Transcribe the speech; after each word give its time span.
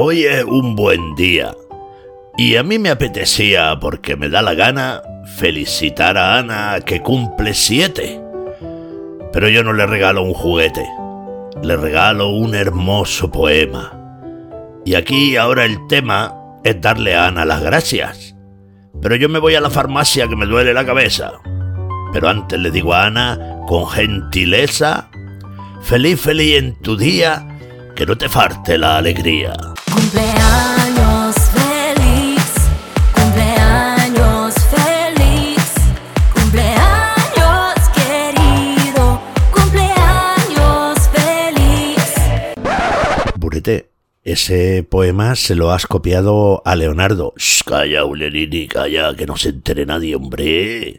Hoy 0.00 0.26
es 0.26 0.44
un 0.44 0.76
buen 0.76 1.16
día. 1.16 1.56
Y 2.36 2.54
a 2.54 2.62
mí 2.62 2.78
me 2.78 2.88
apetecía, 2.88 3.76
porque 3.80 4.14
me 4.14 4.28
da 4.28 4.42
la 4.42 4.54
gana, 4.54 5.02
felicitar 5.38 6.16
a 6.16 6.38
Ana 6.38 6.78
que 6.86 7.02
cumple 7.02 7.52
siete. 7.52 8.20
Pero 9.32 9.48
yo 9.48 9.64
no 9.64 9.72
le 9.72 9.86
regalo 9.86 10.22
un 10.22 10.34
juguete, 10.34 10.86
le 11.64 11.76
regalo 11.76 12.28
un 12.28 12.54
hermoso 12.54 13.32
poema. 13.32 13.92
Y 14.84 14.94
aquí 14.94 15.36
ahora 15.36 15.64
el 15.64 15.84
tema 15.88 16.32
es 16.62 16.80
darle 16.80 17.16
a 17.16 17.26
Ana 17.26 17.44
las 17.44 17.60
gracias. 17.60 18.36
Pero 19.02 19.16
yo 19.16 19.28
me 19.28 19.40
voy 19.40 19.56
a 19.56 19.60
la 19.60 19.68
farmacia 19.68 20.28
que 20.28 20.36
me 20.36 20.46
duele 20.46 20.74
la 20.74 20.86
cabeza. 20.86 21.32
Pero 22.12 22.28
antes 22.28 22.56
le 22.56 22.70
digo 22.70 22.94
a 22.94 23.06
Ana, 23.06 23.62
con 23.66 23.88
gentileza, 23.88 25.10
feliz, 25.82 26.20
feliz 26.20 26.54
en 26.54 26.80
tu 26.82 26.96
día, 26.96 27.48
que 27.96 28.06
no 28.06 28.16
te 28.16 28.28
falte 28.28 28.78
la 28.78 28.98
alegría. 28.98 29.54
Cumpleaños 29.92 31.34
feliz, 31.52 32.44
cumpleaños 33.14 34.54
feliz, 34.70 35.74
cumpleaños 36.32 37.74
querido, 37.94 39.20
cumpleaños 39.52 40.98
feliz. 41.12 42.14
Burete, 43.36 43.90
ese 44.22 44.82
poema 44.88 45.34
se 45.36 45.54
lo 45.54 45.72
has 45.72 45.86
copiado 45.86 46.62
a 46.64 46.76
Leonardo. 46.76 47.32
Shh, 47.36 47.62
calla, 47.64 48.04
Ulerini, 48.04 48.68
calla, 48.68 49.14
que 49.14 49.26
no 49.26 49.36
se 49.36 49.50
entere 49.50 49.86
nadie, 49.86 50.14
hombre. 50.16 50.98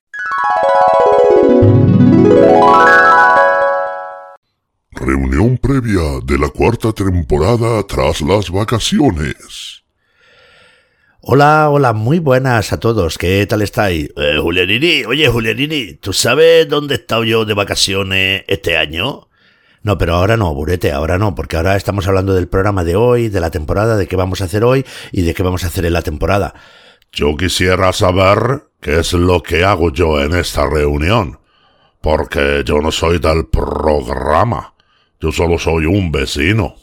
Reunión 4.99 5.57
previa 5.57 6.19
de 6.25 6.37
la 6.37 6.49
cuarta 6.49 6.91
temporada 6.91 7.81
tras 7.87 8.19
las 8.19 8.51
vacaciones. 8.51 9.83
Hola, 11.21 11.69
hola, 11.69 11.93
muy 11.93 12.19
buenas 12.19 12.73
a 12.73 12.81
todos, 12.81 13.17
¿qué 13.17 13.45
tal 13.47 13.61
estáis? 13.61 14.09
Eh, 14.17 14.37
Julianini, 14.41 15.05
oye 15.05 15.29
Julianini, 15.29 15.93
¿tú 15.93 16.11
sabes 16.11 16.67
dónde 16.67 16.95
he 16.95 16.97
estado 16.97 17.23
yo 17.23 17.45
de 17.45 17.53
vacaciones 17.53 18.43
este 18.47 18.75
año? 18.75 19.29
No, 19.83 19.97
pero 19.97 20.15
ahora 20.15 20.35
no, 20.35 20.53
Burete, 20.53 20.91
ahora 20.91 21.17
no, 21.17 21.33
porque 21.33 21.55
ahora 21.55 21.77
estamos 21.77 22.05
hablando 22.07 22.33
del 22.33 22.49
programa 22.49 22.83
de 22.83 22.97
hoy, 22.97 23.29
de 23.29 23.39
la 23.39 23.51
temporada, 23.51 23.95
de 23.95 24.07
qué 24.07 24.17
vamos 24.17 24.41
a 24.41 24.45
hacer 24.45 24.65
hoy 24.65 24.85
y 25.13 25.21
de 25.21 25.33
qué 25.33 25.43
vamos 25.43 25.63
a 25.63 25.67
hacer 25.67 25.85
en 25.85 25.93
la 25.93 26.01
temporada. 26.01 26.53
Yo 27.13 27.37
quisiera 27.37 27.93
saber 27.93 28.63
qué 28.81 28.99
es 28.99 29.13
lo 29.13 29.41
que 29.41 29.63
hago 29.63 29.93
yo 29.93 30.21
en 30.21 30.35
esta 30.35 30.69
reunión, 30.69 31.39
porque 32.01 32.63
yo 32.65 32.81
no 32.81 32.91
soy 32.91 33.19
del 33.19 33.47
programa, 33.47 34.73
yo 35.19 35.31
solo 35.31 35.57
soy 35.57 35.85
un 35.85 36.11
vecino. 36.11 36.75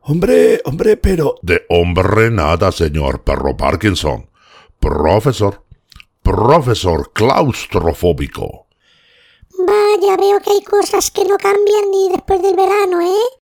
Hombre, 0.00 0.60
hombre, 0.64 0.96
pero... 0.96 1.36
De 1.42 1.64
hombre 1.68 2.30
nada, 2.30 2.70
señor 2.70 3.24
perro 3.24 3.56
Parkinson. 3.56 4.28
Profesor, 4.78 5.64
profesor 6.22 7.12
claustrofóbico. 7.12 8.66
Vaya, 9.58 10.16
veo 10.16 10.40
que 10.40 10.50
hay 10.50 10.62
cosas 10.62 11.10
que 11.10 11.24
no 11.24 11.36
cambian 11.38 11.90
ni 11.90 12.10
después 12.10 12.42
del 12.42 12.54
verano, 12.54 13.00
¿eh? 13.00 13.40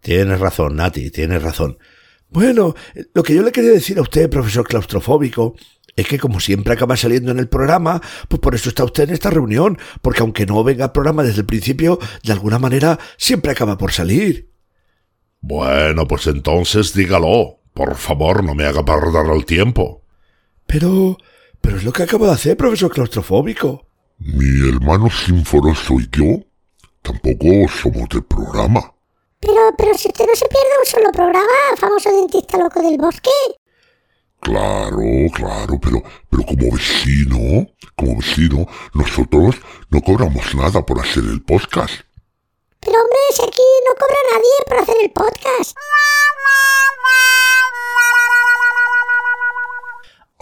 Tienes 0.00 0.38
razón, 0.38 0.76
Nati, 0.76 1.10
tienes 1.10 1.42
razón. 1.42 1.78
Bueno, 2.28 2.74
lo 3.14 3.22
que 3.22 3.34
yo 3.34 3.42
le 3.42 3.52
quería 3.52 3.70
decir 3.70 3.98
a 3.98 4.02
usted, 4.02 4.30
profesor 4.30 4.66
claustrofóbico, 4.66 5.54
es 5.96 6.06
que 6.06 6.18
como 6.18 6.40
siempre 6.40 6.74
acaba 6.74 6.96
saliendo 6.96 7.32
en 7.32 7.38
el 7.38 7.48
programa, 7.48 8.00
pues 8.28 8.40
por 8.40 8.54
eso 8.54 8.68
está 8.68 8.84
usted 8.84 9.04
en 9.04 9.14
esta 9.14 9.30
reunión, 9.30 9.78
porque 10.02 10.20
aunque 10.20 10.46
no 10.46 10.62
venga 10.62 10.84
al 10.84 10.92
programa 10.92 11.22
desde 11.22 11.40
el 11.40 11.46
principio, 11.46 11.98
de 12.22 12.32
alguna 12.32 12.58
manera 12.58 12.98
siempre 13.16 13.50
acaba 13.52 13.78
por 13.78 13.92
salir. 13.92 14.52
Bueno, 15.40 16.06
pues 16.06 16.26
entonces 16.26 16.92
dígalo. 16.94 17.60
Por 17.72 17.94
favor, 17.96 18.42
no 18.42 18.54
me 18.54 18.64
haga 18.64 18.84
perder 18.84 19.26
el 19.34 19.44
tiempo. 19.44 20.02
Pero... 20.66 21.18
pero 21.60 21.76
es 21.76 21.84
lo 21.84 21.92
que 21.92 22.04
acabo 22.04 22.26
de 22.26 22.32
hacer, 22.32 22.56
profesor 22.56 22.90
claustrofóbico. 22.90 23.86
Mi 24.18 24.68
hermano 24.68 25.10
sinforoso 25.10 26.00
y 26.00 26.08
yo 26.10 26.42
tampoco 27.02 27.68
somos 27.68 28.08
del 28.08 28.24
programa. 28.24 28.94
Pero, 29.40 29.74
pero 29.76 29.94
si 29.94 30.08
usted 30.08 30.26
no 30.26 30.34
se 30.34 30.48
pierde 30.48 30.78
un 30.80 30.86
solo 30.86 31.12
programa, 31.12 31.46
famoso 31.76 32.10
dentista 32.10 32.56
loco 32.58 32.80
del 32.82 32.96
bosque. 32.96 33.30
Claro, 34.40 35.02
claro, 35.34 35.78
pero, 35.80 36.02
pero 36.30 36.44
como 36.44 36.70
vecino, 36.72 37.66
como 37.96 38.16
vecino, 38.18 38.66
nosotros 38.94 39.56
no 39.90 40.00
cobramos 40.00 40.54
nada 40.54 40.84
por 40.84 41.00
hacer 41.00 41.24
el 41.24 41.42
podcast. 41.42 42.02
Pero 42.80 43.00
hombre, 43.00 43.18
si 43.32 43.42
aquí 43.42 43.62
no 43.88 43.94
cobra 43.94 44.16
nadie 44.32 44.64
por 44.68 44.78
hacer 44.78 44.96
el 45.02 45.10
podcast. 45.10 45.76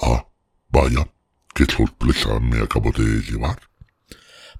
Ah, 0.03 0.27
vaya, 0.69 1.09
qué 1.55 1.65
sorpresa 1.65 2.39
me 2.41 2.63
acabo 2.63 2.91
de 2.91 3.23
llevar. 3.23 3.59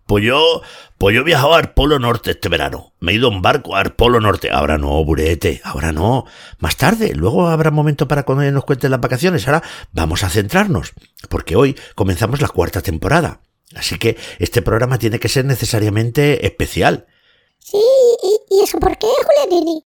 Pues 0.07 0.23
yo, 0.23 0.61
pues 0.99 1.15
yo 1.15 1.23
he 1.23 1.25
viajado 1.25 1.55
al 1.55 1.73
Polo 1.73 1.99
Norte 1.99 2.33
este 2.33 2.51
verano. 2.51 2.93
Me 3.01 3.13
he 3.13 3.15
ido 3.15 3.33
en 3.33 3.41
barco 3.41 3.75
al 3.75 3.95
Polo 3.95 4.21
Norte. 4.21 4.51
Ahora 4.51 4.77
no, 4.77 5.03
burete, 5.05 5.63
ahora 5.65 5.93
no. 5.93 6.27
Más 6.59 6.77
tarde, 6.77 7.15
luego 7.15 7.49
habrá 7.49 7.71
momento 7.71 8.07
para 8.07 8.25
cuando 8.25 8.51
nos 8.51 8.65
cuenten 8.65 8.91
las 8.91 9.01
vacaciones. 9.01 9.47
Ahora 9.49 9.63
vamos 9.93 10.23
a 10.23 10.29
centrarnos, 10.29 10.93
porque 11.31 11.57
hoy 11.57 11.77
comenzamos 11.95 12.43
la 12.43 12.49
cuarta 12.49 12.83
temporada. 12.83 13.41
Así 13.75 13.99
que 13.99 14.19
este 14.39 14.61
programa 14.61 14.99
tiene 14.99 15.19
que 15.19 15.29
ser 15.29 15.47
necesariamente 15.47 16.47
especial. 16.47 17.07
Sí, 17.59 17.79
¿y, 17.79 18.57
y 18.57 18.63
eso 18.63 18.79
por 18.79 18.99
qué, 18.99 19.07
Julianini? 19.07 19.85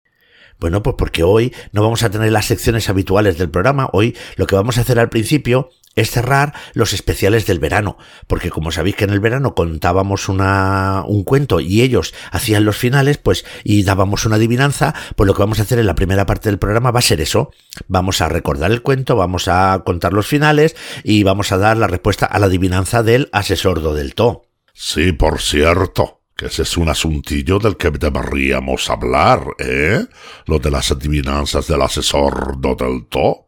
Bueno, 0.59 0.81
pues 0.81 0.95
porque 0.97 1.23
hoy 1.23 1.53
no 1.73 1.83
vamos 1.83 2.03
a 2.03 2.09
tener 2.09 2.31
las 2.31 2.45
secciones 2.45 2.89
habituales 2.89 3.37
del 3.37 3.49
programa. 3.49 3.89
Hoy 3.91 4.15
lo 4.37 4.47
que 4.47 4.55
vamos 4.55 4.77
a 4.77 4.81
hacer 4.81 4.97
al 4.97 5.09
principio 5.09 5.69
es 5.95 6.11
cerrar 6.11 6.53
los 6.73 6.93
especiales 6.93 7.45
del 7.45 7.59
verano, 7.59 7.97
porque 8.27 8.49
como 8.49 8.71
sabéis 8.71 8.95
que 8.95 9.05
en 9.05 9.11
el 9.11 9.19
verano 9.19 9.55
contábamos 9.55 10.29
una, 10.29 11.03
un 11.07 11.23
cuento 11.23 11.59
y 11.59 11.81
ellos 11.81 12.13
hacían 12.31 12.65
los 12.65 12.77
finales, 12.77 13.17
pues 13.17 13.45
y 13.63 13.83
dábamos 13.83 14.25
una 14.25 14.35
adivinanza, 14.35 14.93
pues 15.15 15.27
lo 15.27 15.33
que 15.33 15.41
vamos 15.41 15.59
a 15.59 15.63
hacer 15.63 15.79
en 15.79 15.87
la 15.87 15.95
primera 15.95 16.25
parte 16.25 16.49
del 16.49 16.59
programa 16.59 16.91
va 16.91 16.99
a 16.99 17.03
ser 17.03 17.21
eso. 17.21 17.51
Vamos 17.87 18.21
a 18.21 18.29
recordar 18.29 18.71
el 18.71 18.81
cuento, 18.81 19.15
vamos 19.15 19.47
a 19.47 19.83
contar 19.85 20.13
los 20.13 20.27
finales 20.27 20.75
y 21.03 21.23
vamos 21.23 21.51
a 21.51 21.57
dar 21.57 21.77
la 21.77 21.87
respuesta 21.87 22.25
a 22.25 22.39
la 22.39 22.47
adivinanza 22.47 23.03
del 23.03 23.29
asesor 23.31 23.81
del 23.93 24.13
To. 24.15 24.43
Sí, 24.73 25.13
por 25.13 25.39
cierto, 25.41 26.21
que 26.35 26.47
ese 26.47 26.63
es 26.63 26.75
un 26.77 26.89
asuntillo 26.89 27.59
del 27.59 27.77
que 27.77 27.91
deberíamos 27.91 28.89
hablar, 28.89 29.45
¿eh? 29.59 30.05
Lo 30.45 30.59
de 30.59 30.71
las 30.71 30.91
adivinanzas 30.91 31.67
del 31.67 31.81
asesor 31.81 32.57
del 32.57 33.05
To. 33.07 33.44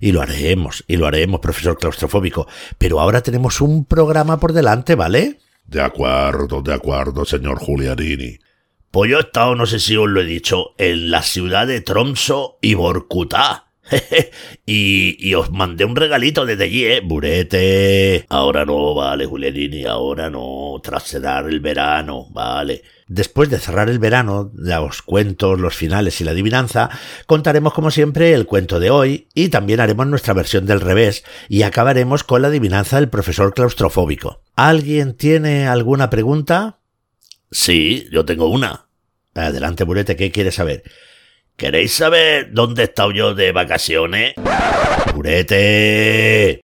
Y 0.00 0.12
lo 0.12 0.22
haremos, 0.22 0.82
y 0.88 0.96
lo 0.96 1.06
haremos, 1.06 1.40
profesor 1.40 1.78
claustrofóbico. 1.78 2.48
Pero 2.78 3.00
ahora 3.00 3.20
tenemos 3.20 3.60
un 3.60 3.84
programa 3.84 4.40
por 4.40 4.52
delante, 4.52 4.94
¿vale? 4.94 5.38
De 5.66 5.82
acuerdo, 5.82 6.62
de 6.62 6.74
acuerdo, 6.74 7.24
señor 7.24 7.58
Julianini. 7.58 8.38
Pues 8.90 9.10
yo 9.10 9.18
he 9.18 9.20
estado, 9.20 9.54
no 9.54 9.66
sé 9.66 9.78
si 9.78 9.96
os 9.96 10.08
lo 10.08 10.20
he 10.20 10.24
dicho, 10.24 10.74
en 10.78 11.12
la 11.12 11.22
ciudad 11.22 11.66
de 11.66 11.80
Tromso 11.80 12.58
y 12.60 12.74
Borcutá. 12.74 13.69
y, 14.66 15.16
y 15.18 15.34
os 15.34 15.50
mandé 15.50 15.84
un 15.84 15.96
regalito 15.96 16.46
desde 16.46 16.64
allí, 16.64 16.84
¿eh? 16.84 17.00
Burete. 17.02 18.26
Ahora 18.28 18.64
no, 18.64 18.94
vale, 18.94 19.26
Julianini, 19.26 19.84
ahora 19.84 20.30
no. 20.30 20.80
Tras 20.82 21.04
cerrar 21.04 21.48
el 21.48 21.60
verano, 21.60 22.26
vale. 22.30 22.82
Después 23.06 23.50
de 23.50 23.58
cerrar 23.58 23.90
el 23.90 23.98
verano, 23.98 24.52
los 24.54 25.02
cuentos, 25.02 25.58
los 25.58 25.74
finales 25.74 26.20
y 26.20 26.24
la 26.24 26.30
adivinanza, 26.30 26.90
contaremos 27.26 27.74
como 27.74 27.90
siempre 27.90 28.34
el 28.34 28.46
cuento 28.46 28.78
de 28.78 28.90
hoy 28.90 29.26
y 29.34 29.48
también 29.48 29.80
haremos 29.80 30.06
nuestra 30.06 30.32
versión 30.32 30.64
del 30.64 30.80
revés 30.80 31.24
y 31.48 31.62
acabaremos 31.62 32.22
con 32.22 32.42
la 32.42 32.48
adivinanza 32.48 32.96
del 32.96 33.08
profesor 33.08 33.52
claustrofóbico. 33.52 34.42
¿Alguien 34.54 35.14
tiene 35.14 35.66
alguna 35.66 36.08
pregunta? 36.08 36.78
Sí, 37.50 38.06
yo 38.12 38.24
tengo 38.24 38.46
una. 38.46 38.86
Adelante, 39.34 39.82
Burete, 39.82 40.14
¿qué 40.14 40.30
quieres 40.30 40.54
saber? 40.54 40.84
¿Queréis 41.60 41.92
saber 41.92 42.54
dónde 42.54 42.80
he 42.80 42.84
estado 42.86 43.12
yo 43.12 43.34
de 43.34 43.52
vacaciones? 43.52 44.32
¡Burete! 45.14 46.62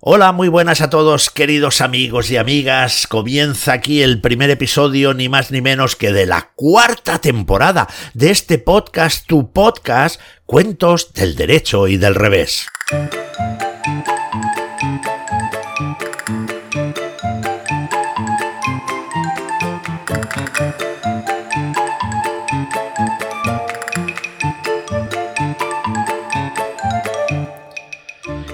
Hola, 0.00 0.32
muy 0.32 0.48
buenas 0.48 0.80
a 0.80 0.88
todos, 0.88 1.28
queridos 1.28 1.82
amigos 1.82 2.30
y 2.30 2.38
amigas. 2.38 3.06
Comienza 3.06 3.74
aquí 3.74 4.00
el 4.00 4.22
primer 4.22 4.48
episodio, 4.48 5.12
ni 5.12 5.28
más 5.28 5.50
ni 5.50 5.60
menos 5.60 5.94
que 5.94 6.10
de 6.10 6.24
la 6.24 6.52
cuarta 6.56 7.18
temporada 7.18 7.88
de 8.14 8.30
este 8.30 8.56
podcast, 8.56 9.26
tu 9.26 9.52
podcast, 9.52 10.18
Cuentos 10.46 11.12
del 11.12 11.36
Derecho 11.36 11.88
y 11.88 11.98
del 11.98 12.14
Revés. 12.14 12.68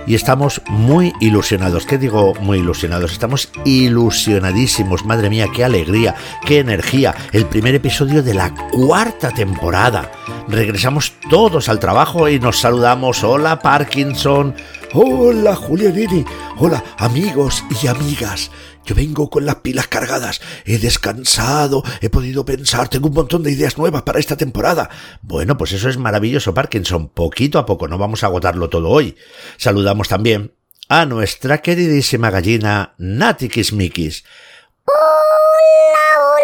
Y 0.09 0.15
estamos 0.15 0.63
muy 0.69 1.13
ilusionados. 1.21 1.85
¿Qué 1.85 1.99
digo 1.99 2.35
muy 2.41 2.61
ilusionados? 2.61 3.13
Estamos 3.13 3.51
ilusionadísimos. 3.67 5.05
Madre 5.05 5.29
mía, 5.29 5.49
qué 5.55 5.65
alegría, 5.65 6.15
qué 6.47 6.61
energía. 6.61 7.15
El 7.31 7.45
primer 7.45 7.75
episodio 7.75 8.23
de 8.23 8.33
la 8.33 8.55
cuarta 8.55 9.31
temporada. 9.31 10.11
Regresamos 10.49 11.13
todos 11.29 11.69
al 11.69 11.79
trabajo 11.79 12.27
y 12.27 12.41
nos 12.41 12.59
saludamos. 12.59 13.23
Hola 13.23 13.59
Parkinson. 13.59 14.55
Hola 14.95 15.55
Julianini. 15.55 16.25
Hola 16.57 16.83
amigos 16.97 17.63
y 17.83 17.89
amigas. 17.89 18.51
Yo 18.87 18.95
vengo 18.95 19.29
con 19.29 19.45
las 19.45 19.57
pilas 19.57 19.87
cargadas, 19.87 20.41
he 20.65 20.79
descansado, 20.79 21.83
he 22.01 22.09
podido 22.09 22.47
pensar, 22.47 22.89
tengo 22.89 23.09
un 23.09 23.15
montón 23.15 23.43
de 23.43 23.53
ideas 23.53 23.77
nuevas 23.77 24.01
para 24.03 24.19
esta 24.19 24.39
temporada. 24.39 24.89
Bueno, 25.21 25.59
pues 25.59 25.73
eso 25.73 25.91
es 25.91 25.99
maravilloso, 25.99 26.55
Parkinson. 26.55 27.11
Poquito 27.11 27.59
a 27.59 27.67
poco, 27.67 27.87
no 27.87 27.99
vamos 27.99 28.23
a 28.23 28.29
agotarlo 28.29 28.71
todo 28.71 28.89
hoy. 28.89 29.15
Saludamos 29.59 30.09
también 30.09 30.55
a 30.89 31.05
nuestra 31.05 31.59
queridísima 31.59 32.31
gallina 32.31 32.95
Nati 32.97 33.51
Kismikis. 33.51 34.25
Hola, 34.87 34.97
hola, 34.97 36.33
hola, 36.33 36.38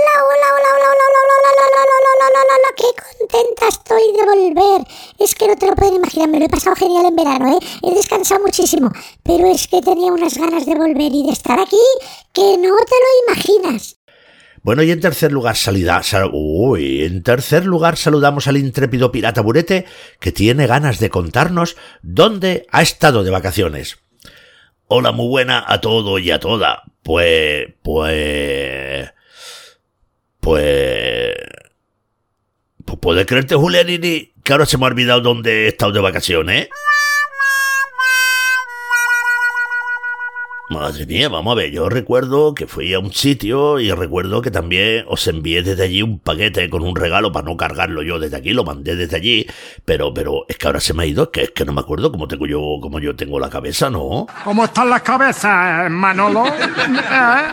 qué 2.77 2.85
contenta 3.19 3.69
estoy 3.69 4.03
de 4.13 4.25
volver. 4.25 4.87
Es 5.19 5.35
que 5.35 5.49
no 5.49 5.57
te 5.57 5.67
lo 5.67 5.75
pueden 5.75 5.95
imaginar, 5.95 6.29
me 6.29 6.39
lo 6.39 6.45
he 6.47 6.49
pasado 6.49 6.77
genial 6.77 7.07
en 7.07 7.17
verano, 7.17 7.57
¿eh? 7.57 7.67
He 7.83 7.95
descansado 7.95 8.41
muchísimo, 8.43 8.91
pero 9.23 9.47
es 9.51 9.67
que 9.69 9.81
tenía 9.81 10.13
unas 10.13 10.37
ganas 10.37 10.67
de 10.67 10.75
volver 10.75 11.13
y 11.13 11.27
de 11.27 11.33
estar 11.33 11.59
aquí 11.61 11.77
que 12.33 12.57
no 12.59 12.75
te 12.77 12.97
lo 12.97 13.33
imaginas. 13.33 13.97
Bueno, 14.63 14.83
y 14.83 14.91
en 14.91 15.01
tercer 15.01 15.31
lugar, 15.31 15.57
salida, 15.57 16.03
sal- 16.03 16.31
uy, 16.33 17.05
en 17.05 17.23
tercer 17.23 17.67
lugar 17.67 17.99
saludamos 17.99 18.47
al 18.47 18.57
intrépido 18.57 19.13
pirata 19.13 19.43
Burete, 19.43 19.85
que 20.21 20.33
tiene 20.33 20.67
ganas 20.67 20.99
de 20.99 21.11
contarnos 21.11 21.77
dónde 22.03 22.67
ha 22.71 22.81
estado 22.81 23.25
de 23.25 23.31
vacaciones. 23.31 23.99
Hola, 24.89 25.13
muy 25.13 25.29
buena 25.29 25.65
a 25.67 25.81
todo 25.83 26.19
y 26.19 26.31
a 26.31 26.41
toda. 26.41 26.83
Pues, 27.03 27.67
pues, 27.83 29.11
pues, 30.41 31.35
pues 32.85 32.99
puedes 33.01 33.27
creerte, 33.27 33.55
Julianini, 33.55 34.33
que 34.43 34.53
ahora 34.53 34.67
se 34.67 34.79
me 34.79 34.85
ha 34.85 34.89
olvidado 34.89 35.21
dónde 35.21 35.65
he 35.65 35.69
estado 35.69 35.93
de 35.93 36.01
vacaciones. 36.01 36.69
Madre 40.71 41.05
mía, 41.05 41.29
vamos 41.29 41.53
a 41.53 41.57
ver, 41.57 41.71
yo 41.71 41.91
recuerdo 41.91 42.55
que 42.55 42.67
fui 42.67 42.95
a 42.95 42.99
un 42.99 43.13
sitio 43.13 43.79
y 43.79 43.93
recuerdo 43.93 44.41
que 44.41 44.51
también 44.51 45.05
os 45.09 45.29
envié 45.29 45.63
desde 45.63 45.85
allí 45.85 46.03
un 46.03 46.19
paquete 46.19 46.71
con 46.71 46.83
un 46.83 46.97
regalo 46.97 47.31
para 47.33 47.45
no 47.45 47.57
cargarlo 47.57 48.03
yo 48.03 48.19
desde 48.19 48.39
aquí, 48.39 48.55
lo 48.55 48.65
mandé 48.65 48.97
desde 48.97 49.15
allí, 49.15 49.47
pero, 49.85 50.15
pero 50.15 50.47
es 50.49 50.57
que 50.57 50.67
ahora 50.67 50.81
se 50.81 50.95
me 50.95 51.03
ha 51.03 51.07
ido, 51.07 51.31
que 51.31 51.43
es 51.43 51.51
que 51.51 51.67
no 51.67 51.75
me 51.75 51.83
acuerdo 51.83 52.11
cómo 52.11 52.27
tengo 52.27 52.47
yo, 52.47 52.79
cómo 52.81 52.99
yo 52.99 53.15
tengo 53.15 53.39
la 53.39 53.51
cabeza, 53.51 53.91
¿no? 53.91 54.27
¿Cómo 54.43 54.65
están 54.65 54.89
las 54.89 55.03
cabezas, 55.03 55.91
Manolo? 55.91 56.45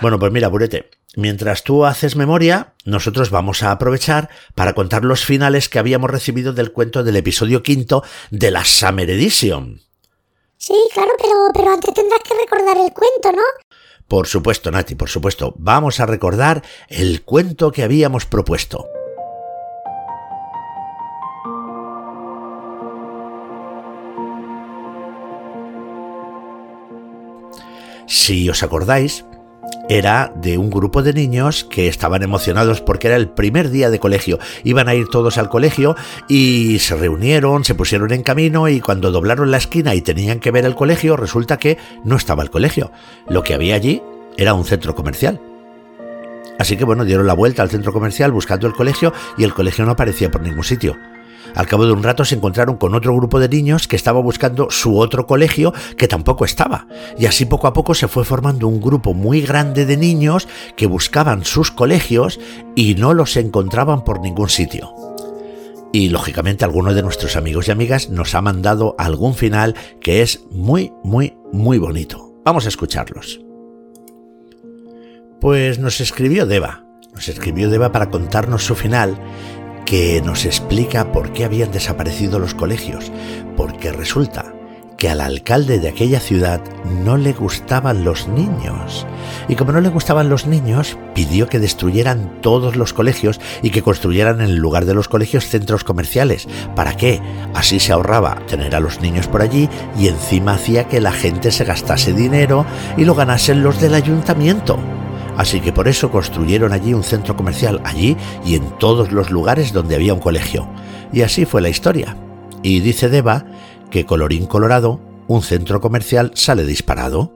Bueno, 0.02 0.18
pues 0.18 0.32
mira, 0.32 0.48
Burete, 0.48 0.90
mientras 1.16 1.64
tú 1.64 1.86
haces 1.86 2.16
memoria, 2.16 2.74
nosotros 2.86 3.30
vamos 3.30 3.64
a 3.64 3.72
aprovechar 3.72 4.30
para 4.56 4.74
contar 4.74 5.04
los 5.04 5.26
finales 5.26 5.70
que 5.70 5.80
habíamos 5.80 6.10
recibido 6.10 6.54
del 6.54 6.72
cuento 6.72 7.04
del 7.04 7.16
episodio 7.16 7.64
quinto 7.64 8.04
de 8.30 8.52
la 8.52 8.66
Summer 8.66 9.10
Edition. 9.10 9.82
Sí, 10.58 10.76
claro, 10.94 11.12
pero, 11.20 11.52
pero 11.54 11.74
antes 11.74 11.94
tendrás 11.94 12.20
que 12.22 12.36
recordar 12.36 12.78
el 12.78 12.94
cuento, 12.94 13.32
¿no? 13.32 13.42
Por 14.08 14.28
supuesto, 14.28 14.70
Nati, 14.72 14.96
por 14.96 15.10
supuesto. 15.10 15.54
Vamos 15.58 16.00
a 16.00 16.06
recordar 16.06 16.64
el 16.90 17.24
cuento 17.24 17.72
que 17.72 17.84
habíamos 17.84 18.26
propuesto. 18.26 18.88
Si 28.06 28.50
os 28.50 28.62
acordáis, 28.62 29.24
era 29.90 30.32
de 30.36 30.58
un 30.58 30.70
grupo 30.70 31.04
de 31.04 31.14
niños 31.14 31.64
que 31.64 31.88
estaban 31.88 32.24
emocionados 32.24 32.82
porque 32.82 33.08
era 33.08 33.16
el 33.16 33.30
primer 33.30 33.70
día 33.70 33.90
de 33.90 34.00
colegio. 34.00 34.40
Iban 34.64 34.88
a 34.88 34.96
ir 34.96 35.08
todos 35.08 35.38
al 35.38 35.50
colegio 35.50 35.96
y 36.28 36.80
se 36.80 36.96
reunieron, 36.96 37.64
se 37.64 37.76
pusieron 37.76 38.12
en 38.14 38.24
camino 38.24 38.68
y 38.70 38.80
cuando 38.80 39.12
doblaron 39.12 39.52
la 39.52 39.58
esquina 39.58 39.96
y 39.96 40.02
tenían 40.02 40.40
que 40.40 40.52
ver 40.52 40.66
el 40.66 40.76
colegio, 40.76 41.18
resulta 41.18 41.58
que 41.58 41.78
no 42.04 42.16
estaba 42.16 42.44
el 42.44 42.50
colegio. 42.50 42.92
Lo 43.28 43.44
que 43.44 43.54
había 43.54 43.76
allí 43.76 44.02
era 44.38 44.54
un 44.54 44.66
centro 44.66 44.96
comercial. 44.96 45.42
Así 46.60 46.78
que 46.78 46.86
bueno, 46.86 47.06
dieron 47.06 47.28
la 47.28 47.34
vuelta 47.34 47.64
al 47.64 47.70
centro 47.70 47.92
comercial 47.92 48.32
buscando 48.32 48.68
el 48.68 48.74
colegio 48.74 49.14
y 49.38 49.44
el 49.44 49.54
colegio 49.54 49.86
no 49.86 49.92
aparecía 49.92 50.30
por 50.30 50.42
ningún 50.42 50.64
sitio. 50.64 50.96
Al 51.56 51.68
cabo 51.68 51.86
de 51.86 51.92
un 51.92 52.04
rato 52.04 52.26
se 52.26 52.36
encontraron 52.36 52.78
con 52.78 52.96
otro 52.96 53.16
grupo 53.16 53.40
de 53.40 53.50
niños 53.50 53.88
que 53.88 53.96
estaba 53.96 54.22
buscando 54.22 54.68
su 54.70 54.98
otro 54.98 55.28
colegio 55.28 55.74
que 55.98 56.08
tampoco 56.08 56.46
estaba. 56.46 56.88
Y 57.18 57.26
así 57.26 57.46
poco 57.46 57.68
a 57.68 57.74
poco 57.74 57.94
se 57.94 58.08
fue 58.08 58.26
formando 58.26 58.68
un 58.68 58.82
grupo 58.82 59.14
muy 59.14 59.42
grande 59.42 59.86
de 59.86 59.98
niños 59.98 60.48
que 60.76 60.88
buscaban 60.88 61.46
sus 61.46 61.72
colegios 61.72 62.40
y 62.76 62.96
no 62.96 63.14
los 63.14 63.36
encontraban 63.38 64.04
por 64.04 64.22
ningún 64.22 64.50
sitio. 64.50 64.94
Y 65.94 66.10
lógicamente 66.10 66.64
alguno 66.64 66.94
de 66.94 67.04
nuestros 67.04 67.36
amigos 67.36 67.68
y 67.68 67.72
amigas 67.72 68.10
nos 68.10 68.34
ha 68.34 68.42
mandado 68.42 68.96
algún 68.98 69.34
final 69.34 69.76
que 70.00 70.22
es 70.22 70.46
muy, 70.52 70.94
muy, 71.04 71.34
muy 71.52 71.78
bonito. 71.78 72.34
Vamos 72.46 72.66
a 72.66 72.70
escucharlos. 72.70 73.42
Pues 75.42 75.80
nos 75.80 76.00
escribió 76.00 76.46
Deva. 76.46 76.86
Nos 77.14 77.28
escribió 77.28 77.70
Deva 77.70 77.92
para 77.92 78.10
contarnos 78.10 78.64
su 78.64 78.76
final 78.76 79.20
que 79.86 80.22
nos 80.22 80.46
explica 80.46 81.12
por 81.12 81.34
qué 81.34 81.46
habían 81.46 81.72
desaparecido 81.72 82.40
los 82.40 82.54
colegios, 82.54 83.12
porque 83.56 83.92
resulta 83.92 84.54
que 85.02 85.10
al 85.10 85.22
alcalde 85.22 85.80
de 85.80 85.90
aquella 85.90 86.20
ciudad 86.20 86.62
no 87.04 87.18
le 87.18 87.34
gustaban 87.34 88.04
los 88.04 88.28
niños. 88.28 89.08
Y 89.48 89.56
como 89.56 89.72
no 89.72 89.82
le 89.82 89.90
gustaban 89.90 90.30
los 90.30 90.46
niños, 90.46 90.96
pidió 91.16 91.48
que 91.48 91.58
destruyeran 91.58 92.40
todos 92.42 92.76
los 92.76 92.94
colegios 92.94 93.42
y 93.64 93.72
que 93.72 93.82
construyeran 93.82 94.42
en 94.42 94.58
lugar 94.58 94.86
de 94.86 94.94
los 94.94 95.08
colegios 95.08 95.48
centros 95.48 95.84
comerciales. 95.84 96.48
¿Para 96.76 96.96
qué? 96.98 97.20
Así 97.56 97.80
se 97.80 97.94
ahorraba 97.94 98.46
tener 98.46 98.76
a 98.76 98.80
los 98.80 99.02
niños 99.02 99.28
por 99.28 99.42
allí 99.42 99.70
y 99.98 100.08
encima 100.08 100.54
hacía 100.54 100.84
que 100.84 101.02
la 101.02 101.12
gente 101.12 101.52
se 101.52 101.66
gastase 101.66 102.14
dinero 102.14 102.68
y 102.96 103.04
lo 103.04 103.16
ganasen 103.16 103.64
los 103.64 103.82
del 103.82 103.96
ayuntamiento. 103.96 104.78
Así 105.42 105.60
que 105.60 105.74
por 105.74 105.88
eso 105.88 106.12
construyeron 106.12 106.72
allí 106.72 106.94
un 106.94 107.04
centro 107.04 107.36
comercial, 107.36 107.82
allí 107.84 108.16
y 108.46 108.54
en 108.54 108.78
todos 108.78 109.12
los 109.12 109.32
lugares 109.32 109.74
donde 109.74 109.96
había 109.96 110.14
un 110.14 110.20
colegio. 110.20 110.70
Y 111.12 111.24
así 111.24 111.46
fue 111.46 111.62
la 111.62 111.70
historia. 111.70 112.16
Y 112.62 112.80
dice 112.82 113.10
Deva 113.10 113.46
que 113.90 114.06
colorín 114.06 114.46
colorado, 114.46 115.02
un 115.28 115.42
centro 115.42 115.82
comercial 115.82 116.30
sale 116.36 116.64
disparado. 116.64 117.34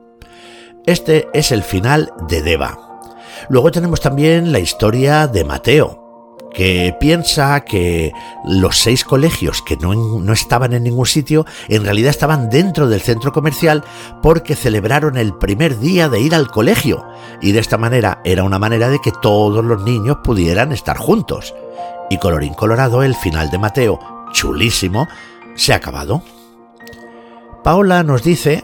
Este 0.85 1.29
es 1.33 1.51
el 1.51 1.63
final 1.63 2.13
de 2.29 2.43
Deva. 2.43 2.77
Luego 3.49 3.71
tenemos 3.71 4.01
también 4.01 4.51
la 4.51 4.59
historia 4.59 5.25
de 5.25 5.43
Mateo, 5.43 6.04
que 6.55 6.95
piensa 6.99 7.59
que 7.61 8.13
los 8.45 8.77
seis 8.77 9.03
colegios 9.03 9.61
que 9.61 9.75
no, 9.77 9.93
no, 9.93 10.33
estaban 10.33 10.73
en 10.73 10.83
ningún 10.83 11.05
sitio 11.05 11.45
en 11.67 11.83
realidad 11.83 12.09
estaban 12.09 12.49
dentro 12.49 12.87
del 12.87 13.01
centro 13.01 13.31
comercial 13.31 13.83
porque 14.21 14.55
celebraron 14.55 15.17
el 15.17 15.33
primer 15.35 15.79
día 15.79 16.09
de 16.09 16.21
ir 16.21 16.33
al 16.33 16.49
colegio 16.49 17.05
y 17.41 17.51
de 17.51 17.59
esta 17.59 17.77
manera 17.77 18.21
era 18.23 18.43
una 18.43 18.59
manera 18.59 18.89
de 18.89 18.99
que 18.99 19.11
todos 19.11 19.63
los 19.63 19.83
niños 19.83 20.17
pudieran 20.23 20.71
estar 20.71 20.97
juntos. 20.97 21.53
Y 22.09 22.17
colorín 22.17 22.53
colorado, 22.53 23.03
el 23.03 23.15
final 23.15 23.49
de 23.49 23.57
Mateo, 23.57 23.99
chulísimo, 24.31 25.07
se 25.55 25.73
ha 25.73 25.77
acabado. 25.77 26.21
Paola 27.63 28.03
nos 28.03 28.23
dice 28.23 28.63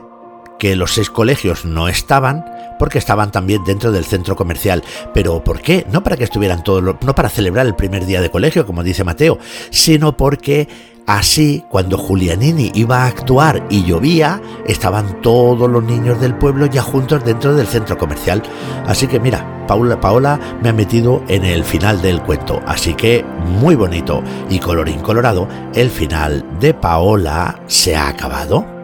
que 0.62 0.76
los 0.76 0.94
seis 0.94 1.10
colegios 1.10 1.66
no 1.66 1.88
estaban 1.88 2.46
porque 2.78 3.00
estaban 3.00 3.32
también 3.32 3.64
dentro 3.64 3.92
del 3.92 4.06
centro 4.06 4.36
comercial. 4.36 4.84
Pero 5.12 5.44
¿por 5.44 5.60
qué? 5.60 5.88
No 5.92 6.04
para 6.04 6.18
que 6.18 6.24
estuvieran 6.24 6.64
todos, 6.64 6.84
los, 6.84 6.98
no 7.02 7.16
para 7.16 7.30
celebrar 7.30 7.66
el 7.66 7.74
primer 7.74 8.06
día 8.06 8.22
de 8.22 8.30
colegio, 8.30 8.68
como 8.68 8.84
dice 8.84 9.04
Mateo, 9.04 9.40
sino 9.72 10.16
porque 10.16 10.70
así, 11.08 11.64
cuando 11.68 11.98
Julianini 11.98 12.70
iba 12.76 12.98
a 12.98 13.08
actuar 13.08 13.66
y 13.72 13.86
llovía, 13.86 14.40
estaban 14.68 15.20
todos 15.24 15.68
los 15.68 15.84
niños 15.84 16.22
del 16.22 16.36
pueblo 16.36 16.68
ya 16.68 16.84
juntos 16.84 17.26
dentro 17.26 17.56
del 17.56 17.66
centro 17.66 17.98
comercial. 17.98 18.44
Así 18.86 19.08
que 19.08 19.20
mira, 19.20 19.66
Paola, 19.68 20.00
Paola 20.00 20.40
me 20.62 20.70
ha 20.70 20.74
metido 20.74 21.24
en 21.28 21.44
el 21.44 21.64
final 21.64 22.04
del 22.04 22.22
cuento. 22.22 22.62
Así 22.68 22.94
que 22.94 23.26
muy 23.60 23.74
bonito 23.74 24.22
y 24.48 24.60
colorín 24.60 25.00
colorado, 25.00 25.48
el 25.74 25.90
final 25.90 26.46
de 26.60 26.76
Paola 26.76 27.60
se 27.66 27.96
ha 27.96 28.10
acabado. 28.10 28.81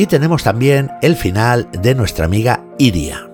Y 0.00 0.06
tenemos 0.06 0.44
también 0.44 0.92
el 1.02 1.16
final 1.16 1.68
de 1.72 1.92
nuestra 1.96 2.26
amiga 2.26 2.64
Iria. 2.78 3.28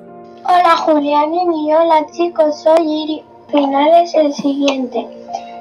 Hola 0.47 0.77
Julianen 0.79 1.53
y 1.53 1.75
hola 1.75 2.07
chicos, 2.11 2.63
soy 2.63 3.03
Iri. 3.03 3.23
El 3.49 3.61
final 3.61 4.03
es 4.03 4.15
el 4.15 4.33
siguiente, 4.33 5.07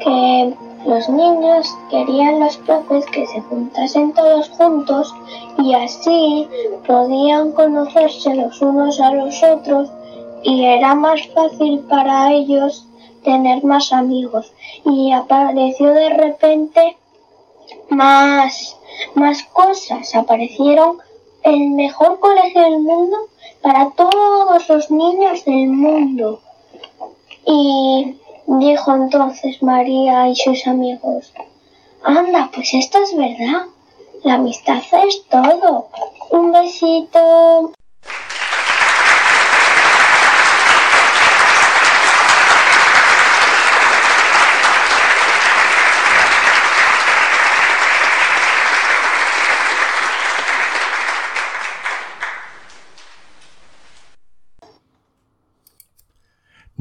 que 0.01 0.53
los 0.86 1.10
niños 1.10 1.67
querían 1.89 2.39
los 2.39 2.55
profes 2.55 3.05
que 3.07 3.27
se 3.27 3.41
juntasen 3.41 4.13
todos 4.13 4.48
juntos 4.51 5.13
y 5.57 5.74
así 5.74 6.48
podían 6.88 7.51
conocerse 7.51 8.33
los 8.36 8.62
unos 8.62 9.01
a 9.01 9.12
los 9.12 9.43
otros 9.43 9.89
y 10.41 10.63
era 10.63 10.95
más 10.95 11.19
fácil 11.36 11.81
para 11.81 12.31
ellos 12.31 12.88
tener 13.25 13.62
más 13.65 13.91
amigos. 13.91 14.53
Y 14.86 15.12
apareció 15.12 15.93
de 15.93 16.12
repente 16.12 16.95
más 17.89 18.77
más 19.15 19.43
cosas. 19.43 20.15
Aparecieron 20.15 20.97
el 21.43 21.69
mejor 21.71 22.19
colegio 22.19 22.62
del 22.62 22.79
mundo 22.79 23.17
para 23.62 23.91
todos 23.91 24.69
los 24.69 24.91
niños 24.91 25.45
del 25.45 25.67
mundo. 25.67 26.41
Y 27.45 28.17
dijo 28.47 28.95
entonces 28.95 29.62
María 29.62 30.29
y 30.29 30.35
sus 30.35 30.65
amigos, 30.67 31.33
anda, 32.03 32.50
pues 32.53 32.73
esto 32.73 33.00
es 33.03 33.15
verdad. 33.15 33.67
La 34.23 34.35
amistad 34.35 34.81
es 35.07 35.25
todo. 35.27 35.89
Un 36.31 36.51
besito. 36.51 37.73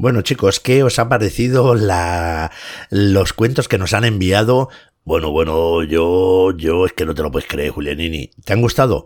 Bueno, 0.03 0.21
chicos, 0.21 0.59
¿qué 0.59 0.83
os 0.83 0.99
ha 0.99 1.07
parecido 1.07 1.75
la, 1.75 2.51
los 2.89 3.31
cuentos 3.31 3.69
que 3.69 3.77
nos 3.77 3.93
han 3.93 4.03
enviado? 4.03 4.67
Bueno, 5.05 5.31
bueno, 5.31 5.81
yo, 5.81 6.51
yo 6.57 6.85
es 6.85 6.91
que 6.91 7.05
no 7.05 7.15
te 7.15 7.21
lo 7.21 7.31
puedes 7.31 7.47
creer, 7.47 7.69
Julianini. 7.69 8.29
¿Te 8.43 8.51
han 8.51 8.59
gustado? 8.59 9.05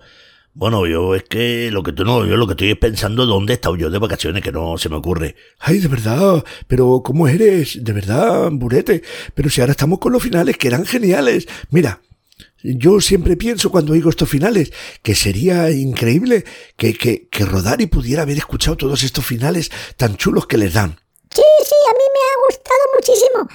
Bueno, 0.56 0.88
yo 0.88 1.14
es 1.14 1.22
que 1.22 1.70
lo 1.70 1.84
que 1.84 1.94
tú 1.94 2.04
no, 2.04 2.26
yo 2.26 2.36
lo 2.36 2.48
que 2.48 2.54
estoy 2.54 2.72
es 2.72 2.80
pensando 2.80 3.28
dónde 3.28 3.54
he 3.54 3.58
estado 3.58 3.76
yo 3.76 3.92
de 3.92 4.00
vacaciones, 4.00 4.42
que 4.42 4.52
no 4.52 4.80
se 4.80 4.90
me 4.90 4.96
ocurre. 4.96 5.36
Ay, 5.60 5.78
de 5.78 5.88
verdad, 5.88 6.44
pero 6.66 7.04
¿cómo 7.06 7.28
eres? 7.28 7.78
De 7.84 7.94
verdad, 7.94 8.50
Burete. 8.52 9.04
Pero 9.36 9.52
si 9.52 9.62
ahora 9.62 9.74
estamos 9.74 10.00
con 10.00 10.14
los 10.14 10.24
finales, 10.24 10.58
que 10.58 10.68
eran 10.68 10.84
geniales. 10.84 11.48
Mira, 11.70 12.02
yo 12.64 13.00
siempre 13.02 13.38
pienso 13.38 13.72
cuando 13.72 13.94
oigo 13.94 14.10
estos 14.10 14.30
finales 14.30 14.72
que 15.02 15.16
sería 15.16 15.70
increíble 15.72 16.44
que, 16.76 16.94
que, 16.94 17.28
que 17.30 17.46
Rodari 17.46 17.88
pudiera 17.88 18.24
haber 18.24 18.38
escuchado 18.38 18.78
todos 18.78 19.04
estos 19.04 19.26
finales 19.26 19.72
tan 19.96 20.18
chulos 20.18 20.48
que 20.48 20.58
les 20.58 20.74
dan. 20.74 20.98
Sí, 21.34 21.42
sí, 21.64 21.76
a 21.90 21.94
mí 21.94 22.04
me 22.14 22.20
ha 22.20 22.46
gustado 22.48 22.80
muchísimo. 22.96 23.50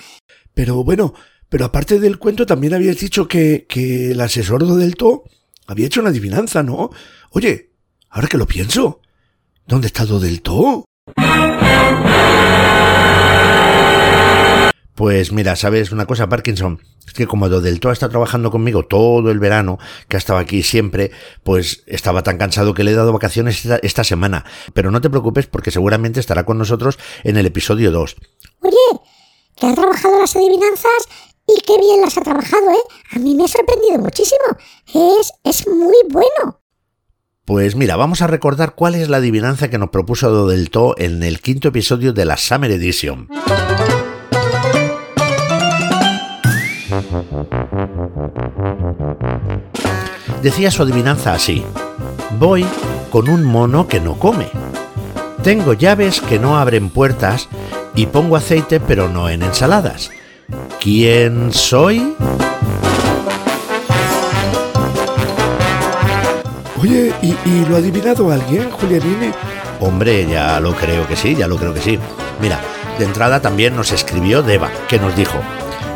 Pero 0.55 0.85
bueno, 0.85 1.15
pero 1.49 1.65
aparte 1.65 1.99
del 1.99 2.19
cuento 2.19 2.47
también 2.47 2.75
habías 2.75 2.99
dicho 2.99 3.27
que, 3.29 3.67
que 3.69 4.12
el 4.12 4.21
asesor 4.21 4.65
del 4.65 4.97
To 4.97 5.25
había 5.67 5.87
hecho 5.87 6.01
una 6.01 6.11
adivinanza, 6.11 6.62
¿no? 6.62 6.91
Oye, 7.31 7.73
ahora 8.11 8.29
que 8.29 8.39
lo 8.39 8.47
pienso, 8.47 9.01
¿dónde 9.67 9.89
está 9.89 10.07
del 10.07 10.43
To? 10.43 10.85
Pues 15.02 15.32
mira, 15.32 15.56
¿sabes 15.56 15.90
una 15.90 16.06
cosa, 16.06 16.28
Parkinson? 16.28 16.80
Es 17.04 17.12
que 17.12 17.26
como 17.26 17.49
Dodelto 17.49 17.90
está 17.90 18.09
trabajando 18.09 18.52
conmigo 18.52 18.85
todo 18.85 19.32
el 19.32 19.40
verano, 19.40 19.80
que 20.06 20.16
ha 20.16 20.18
estado 20.18 20.38
aquí 20.38 20.62
siempre, 20.62 21.11
pues 21.42 21.82
estaba 21.88 22.23
tan 22.23 22.38
cansado 22.38 22.73
que 22.73 22.85
le 22.85 22.92
he 22.92 22.94
dado 22.94 23.12
vacaciones 23.12 23.64
esta, 23.64 23.78
esta 23.78 24.04
semana. 24.04 24.44
Pero 24.75 24.92
no 24.92 25.00
te 25.00 25.11
preocupes 25.11 25.49
porque 25.49 25.73
seguramente 25.73 26.21
estará 26.21 26.47
con 26.47 26.56
nosotros 26.56 27.00
en 27.25 27.37
el 27.37 27.47
episodio 27.47 27.90
2. 27.90 28.16
Oye, 28.61 29.00
que 29.56 29.66
ha 29.66 29.75
trabajado 29.75 30.21
las 30.21 30.37
adivinanzas 30.37 31.09
y 31.49 31.61
qué 31.62 31.78
bien 31.78 32.00
las 32.00 32.16
ha 32.16 32.21
trabajado, 32.21 32.71
¿eh? 32.71 32.94
A 33.16 33.18
mí 33.18 33.35
me 33.35 33.42
ha 33.42 33.49
sorprendido 33.49 33.99
muchísimo. 33.99 34.56
Es, 34.94 35.32
es 35.42 35.66
muy 35.66 35.97
bueno. 36.11 36.61
Pues 37.44 37.75
mira, 37.75 37.97
vamos 37.97 38.23
a 38.23 38.28
recordar 38.28 38.76
cuál 38.76 38.94
es 38.94 39.09
la 39.09 39.16
adivinanza 39.16 39.68
que 39.68 39.78
nos 39.78 39.90
propuso 39.90 40.30
Dodelto 40.30 40.94
en 40.97 41.25
el 41.25 41.40
quinto 41.40 41.66
episodio 41.66 42.12
de 42.12 42.25
la 42.25 42.37
Summer 42.37 42.71
Edition. 42.71 43.26
Decía 50.42 50.72
su 50.72 50.82
adivinanza 50.82 51.34
así. 51.34 51.64
Voy 52.38 52.66
con 53.11 53.28
un 53.28 53.44
mono 53.44 53.87
que 53.87 54.00
no 54.00 54.18
come. 54.18 54.50
Tengo 55.44 55.72
llaves 55.72 56.20
que 56.20 56.40
no 56.40 56.58
abren 56.58 56.90
puertas 56.90 57.49
y 57.94 58.06
pongo 58.06 58.34
aceite 58.34 58.80
pero 58.80 59.08
no 59.08 59.28
en 59.28 59.44
ensaladas. 59.44 60.11
¿Quién 60.80 61.52
soy? 61.52 62.16
Oye, 66.80 67.14
¿y, 67.22 67.37
y 67.49 67.64
lo 67.68 67.76
ha 67.76 67.78
adivinado 67.78 68.32
alguien, 68.32 68.68
Julianini? 68.68 69.30
Hombre, 69.78 70.26
ya 70.26 70.58
lo 70.58 70.75
creo 70.75 71.06
que 71.06 71.14
sí, 71.14 71.37
ya 71.37 71.46
lo 71.46 71.56
creo 71.56 71.72
que 71.72 71.80
sí. 71.80 72.00
Mira, 72.40 72.58
de 72.99 73.04
entrada 73.04 73.40
también 73.40 73.76
nos 73.76 73.92
escribió 73.92 74.42
Deva, 74.42 74.70
que 74.88 74.99
nos 74.99 75.14
dijo, 75.14 75.38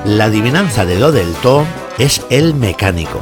la 0.04 0.26
adivinanza 0.26 0.84
de 0.84 0.98
Do 0.98 1.10
del 1.10 1.32
To 1.34 1.64
es 1.98 2.24
el 2.30 2.54
mecánico. 2.54 3.20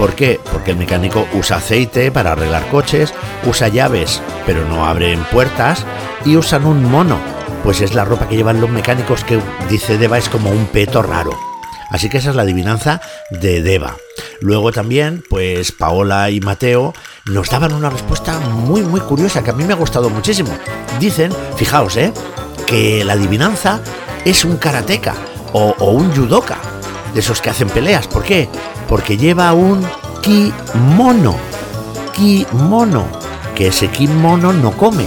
¿Por 0.00 0.14
qué? 0.14 0.40
Porque 0.50 0.70
el 0.70 0.78
mecánico 0.78 1.28
usa 1.34 1.58
aceite 1.58 2.10
para 2.10 2.32
arreglar 2.32 2.66
coches, 2.70 3.12
usa 3.44 3.68
llaves, 3.68 4.22
pero 4.46 4.66
no 4.66 4.86
abren 4.86 5.22
puertas, 5.24 5.84
y 6.24 6.36
usan 6.36 6.64
un 6.64 6.90
mono, 6.90 7.18
pues 7.62 7.82
es 7.82 7.92
la 7.92 8.06
ropa 8.06 8.26
que 8.26 8.34
llevan 8.34 8.62
los 8.62 8.70
mecánicos 8.70 9.24
que 9.24 9.38
dice 9.68 9.98
Deva 9.98 10.16
es 10.16 10.30
como 10.30 10.50
un 10.50 10.64
peto 10.68 11.02
raro. 11.02 11.38
Así 11.90 12.08
que 12.08 12.16
esa 12.16 12.30
es 12.30 12.36
la 12.36 12.42
adivinanza 12.42 13.02
de 13.28 13.60
Deva. 13.60 13.94
Luego 14.40 14.72
también, 14.72 15.22
pues 15.28 15.70
Paola 15.70 16.30
y 16.30 16.40
Mateo 16.40 16.94
nos 17.26 17.50
daban 17.50 17.74
una 17.74 17.90
respuesta 17.90 18.40
muy 18.40 18.80
muy 18.80 19.00
curiosa 19.00 19.44
que 19.44 19.50
a 19.50 19.54
mí 19.54 19.64
me 19.64 19.74
ha 19.74 19.76
gustado 19.76 20.08
muchísimo. 20.08 20.56
Dicen, 20.98 21.30
fijaos, 21.56 21.98
¿eh? 21.98 22.10
que 22.66 23.04
la 23.04 23.12
adivinanza 23.12 23.80
es 24.24 24.46
un 24.46 24.56
karateca 24.56 25.14
o, 25.52 25.74
o 25.78 25.90
un 25.90 26.10
judoka, 26.16 26.56
de 27.14 27.20
esos 27.20 27.40
que 27.40 27.50
hacen 27.50 27.68
peleas. 27.68 28.06
¿Por 28.06 28.22
qué? 28.22 28.48
Porque 28.88 29.16
lleva 29.16 29.52
un 29.52 29.86
kimono. 30.22 31.36
Kimono. 32.14 33.06
Que 33.54 33.68
ese 33.68 33.88
kimono 33.88 34.52
no 34.52 34.72
come. 34.72 35.06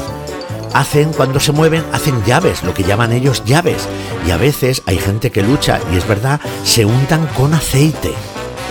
Hacen, 0.74 1.13
cuando 1.13 1.39
se 1.39 1.51
mueven, 1.51 1.83
hacen 1.91 2.24
llaves, 2.25 2.63
lo 2.63 2.74
que 2.74 2.83
llaman 2.83 3.13
ellos 3.13 3.43
llaves. 3.45 3.88
Y 4.27 4.31
a 4.31 4.38
veces 4.38 4.81
hay 4.88 4.98
gente 4.98 5.31
que 5.31 5.43
lucha, 5.43 5.79
y 5.91 5.98
es 5.98 6.07
verdad, 6.07 6.39
se 6.63 6.83
untan 6.83 7.27
con 7.27 7.53
aceite. 7.53 8.13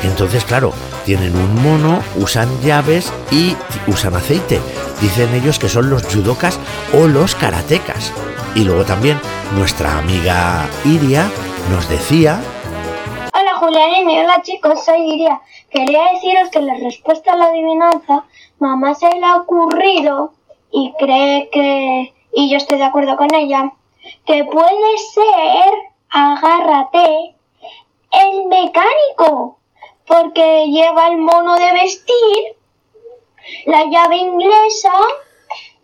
Entonces, 0.03 0.45
claro, 0.45 0.73
tienen 1.05 1.37
un 1.37 1.63
mono, 1.63 2.03
usan 2.17 2.49
llaves 2.61 3.13
y 3.31 3.57
usan 3.87 4.15
aceite. 4.15 4.61
Dicen 5.01 5.33
ellos 5.35 5.59
que 5.59 5.69
son 5.69 5.91
los 5.91 6.05
judokas 6.05 6.59
o 6.93 7.07
los 7.07 7.35
karatecas. 7.35 8.13
Y 8.55 8.65
luego 8.65 8.85
también 8.85 9.21
nuestra 9.57 9.99
amiga 9.99 10.67
Iria 10.85 11.31
nos 11.71 11.89
decía 11.89 12.41
Julián 13.63 14.09
hola 14.09 14.43
chicos, 14.43 14.85
soy 14.85 15.13
Iria. 15.13 15.41
Quería 15.71 16.11
deciros 16.15 16.51
que 16.51 16.59
la 16.59 16.75
respuesta 16.75 17.33
a 17.33 17.37
la 17.37 17.45
adivinanza, 17.45 18.25
mamá 18.59 18.93
se 18.97 19.09
le 19.09 19.25
ha 19.25 19.37
ocurrido 19.37 20.33
y 20.73 20.93
cree 20.99 21.49
que, 21.49 22.13
y 22.35 22.51
yo 22.51 22.57
estoy 22.57 22.79
de 22.79 22.85
acuerdo 22.87 23.17
con 23.17 23.33
ella, 23.33 23.73
que 24.27 24.45
puede 24.47 24.99
ser, 25.15 25.75
agárrate, 26.11 27.37
el 28.11 28.47
mecánico, 28.47 29.61
porque 30.09 30.67
lleva 30.67 31.07
el 31.07 31.19
mono 31.19 31.55
de 31.55 31.73
vestir, 31.73 32.57
la 33.67 33.85
llave 33.85 34.17
inglesa 34.17 34.93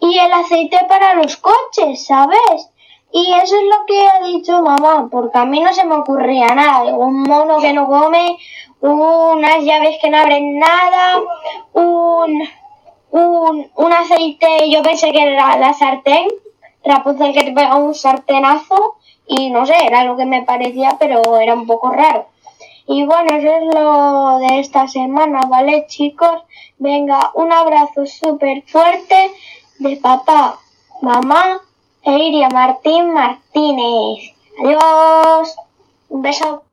y 0.00 0.18
el 0.18 0.32
aceite 0.32 0.80
para 0.88 1.14
los 1.14 1.36
coches, 1.36 2.06
¿sabes? 2.06 2.70
Y 3.10 3.32
eso 3.32 3.56
es 3.56 3.64
lo 3.64 3.86
que 3.86 4.06
ha 4.06 4.26
dicho 4.26 4.62
mamá, 4.62 5.08
porque 5.10 5.38
a 5.38 5.44
mí 5.44 5.60
no 5.60 5.72
se 5.72 5.84
me 5.86 5.96
ocurría 5.96 6.54
nada. 6.54 6.94
Un 6.94 7.22
mono 7.22 7.58
que 7.58 7.72
no 7.72 7.86
come, 7.86 8.36
unas 8.80 9.64
llaves 9.64 9.96
que 10.00 10.10
no 10.10 10.18
abren 10.18 10.58
nada, 10.58 11.20
un, 11.72 12.42
un, 13.10 13.70
un 13.74 13.92
aceite, 13.92 14.70
yo 14.70 14.82
pensé 14.82 15.10
que 15.12 15.22
era 15.22 15.56
la 15.56 15.72
sartén, 15.72 16.28
Rapunzel 16.84 17.32
que 17.32 17.44
te 17.44 17.52
pega 17.52 17.76
un 17.76 17.94
sartenazo 17.94 18.96
y 19.26 19.50
no 19.50 19.66
sé, 19.66 19.74
era 19.84 20.04
lo 20.04 20.16
que 20.16 20.24
me 20.26 20.42
parecía, 20.42 20.96
pero 20.98 21.38
era 21.38 21.54
un 21.54 21.66
poco 21.66 21.90
raro. 21.90 22.26
Y 22.86 23.04
bueno, 23.04 23.36
eso 23.36 23.54
es 23.56 23.74
lo 23.74 24.38
de 24.38 24.60
esta 24.60 24.88
semana, 24.88 25.40
¿vale 25.48 25.86
chicos? 25.88 26.42
Venga, 26.78 27.30
un 27.34 27.52
abrazo 27.52 28.06
súper 28.06 28.62
fuerte 28.66 29.30
de 29.78 29.96
papá, 29.96 30.58
mamá 31.02 31.60
Iria 32.16 32.48
Martín 32.48 33.12
Martínez. 33.12 34.32
Adiós. 34.64 35.54
Un 36.08 36.22
beso. 36.22 36.64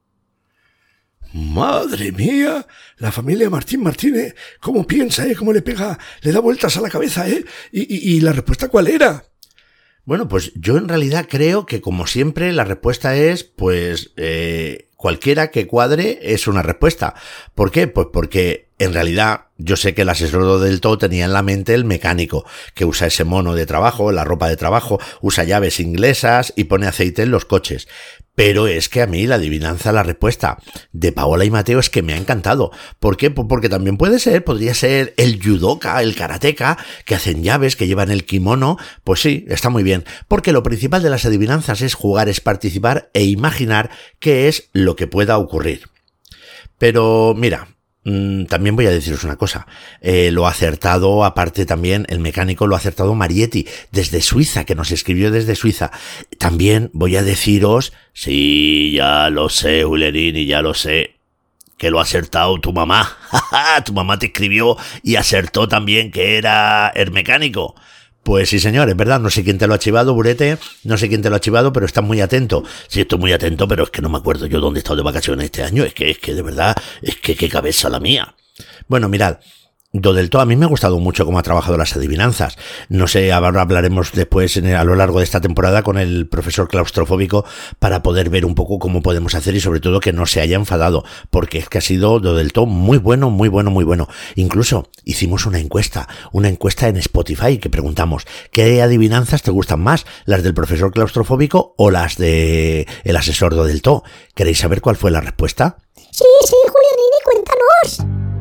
Madre 1.34 2.14
mía, 2.14 2.66
la 2.98 3.12
familia 3.12 3.50
Martín 3.50 3.84
Martínez, 3.84 4.36
¿cómo 4.62 4.88
piensa, 4.88 5.28
eh? 5.28 5.36
¿Cómo 5.36 5.52
le 5.52 5.62
pega? 5.62 6.00
Le 6.22 6.32
da 6.32 6.40
vueltas 6.40 6.78
a 6.78 6.82
la 6.82 6.90
cabeza, 6.90 7.28
eh? 7.28 7.44
¿Y, 7.74 7.82
y, 7.82 8.16
y 8.16 8.22
la 8.22 8.32
respuesta 8.32 8.70
cuál 8.70 8.88
era? 8.88 9.26
Bueno, 10.06 10.30
pues 10.30 10.54
yo 10.56 10.78
en 10.78 10.88
realidad 10.88 11.28
creo 11.30 11.66
que 11.66 11.82
como 11.82 12.08
siempre 12.08 12.54
la 12.54 12.64
respuesta 12.64 13.18
es, 13.18 13.44
pues, 13.44 14.14
eh, 14.16 14.90
cualquiera 14.96 15.52
que 15.52 15.68
cuadre 15.68 16.20
es 16.22 16.48
una 16.48 16.62
respuesta. 16.62 17.16
¿Por 17.54 17.72
qué? 17.72 17.88
Pues 17.88 18.08
porque 18.14 18.70
En 18.78 18.94
realidad, 18.94 19.46
yo 19.58 19.78
sé 19.78 19.94
que 19.94 20.02
el 20.02 20.10
asesor 20.10 20.60
del 20.60 20.82
todo 20.82 20.98
tenía 20.98 21.24
en 21.24 21.32
la 21.32 21.44
mente 21.44 21.74
el 21.74 21.86
mecánico, 21.86 22.46
que 22.74 22.84
usa 22.84 23.08
ese 23.08 23.24
mono 23.24 23.56
de 23.56 23.66
trabajo, 23.66 24.12
la 24.12 24.26
ropa 24.26 24.50
de 24.50 24.58
trabajo, 24.58 25.00
usa 25.22 25.46
llaves 25.46 25.80
inglesas 25.80 26.52
y 26.58 26.66
pone 26.66 26.86
aceite 26.86 27.24
en 27.24 27.32
los 27.32 27.46
coches. 27.46 27.88
Pero 28.36 28.68
es 28.68 28.90
que 28.90 29.02
a 29.02 29.08
mí 29.08 29.28
la 29.28 29.36
adivinanza, 29.36 29.94
la 29.94 30.04
respuesta 30.04 30.58
de 30.92 31.14
Paola 31.14 31.46
y 31.46 31.52
Mateo 31.52 31.80
es 31.80 31.90
que 31.90 32.02
me 32.02 32.14
ha 32.14 32.18
encantado. 32.18 32.70
¿Por 33.00 33.16
qué? 33.16 33.32
Pues 33.32 33.48
porque 33.48 33.70
también 33.70 33.96
puede 33.96 34.20
ser, 34.20 34.44
podría 34.44 34.74
ser 34.74 35.14
el 35.16 35.42
judoka, 35.42 36.02
el 36.02 36.16
karateca, 36.16 36.78
que 37.06 37.16
hacen 37.16 37.44
llaves, 37.44 37.78
que 37.78 37.88
llevan 37.88 38.12
el 38.12 38.26
kimono. 38.26 38.78
Pues 39.06 39.22
sí, 39.22 39.46
está 39.48 39.70
muy 39.70 39.84
bien. 39.84 40.04
Porque 40.28 40.52
lo 40.52 40.64
principal 40.64 41.02
de 41.02 41.10
las 41.10 41.26
adivinanzas 41.26 41.82
es 41.82 41.94
jugar, 41.94 42.28
es 42.28 42.42
participar 42.42 43.10
e 43.14 43.24
imaginar 43.24 43.90
qué 44.20 44.50
es 44.50 44.70
lo 44.74 44.98
que 44.98 45.08
pueda 45.08 45.38
ocurrir. 45.38 45.88
Pero 46.78 47.34
mira, 47.38 47.70
también 48.06 48.76
voy 48.76 48.86
a 48.86 48.92
deciros 48.92 49.24
una 49.24 49.36
cosa. 49.36 49.66
Eh, 50.00 50.30
lo 50.32 50.46
ha 50.46 50.52
acertado, 50.52 51.26
aparte 51.26 51.66
también, 51.66 52.06
el 52.08 52.20
mecánico 52.20 52.68
lo 52.68 52.76
ha 52.76 52.78
acertado 52.78 53.16
Marietti, 53.16 53.68
desde 53.92 54.22
Suiza, 54.22 54.64
que 54.64 54.76
nos 54.76 54.92
escribió 54.92 55.32
desde 55.32 55.56
Suiza. 55.56 55.92
También 56.38 56.92
voy 56.94 57.16
a 57.16 57.24
deciros, 57.24 57.94
sí, 58.14 58.94
ya 58.94 59.32
lo 59.32 59.50
sé, 59.50 59.84
Julerini, 59.84 60.46
ya 60.46 60.62
lo 60.62 60.76
sé, 60.76 61.16
que 61.78 61.90
lo 61.90 61.98
ha 62.00 62.04
acertado 62.04 62.60
tu 62.60 62.74
mamá. 62.74 63.18
tu 63.86 63.94
mamá 63.94 64.20
te 64.20 64.28
escribió 64.28 64.78
y 65.02 65.16
acertó 65.16 65.68
también 65.68 66.12
que 66.12 66.38
era 66.38 66.90
el 66.90 67.10
mecánico. 67.10 67.74
Pues 68.26 68.50
sí, 68.50 68.58
señor, 68.58 68.90
es 68.90 68.98
verdad, 68.98 69.20
no 69.20 69.30
sé 69.30 69.44
quién 69.44 69.60
te 69.60 69.68
lo 69.68 69.76
ha 69.76 69.78
chivado, 69.78 70.16
Burete, 70.16 70.58
no 70.84 70.98
sé 70.98 71.10
quién 71.10 71.22
te 71.22 71.30
lo 71.30 71.36
ha 71.36 71.40
chivado, 71.40 71.72
pero 71.72 71.86
estás 71.86 72.04
muy 72.04 72.22
atento. 72.22 72.64
Sí, 72.88 73.02
estoy 73.02 73.20
muy 73.20 73.32
atento, 73.32 73.68
pero 73.68 73.84
es 73.84 73.92
que 73.92 74.02
no 74.02 74.10
me 74.10 74.18
acuerdo 74.18 74.48
yo 74.48 74.60
dónde 74.60 74.80
he 74.80 74.82
estado 74.82 74.96
de 74.96 75.04
vacaciones 75.04 75.46
este 75.46 75.62
año, 75.62 75.84
es 75.84 75.94
que, 75.94 76.10
es 76.10 76.18
que 76.18 76.34
de 76.34 76.42
verdad, 76.42 76.76
es 77.04 77.18
que 77.18 77.36
qué 77.36 77.48
cabeza 77.48 77.88
la 77.88 78.00
mía. 78.00 78.34
Bueno, 78.88 79.10
mirad, 79.10 79.38
Do 80.02 80.14
del 80.14 80.30
a 80.34 80.46
mí 80.46 80.58
me 80.58 80.66
ha 80.66 80.68
gustado 80.68 81.00
mucho 81.00 81.26
cómo 81.26 81.40
ha 81.40 81.44
trabajado 81.44 81.78
las 81.78 81.96
adivinanzas. 81.96 82.58
No 82.90 83.08
sé, 83.08 83.32
ahora 83.32 83.62
hablaremos 83.62 84.12
después 84.12 84.58
a 84.58 84.84
lo 84.84 84.96
largo 84.96 85.20
de 85.20 85.24
esta 85.24 85.40
temporada 85.40 85.84
con 85.84 85.98
el 85.98 86.28
profesor 86.28 86.68
claustrofóbico 86.68 87.46
para 87.80 88.04
poder 88.04 88.30
ver 88.30 88.46
un 88.46 88.56
poco 88.56 88.78
cómo 88.78 89.02
podemos 89.02 89.36
hacer 89.36 89.56
y 89.56 89.62
sobre 89.62 89.80
todo 89.80 90.02
que 90.02 90.12
no 90.12 90.26
se 90.26 90.42
haya 90.42 90.58
enfadado, 90.58 91.06
porque 91.30 91.60
es 91.60 91.70
que 91.70 91.78
ha 91.78 91.82
sido 91.82 92.20
Do 92.20 92.36
del 92.36 92.52
muy 92.68 92.98
bueno, 92.98 93.30
muy 93.30 93.48
bueno, 93.48 93.72
muy 93.72 93.86
bueno. 93.86 94.10
Incluso 94.36 94.90
hicimos 95.06 95.46
una 95.46 95.60
encuesta, 95.60 96.10
una 96.34 96.50
encuesta 96.50 96.90
en 96.90 96.98
Spotify 96.98 97.58
que 97.58 97.70
preguntamos, 97.70 98.26
¿qué 98.52 98.82
adivinanzas 98.82 99.44
te 99.44 99.52
gustan 99.52 99.80
más? 99.80 100.06
¿Las 100.26 100.44
del 100.44 100.54
profesor 100.54 100.92
claustrofóbico 100.92 101.76
o 101.78 101.92
las 101.92 102.18
de 102.18 102.88
el 103.06 103.16
asesor 103.16 103.56
Do 103.56 103.64
del? 103.64 104.04
¿Queréis 104.34 104.60
saber 104.60 104.82
cuál 104.82 104.96
fue 104.96 105.12
la 105.12 105.22
respuesta? 105.22 105.78
Sí, 105.96 106.26
sí, 106.46 106.56
Julianini, 106.68 107.18
cuéntanos. 107.24 108.35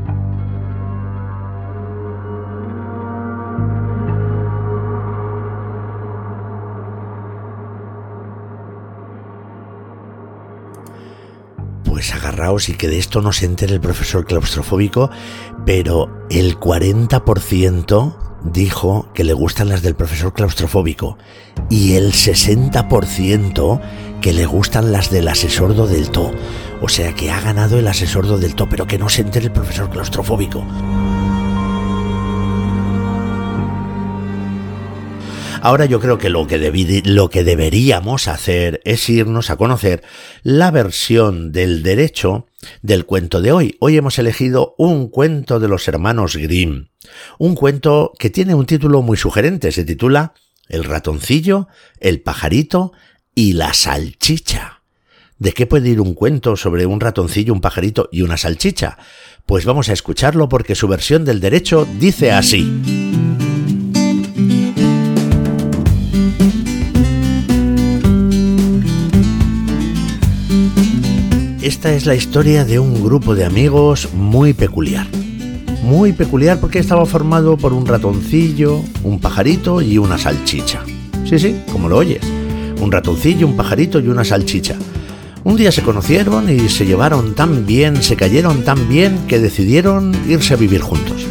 Pues 12.05 12.23
agarraos 12.23 12.69
y 12.69 12.75
que 12.75 12.89
de 12.89 12.99
esto 12.99 13.23
no 13.23 13.33
se 13.33 13.47
entere 13.47 13.73
el 13.73 13.81
profesor 13.81 14.27
claustrofóbico, 14.27 15.11
pero 15.65 16.27
el 16.29 16.61
40% 16.61 18.17
dijo 18.45 19.09
que 19.15 19.25
le 19.25 19.33
gustan 19.33 19.71
las 19.71 19.81
del 19.81 19.95
profesor 19.95 20.35
claustrofóbico 20.35 21.17
y 21.71 21.95
el 21.95 22.13
60% 22.13 23.81
que 24.21 24.33
le 24.35 24.45
gustan 24.45 24.93
las 24.93 25.11
del 25.11 25.29
asesordo 25.29 25.87
del 25.87 26.11
TO. 26.11 26.31
O 26.83 26.91
sea 26.91 27.15
que 27.15 27.31
ha 27.31 27.41
ganado 27.41 27.79
el 27.79 27.89
asesordo 27.89 28.37
del 28.37 28.55
TO, 28.55 28.69
pero 28.69 28.87
que 28.87 28.99
no 28.99 29.09
se 29.09 29.23
entere 29.23 29.47
el 29.47 29.53
profesor 29.53 29.89
claustrofóbico. 29.89 30.63
Ahora 35.65 35.87
yo 35.87 35.99
creo 35.99 36.19
que 36.19 36.29
lo 36.29 36.47
que, 36.47 37.03
lo 37.07 37.31
que 37.31 37.43
deberíamos 37.43 38.29
hacer 38.29 38.83
es 38.85 39.09
irnos 39.09 39.49
a 39.49 39.57
conocer 39.57 40.03
la 40.43 40.71
versión 40.71 41.53
del 41.53 41.83
derecho 41.83 42.49
del 42.83 43.07
cuento 43.07 43.41
de 43.41 43.51
hoy. 43.51 43.77
Hoy 43.81 43.97
hemos 43.97 44.19
elegido 44.19 44.75
un 44.77 45.09
cuento 45.09 45.61
de 45.61 45.69
los 45.69 45.89
hermanos 45.89 46.37
Grimm. 46.37 46.89
Un 47.39 47.55
cuento 47.55 48.13
que 48.19 48.29
tiene 48.29 48.55
un 48.55 48.67
título 48.67 49.01
muy 49.01 49.17
sugerente. 49.17 49.73
Se 49.73 49.85
titula 49.85 50.35
El 50.69 50.85
ratoncillo, 50.85 51.69
el 51.99 52.21
pajarito 52.21 52.93
y 53.35 53.55
la 53.55 53.73
salchicha. 53.73 54.83
¿De 55.39 55.53
qué 55.53 55.65
puede 55.65 55.89
ir 55.89 56.03
un 56.03 56.13
cuento 56.13 56.57
sobre 56.57 56.85
un 56.85 57.01
ratoncillo, 57.01 57.55
un 57.55 57.63
pajarito 57.63 58.11
y 58.13 58.21
una 58.21 58.37
salchicha? 58.37 58.99
Pues 59.47 59.65
vamos 59.65 59.89
a 59.89 59.95
escucharlo 59.95 60.47
porque 60.47 60.75
su 60.75 60.89
versión 60.89 61.25
del 61.25 61.41
derecho 61.41 61.89
dice 61.99 62.33
así. 62.33 63.04
Esta 71.65 71.95
es 71.95 72.05
la 72.05 72.15
historia 72.15 72.67
de 72.67 72.79
un 72.79 73.03
grupo 73.03 73.35
de 73.35 73.47
amigos 73.47 74.11
muy 74.13 74.53
peculiar. 74.53 75.07
Muy 75.83 76.13
peculiar 76.13 76.61
porque 76.61 76.79
estaba 76.79 77.07
formado 77.07 77.57
por 77.57 77.73
un 77.73 77.87
ratoncillo, 77.87 78.83
un 79.03 79.19
pajarito 79.19 79.81
y 79.81 79.97
una 79.97 80.19
salchicha. 80.19 80.83
Sí, 81.25 81.39
sí, 81.39 81.57
como 81.73 81.89
lo 81.89 81.97
oyes. 81.97 82.21
Un 82.83 82.93
ratoncillo, 82.93 83.47
un 83.47 83.57
pajarito 83.57 83.99
y 83.99 84.09
una 84.09 84.27
salchicha. 84.27 84.77
Un 85.43 85.57
día 85.57 85.73
se 85.73 85.81
conocieron 85.81 86.51
y 86.51 86.69
se 86.69 86.85
llevaron 86.85 87.35
tan 87.35 87.65
bien, 87.65 88.03
se 88.03 88.15
cayeron 88.15 88.63
tan 88.63 88.87
bien 88.87 89.21
que 89.27 89.39
decidieron 89.39 90.15
irse 90.29 90.53
a 90.53 90.59
vivir 90.59 90.83
juntos. 90.83 91.27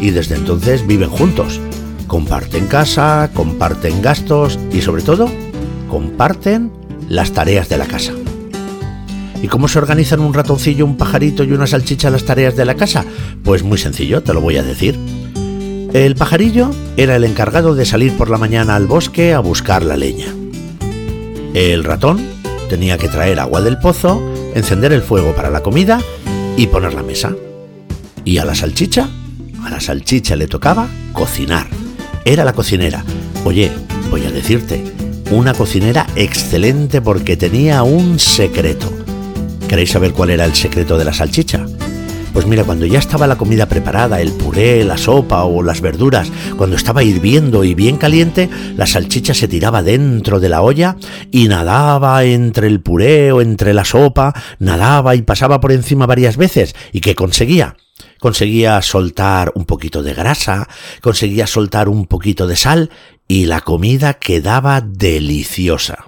Y 0.00 0.12
desde 0.12 0.36
entonces 0.36 0.86
viven 0.86 1.10
juntos. 1.10 1.60
Comparten 2.06 2.68
casa, 2.68 3.28
comparten 3.34 4.00
gastos 4.00 4.58
y 4.72 4.80
sobre 4.80 5.02
todo, 5.02 5.28
comparten 5.90 6.72
las 7.10 7.32
tareas 7.32 7.68
de 7.68 7.76
la 7.76 7.84
casa. 7.84 8.14
¿Y 9.42 9.48
cómo 9.48 9.68
se 9.68 9.78
organizan 9.78 10.20
un 10.20 10.34
ratoncillo, 10.34 10.84
un 10.84 10.96
pajarito 10.96 11.44
y 11.44 11.52
una 11.52 11.66
salchicha 11.66 12.10
las 12.10 12.24
tareas 12.24 12.56
de 12.56 12.64
la 12.64 12.74
casa? 12.74 13.04
Pues 13.44 13.62
muy 13.62 13.78
sencillo, 13.78 14.22
te 14.22 14.34
lo 14.34 14.40
voy 14.40 14.56
a 14.56 14.62
decir. 14.62 14.98
El 15.92 16.16
pajarillo 16.16 16.70
era 16.96 17.16
el 17.16 17.24
encargado 17.24 17.74
de 17.74 17.86
salir 17.86 18.16
por 18.16 18.28
la 18.28 18.36
mañana 18.36 18.76
al 18.76 18.86
bosque 18.86 19.32
a 19.32 19.38
buscar 19.38 19.82
la 19.82 19.96
leña. 19.96 20.26
El 21.54 21.84
ratón 21.84 22.20
tenía 22.68 22.98
que 22.98 23.08
traer 23.08 23.40
agua 23.40 23.62
del 23.62 23.78
pozo, 23.78 24.20
encender 24.54 24.92
el 24.92 25.02
fuego 25.02 25.34
para 25.34 25.50
la 25.50 25.62
comida 25.62 26.00
y 26.56 26.66
poner 26.66 26.92
la 26.94 27.02
mesa. 27.02 27.34
¿Y 28.24 28.38
a 28.38 28.44
la 28.44 28.54
salchicha? 28.54 29.08
A 29.64 29.70
la 29.70 29.80
salchicha 29.80 30.36
le 30.36 30.46
tocaba 30.46 30.88
cocinar. 31.12 31.66
Era 32.24 32.44
la 32.44 32.52
cocinera. 32.52 33.04
Oye, 33.44 33.72
voy 34.10 34.26
a 34.26 34.30
decirte, 34.30 34.84
una 35.30 35.54
cocinera 35.54 36.06
excelente 36.16 37.00
porque 37.00 37.36
tenía 37.36 37.82
un 37.82 38.18
secreto. 38.18 38.97
¿Queréis 39.68 39.90
saber 39.90 40.12
cuál 40.14 40.30
era 40.30 40.46
el 40.46 40.54
secreto 40.54 40.96
de 40.96 41.04
la 41.04 41.12
salchicha? 41.12 41.66
Pues 42.32 42.46
mira, 42.46 42.64
cuando 42.64 42.86
ya 42.86 42.98
estaba 42.98 43.26
la 43.26 43.36
comida 43.36 43.66
preparada, 43.66 44.20
el 44.20 44.32
puré, 44.32 44.82
la 44.82 44.96
sopa 44.96 45.44
o 45.44 45.62
las 45.62 45.82
verduras, 45.82 46.32
cuando 46.56 46.74
estaba 46.74 47.02
hirviendo 47.02 47.64
y 47.64 47.74
bien 47.74 47.98
caliente, 47.98 48.48
la 48.76 48.86
salchicha 48.86 49.34
se 49.34 49.46
tiraba 49.46 49.82
dentro 49.82 50.40
de 50.40 50.48
la 50.48 50.62
olla 50.62 50.96
y 51.30 51.48
nadaba 51.48 52.24
entre 52.24 52.66
el 52.66 52.80
puré 52.80 53.30
o 53.30 53.42
entre 53.42 53.74
la 53.74 53.84
sopa, 53.84 54.32
nadaba 54.58 55.14
y 55.16 55.22
pasaba 55.22 55.60
por 55.60 55.72
encima 55.72 56.06
varias 56.06 56.38
veces. 56.38 56.74
¿Y 56.92 57.00
qué 57.00 57.14
conseguía? 57.14 57.76
Conseguía 58.20 58.80
soltar 58.80 59.52
un 59.54 59.66
poquito 59.66 60.02
de 60.02 60.14
grasa, 60.14 60.66
conseguía 61.02 61.46
soltar 61.46 61.90
un 61.90 62.06
poquito 62.06 62.46
de 62.46 62.56
sal 62.56 62.90
y 63.28 63.44
la 63.44 63.60
comida 63.60 64.14
quedaba 64.14 64.80
deliciosa. 64.80 66.06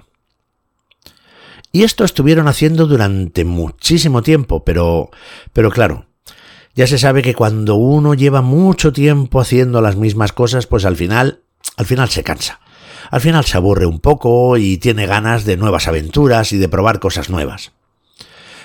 Y 1.71 1.83
esto 1.83 2.03
estuvieron 2.03 2.47
haciendo 2.47 2.85
durante 2.85 3.45
muchísimo 3.45 4.21
tiempo, 4.21 4.65
pero, 4.65 5.09
pero 5.53 5.71
claro, 5.71 6.05
ya 6.75 6.85
se 6.85 6.97
sabe 6.97 7.21
que 7.21 7.33
cuando 7.33 7.75
uno 7.75 8.13
lleva 8.13 8.41
mucho 8.41 8.91
tiempo 8.91 9.39
haciendo 9.39 9.81
las 9.81 9.95
mismas 9.95 10.33
cosas, 10.33 10.67
pues 10.67 10.83
al 10.83 10.97
final, 10.97 11.43
al 11.77 11.85
final 11.85 12.09
se 12.09 12.23
cansa. 12.23 12.59
Al 13.09 13.21
final 13.21 13.45
se 13.45 13.57
aburre 13.57 13.85
un 13.85 13.99
poco 13.99 14.57
y 14.57 14.77
tiene 14.77 15.05
ganas 15.05 15.45
de 15.45 15.57
nuevas 15.57 15.87
aventuras 15.87 16.51
y 16.51 16.57
de 16.57 16.69
probar 16.69 16.99
cosas 16.99 17.29
nuevas. 17.29 17.71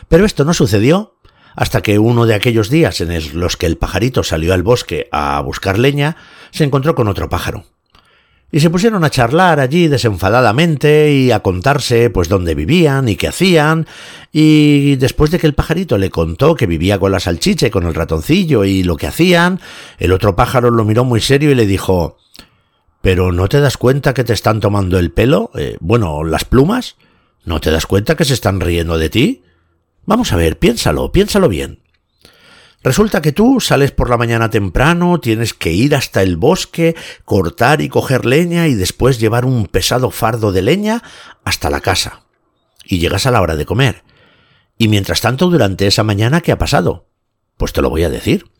Pero 0.08 0.24
esto 0.24 0.44
no 0.44 0.54
sucedió 0.54 1.16
hasta 1.54 1.82
que 1.82 1.98
uno 1.98 2.26
de 2.26 2.34
aquellos 2.34 2.70
días 2.70 3.00
en 3.00 3.40
los 3.40 3.56
que 3.56 3.66
el 3.66 3.78
pajarito 3.78 4.22
salió 4.22 4.52
al 4.52 4.62
bosque 4.62 5.08
a 5.10 5.40
buscar 5.40 5.78
leña, 5.78 6.16
se 6.50 6.64
encontró 6.64 6.94
con 6.94 7.08
otro 7.08 7.28
pájaro 7.28 7.64
y 8.50 8.60
se 8.60 8.70
pusieron 8.70 9.04
a 9.04 9.10
charlar 9.10 9.60
allí 9.60 9.88
desenfadadamente 9.88 11.12
y 11.12 11.32
a 11.32 11.40
contarse 11.40 12.10
pues 12.10 12.28
dónde 12.28 12.54
vivían 12.54 13.08
y 13.08 13.16
qué 13.16 13.28
hacían, 13.28 13.86
y 14.32 14.96
después 14.96 15.30
de 15.30 15.38
que 15.38 15.46
el 15.46 15.54
pajarito 15.54 15.98
le 15.98 16.10
contó 16.10 16.54
que 16.54 16.66
vivía 16.66 16.98
con 16.98 17.12
la 17.12 17.20
salchicha 17.20 17.66
y 17.66 17.70
con 17.70 17.86
el 17.86 17.94
ratoncillo 17.94 18.64
y 18.64 18.82
lo 18.82 18.96
que 18.96 19.06
hacían, 19.06 19.60
el 19.98 20.12
otro 20.12 20.36
pájaro 20.36 20.70
lo 20.70 20.84
miró 20.84 21.04
muy 21.04 21.20
serio 21.20 21.50
y 21.50 21.54
le 21.54 21.66
dijo 21.66 22.18
¿Pero 23.06 23.30
no 23.30 23.48
te 23.48 23.60
das 23.60 23.76
cuenta 23.76 24.14
que 24.14 24.24
te 24.24 24.32
están 24.32 24.58
tomando 24.58 24.98
el 24.98 25.12
pelo? 25.12 25.52
Eh, 25.54 25.76
bueno, 25.78 26.24
las 26.24 26.44
plumas. 26.44 26.96
¿No 27.44 27.60
te 27.60 27.70
das 27.70 27.86
cuenta 27.86 28.16
que 28.16 28.24
se 28.24 28.34
están 28.34 28.58
riendo 28.58 28.98
de 28.98 29.08
ti? 29.08 29.44
Vamos 30.06 30.32
a 30.32 30.36
ver, 30.36 30.58
piénsalo, 30.58 31.12
piénsalo 31.12 31.48
bien. 31.48 31.78
Resulta 32.86 33.20
que 33.20 33.32
tú 33.32 33.58
sales 33.58 33.90
por 33.90 34.08
la 34.08 34.16
mañana 34.16 34.48
temprano, 34.48 35.18
tienes 35.18 35.54
que 35.54 35.72
ir 35.72 35.96
hasta 35.96 36.22
el 36.22 36.36
bosque, 36.36 36.94
cortar 37.24 37.80
y 37.80 37.88
coger 37.88 38.24
leña 38.24 38.68
y 38.68 38.76
después 38.76 39.18
llevar 39.18 39.44
un 39.44 39.66
pesado 39.66 40.12
fardo 40.12 40.52
de 40.52 40.62
leña 40.62 41.02
hasta 41.42 41.68
la 41.68 41.80
casa. 41.80 42.22
Y 42.84 43.00
llegas 43.00 43.26
a 43.26 43.32
la 43.32 43.40
hora 43.40 43.56
de 43.56 43.66
comer. 43.66 44.04
Y 44.78 44.86
mientras 44.86 45.20
tanto, 45.20 45.50
durante 45.50 45.88
esa 45.88 46.04
mañana, 46.04 46.42
¿qué 46.42 46.52
ha 46.52 46.58
pasado? 46.58 47.08
Pues 47.56 47.72
te 47.72 47.82
lo 47.82 47.90
voy 47.90 48.04
a 48.04 48.08
decir. 48.08 48.52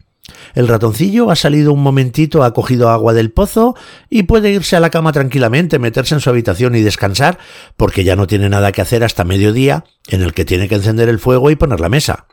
El 0.57 0.67
ratoncillo 0.67 1.31
ha 1.31 1.37
salido 1.37 1.73
un 1.73 1.85
momentito, 1.85 2.43
ha 2.43 2.53
cogido 2.53 2.91
agua 2.91 3.13
del 3.13 3.31
pozo 3.31 3.77
y 4.11 4.25
puede 4.25 4.51
irse 4.51 4.75
a 4.75 4.81
la 4.81 4.91
cama 4.91 5.13
tranquilamente, 5.13 5.79
meterse 5.79 6.17
en 6.17 6.21
su 6.21 6.31
habitación 6.31 6.75
y 6.75 6.81
descansar, 6.81 7.39
porque 7.77 8.03
ya 8.03 8.17
no 8.17 8.27
tiene 8.27 8.49
nada 8.49 8.73
que 8.73 8.83
hacer 8.83 9.05
hasta 9.05 9.23
mediodía, 9.23 9.85
en 10.09 10.23
el 10.23 10.35
que 10.35 10.45
tiene 10.45 10.67
que 10.69 10.75
encender 10.75 11.09
el 11.09 11.21
fuego 11.21 11.49
y 11.53 11.55
poner 11.55 11.79
la 11.79 11.89
mesa. 11.89 12.27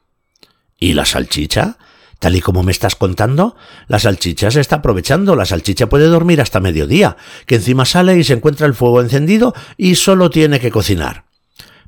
¿Y 0.77 0.93
la 0.93 1.05
salchicha? 1.05 1.77
Tal 2.19 2.35
y 2.35 2.41
como 2.41 2.63
me 2.63 2.71
estás 2.71 2.95
contando, 2.95 3.55
la 3.87 3.99
salchicha 3.99 4.49
se 4.49 4.61
está 4.61 4.77
aprovechando, 4.77 5.35
la 5.35 5.45
salchicha 5.45 5.89
puede 5.89 6.05
dormir 6.05 6.39
hasta 6.39 6.59
mediodía, 6.59 7.17
que 7.45 7.55
encima 7.55 7.85
sale 7.85 8.17
y 8.17 8.23
se 8.23 8.33
encuentra 8.33 8.65
el 8.65 8.73
fuego 8.73 9.01
encendido 9.01 9.53
y 9.77 9.95
solo 9.95 10.29
tiene 10.29 10.59
que 10.59 10.71
cocinar. 10.71 11.25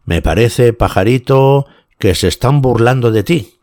Me 0.04 0.21
parece, 0.21 0.74
pajarito, 0.74 1.67
que 2.00 2.15
se 2.15 2.28
están 2.28 2.62
burlando 2.62 3.12
de 3.12 3.24
ti 3.24 3.56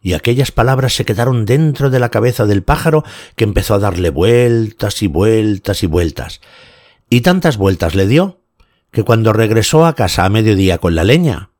y 0.00 0.14
aquellas 0.14 0.52
palabras 0.52 0.94
se 0.94 1.04
quedaron 1.04 1.44
dentro 1.44 1.90
de 1.90 1.98
la 1.98 2.10
cabeza 2.10 2.46
del 2.46 2.62
pájaro 2.62 3.04
que 3.36 3.44
empezó 3.44 3.74
a 3.74 3.78
darle 3.78 4.10
vueltas 4.10 5.02
y 5.02 5.06
vueltas 5.06 5.82
y 5.82 5.86
vueltas. 5.86 6.40
Y 7.10 7.22
tantas 7.22 7.56
vueltas 7.56 7.94
le 7.94 8.06
dio 8.06 8.40
que 8.90 9.02
cuando 9.02 9.32
regresó 9.32 9.84
a 9.84 9.94
casa 9.94 10.24
a 10.24 10.28
mediodía 10.28 10.78
con 10.78 10.94
la 10.94 11.04
leña, 11.04 11.50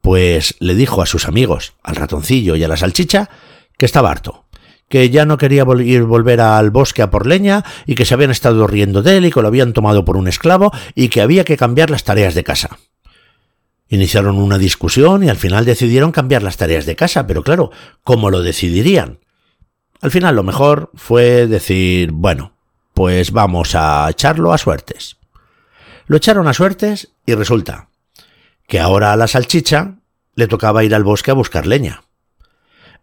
pues 0.00 0.54
le 0.60 0.74
dijo 0.74 1.02
a 1.02 1.06
sus 1.06 1.26
amigos, 1.26 1.74
al 1.82 1.96
ratoncillo 1.96 2.56
y 2.56 2.64
a 2.64 2.68
la 2.68 2.76
salchicha, 2.76 3.28
que 3.76 3.86
estaba 3.86 4.10
harto, 4.10 4.46
que 4.88 5.10
ya 5.10 5.24
no 5.24 5.38
quería 5.38 5.64
ir 5.78 6.04
volver 6.04 6.40
al 6.40 6.70
bosque 6.70 7.02
a 7.02 7.10
por 7.10 7.26
leña 7.26 7.64
y 7.86 7.94
que 7.94 8.04
se 8.04 8.14
habían 8.14 8.30
estado 8.30 8.66
riendo 8.66 9.02
de 9.02 9.18
él 9.18 9.26
y 9.26 9.30
que 9.30 9.42
lo 9.42 9.48
habían 9.48 9.72
tomado 9.72 10.04
por 10.04 10.16
un 10.16 10.28
esclavo 10.28 10.72
y 10.94 11.08
que 11.08 11.20
había 11.20 11.44
que 11.44 11.56
cambiar 11.56 11.90
las 11.90 12.04
tareas 12.04 12.34
de 12.34 12.44
casa. 12.44 12.78
Iniciaron 13.88 14.38
una 14.38 14.58
discusión 14.58 15.24
y 15.24 15.28
al 15.28 15.36
final 15.36 15.64
decidieron 15.64 16.12
cambiar 16.12 16.42
las 16.42 16.56
tareas 16.56 16.86
de 16.86 16.96
casa, 16.96 17.26
pero 17.26 17.42
claro, 17.42 17.70
¿cómo 18.04 18.30
lo 18.30 18.42
decidirían? 18.42 19.18
Al 20.00 20.10
final 20.10 20.36
lo 20.36 20.44
mejor 20.44 20.90
fue 20.94 21.46
decir, 21.46 22.12
bueno, 22.12 22.54
pues 22.94 23.32
vamos 23.32 23.74
a 23.74 24.08
echarlo 24.08 24.52
a 24.52 24.58
suertes. 24.58 25.16
Lo 26.06 26.16
echaron 26.16 26.48
a 26.48 26.54
suertes 26.54 27.12
y 27.26 27.34
resulta 27.34 27.89
que 28.70 28.78
ahora 28.78 29.12
a 29.12 29.16
la 29.16 29.26
salchicha 29.26 29.96
le 30.36 30.46
tocaba 30.46 30.84
ir 30.84 30.94
al 30.94 31.02
bosque 31.02 31.32
a 31.32 31.34
buscar 31.34 31.66
leña. 31.66 32.04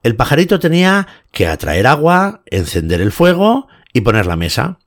El 0.02 0.16
pajarito 0.16 0.60
tenía 0.60 1.08
que 1.34 1.46
atraer 1.46 1.88
agua, 1.88 2.42
encender 2.46 3.02
el 3.02 3.12
fuego 3.12 3.68
y 3.92 4.00
poner 4.00 4.28
la 4.28 4.38
mesa. 4.38 4.80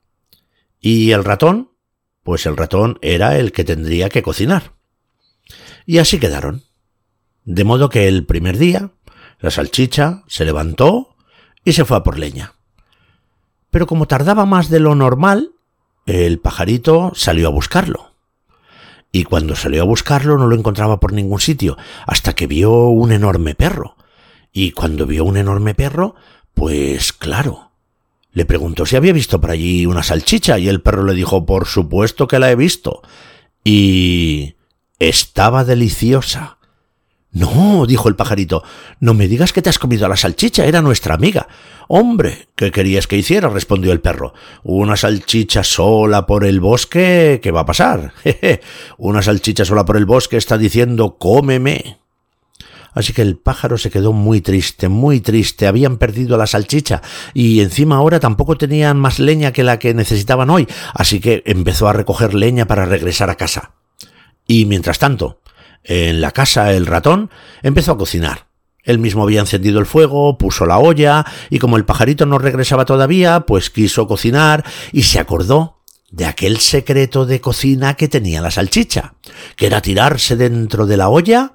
¿Y 0.79 1.11
el 1.11 1.23
ratón? 1.23 1.69
Pues 2.23 2.47
el 2.47 2.57
ratón 2.57 2.97
era 3.03 3.37
el 3.37 3.51
que 3.51 3.63
tendría 3.63 4.09
que 4.09 4.23
cocinar. 4.23 4.73
Y 5.85 5.99
así 5.99 6.19
quedaron. 6.19 6.63
De 7.43 7.63
modo 7.63 7.89
que 7.89 8.07
el 8.07 8.25
primer 8.25 8.57
día, 8.57 8.89
la 9.39 9.51
salchicha 9.51 10.23
se 10.25 10.45
levantó 10.45 11.15
y 11.63 11.73
se 11.73 11.85
fue 11.85 11.97
a 11.97 12.03
por 12.03 12.17
leña. 12.17 12.55
Pero 13.69 13.85
como 13.85 14.07
tardaba 14.07 14.47
más 14.47 14.69
de 14.69 14.79
lo 14.79 14.95
normal, 14.95 15.51
el 16.07 16.39
pajarito 16.39 17.11
salió 17.13 17.49
a 17.49 17.51
buscarlo. 17.51 18.10
Y 19.11 19.23
cuando 19.25 19.55
salió 19.55 19.81
a 19.81 19.85
buscarlo 19.85 20.37
no 20.37 20.47
lo 20.47 20.55
encontraba 20.55 20.99
por 20.99 21.13
ningún 21.13 21.39
sitio, 21.39 21.77
hasta 22.07 22.33
que 22.33 22.47
vio 22.47 22.71
un 22.71 23.11
enorme 23.11 23.55
perro. 23.55 23.97
Y 24.53 24.71
cuando 24.71 25.05
vio 25.05 25.25
un 25.25 25.37
enorme 25.37 25.75
perro, 25.75 26.15
pues 26.53 27.11
claro, 27.11 27.71
le 28.31 28.45
preguntó 28.45 28.85
si 28.85 28.95
había 28.95 29.13
visto 29.13 29.41
por 29.41 29.51
allí 29.51 29.85
una 29.85 30.03
salchicha 30.03 30.57
y 30.57 30.69
el 30.69 30.81
perro 30.81 31.03
le 31.03 31.13
dijo, 31.13 31.45
por 31.45 31.67
supuesto 31.67 32.27
que 32.27 32.39
la 32.39 32.51
he 32.51 32.55
visto. 32.55 33.01
Y 33.63 34.55
estaba 34.99 35.65
deliciosa. 35.65 36.57
No, 37.33 37.85
dijo 37.85 38.09
el 38.09 38.15
pajarito, 38.15 38.61
no 38.99 39.13
me 39.13 39.29
digas 39.29 39.53
que 39.53 39.61
te 39.61 39.69
has 39.69 39.79
comido 39.79 40.07
la 40.09 40.17
salchicha, 40.17 40.65
era 40.65 40.81
nuestra 40.81 41.15
amiga. 41.15 41.47
Hombre, 41.87 42.49
¿qué 42.55 42.71
querías 42.71 43.07
que 43.07 43.17
hiciera? 43.17 43.47
respondió 43.47 43.93
el 43.93 44.01
perro. 44.01 44.33
Una 44.63 44.97
salchicha 44.97 45.63
sola 45.63 46.25
por 46.25 46.43
el 46.43 46.59
bosque, 46.59 47.39
¿qué 47.41 47.51
va 47.51 47.61
a 47.61 47.65
pasar? 47.65 48.13
Jeje, 48.23 48.61
una 48.97 49.21
salchicha 49.21 49.63
sola 49.63 49.85
por 49.85 49.95
el 49.95 50.05
bosque 50.05 50.35
está 50.35 50.57
diciendo 50.57 51.17
cómeme. 51.17 51.99
Así 52.93 53.13
que 53.13 53.21
el 53.21 53.37
pájaro 53.37 53.77
se 53.77 53.89
quedó 53.89 54.11
muy 54.11 54.41
triste, 54.41 54.89
muy 54.89 55.21
triste. 55.21 55.67
Habían 55.67 55.97
perdido 55.97 56.37
la 56.37 56.47
salchicha 56.47 57.01
y 57.33 57.61
encima 57.61 57.95
ahora 57.95 58.19
tampoco 58.19 58.57
tenían 58.57 58.99
más 58.99 59.19
leña 59.19 59.53
que 59.53 59.63
la 59.63 59.79
que 59.79 59.93
necesitaban 59.93 60.49
hoy, 60.49 60.67
así 60.93 61.21
que 61.21 61.43
empezó 61.45 61.87
a 61.87 61.93
recoger 61.93 62.33
leña 62.33 62.67
para 62.67 62.85
regresar 62.85 63.29
a 63.29 63.35
casa. 63.35 63.71
Y 64.47 64.65
mientras 64.65 64.99
tanto, 64.99 65.40
en 65.83 66.21
la 66.21 66.31
casa 66.31 66.73
el 66.73 66.85
ratón 66.85 67.29
empezó 67.63 67.93
a 67.93 67.97
cocinar. 67.97 68.47
Él 68.83 68.99
mismo 68.99 69.23
había 69.23 69.41
encendido 69.41 69.79
el 69.79 69.85
fuego, 69.85 70.37
puso 70.37 70.65
la 70.65 70.79
olla, 70.79 71.25
y 71.49 71.59
como 71.59 71.77
el 71.77 71.85
pajarito 71.85 72.25
no 72.25 72.39
regresaba 72.39 72.85
todavía, 72.85 73.41
pues 73.41 73.69
quiso 73.69 74.07
cocinar 74.07 74.65
y 74.91 75.03
se 75.03 75.19
acordó 75.19 75.81
de 76.09 76.25
aquel 76.25 76.57
secreto 76.57 77.25
de 77.25 77.39
cocina 77.39 77.93
que 77.93 78.07
tenía 78.07 78.41
la 78.41 78.51
salchicha, 78.51 79.13
que 79.55 79.67
era 79.67 79.81
tirarse 79.81 80.35
dentro 80.35 80.85
de 80.85 80.97
la 80.97 81.09
olla 81.09 81.53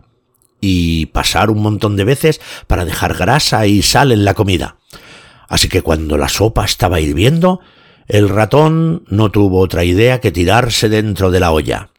y 0.60 1.06
pasar 1.06 1.50
un 1.50 1.62
montón 1.62 1.96
de 1.96 2.04
veces 2.04 2.40
para 2.66 2.84
dejar 2.84 3.14
grasa 3.14 3.66
y 3.66 3.82
sal 3.82 4.12
en 4.12 4.24
la 4.24 4.34
comida. 4.34 4.76
Así 5.48 5.68
que 5.68 5.82
cuando 5.82 6.16
la 6.16 6.28
sopa 6.28 6.64
estaba 6.64 7.00
hirviendo, 7.00 7.60
el 8.08 8.28
ratón 8.28 9.04
no 9.08 9.30
tuvo 9.30 9.60
otra 9.60 9.84
idea 9.84 10.20
que 10.20 10.32
tirarse 10.32 10.88
dentro 10.88 11.30
de 11.30 11.40
la 11.40 11.52
olla. 11.52 11.90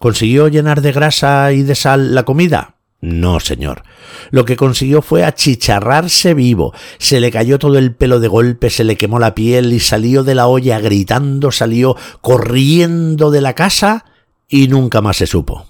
¿Consiguió 0.00 0.48
llenar 0.48 0.80
de 0.80 0.92
grasa 0.92 1.52
y 1.52 1.62
de 1.62 1.74
sal 1.74 2.14
la 2.14 2.22
comida? 2.22 2.76
No, 3.02 3.38
señor. 3.38 3.82
Lo 4.30 4.46
que 4.46 4.56
consiguió 4.56 5.02
fue 5.02 5.24
achicharrarse 5.24 6.32
vivo. 6.32 6.72
Se 6.96 7.20
le 7.20 7.30
cayó 7.30 7.58
todo 7.58 7.76
el 7.76 7.94
pelo 7.94 8.18
de 8.18 8.26
golpe, 8.26 8.70
se 8.70 8.82
le 8.82 8.96
quemó 8.96 9.18
la 9.18 9.34
piel 9.34 9.74
y 9.74 9.78
salió 9.78 10.24
de 10.24 10.34
la 10.34 10.46
olla 10.46 10.80
gritando, 10.80 11.52
salió 11.52 11.96
corriendo 12.22 13.30
de 13.30 13.42
la 13.42 13.52
casa 13.52 14.06
y 14.48 14.68
nunca 14.68 15.02
más 15.02 15.18
se 15.18 15.26
supo. 15.26 15.66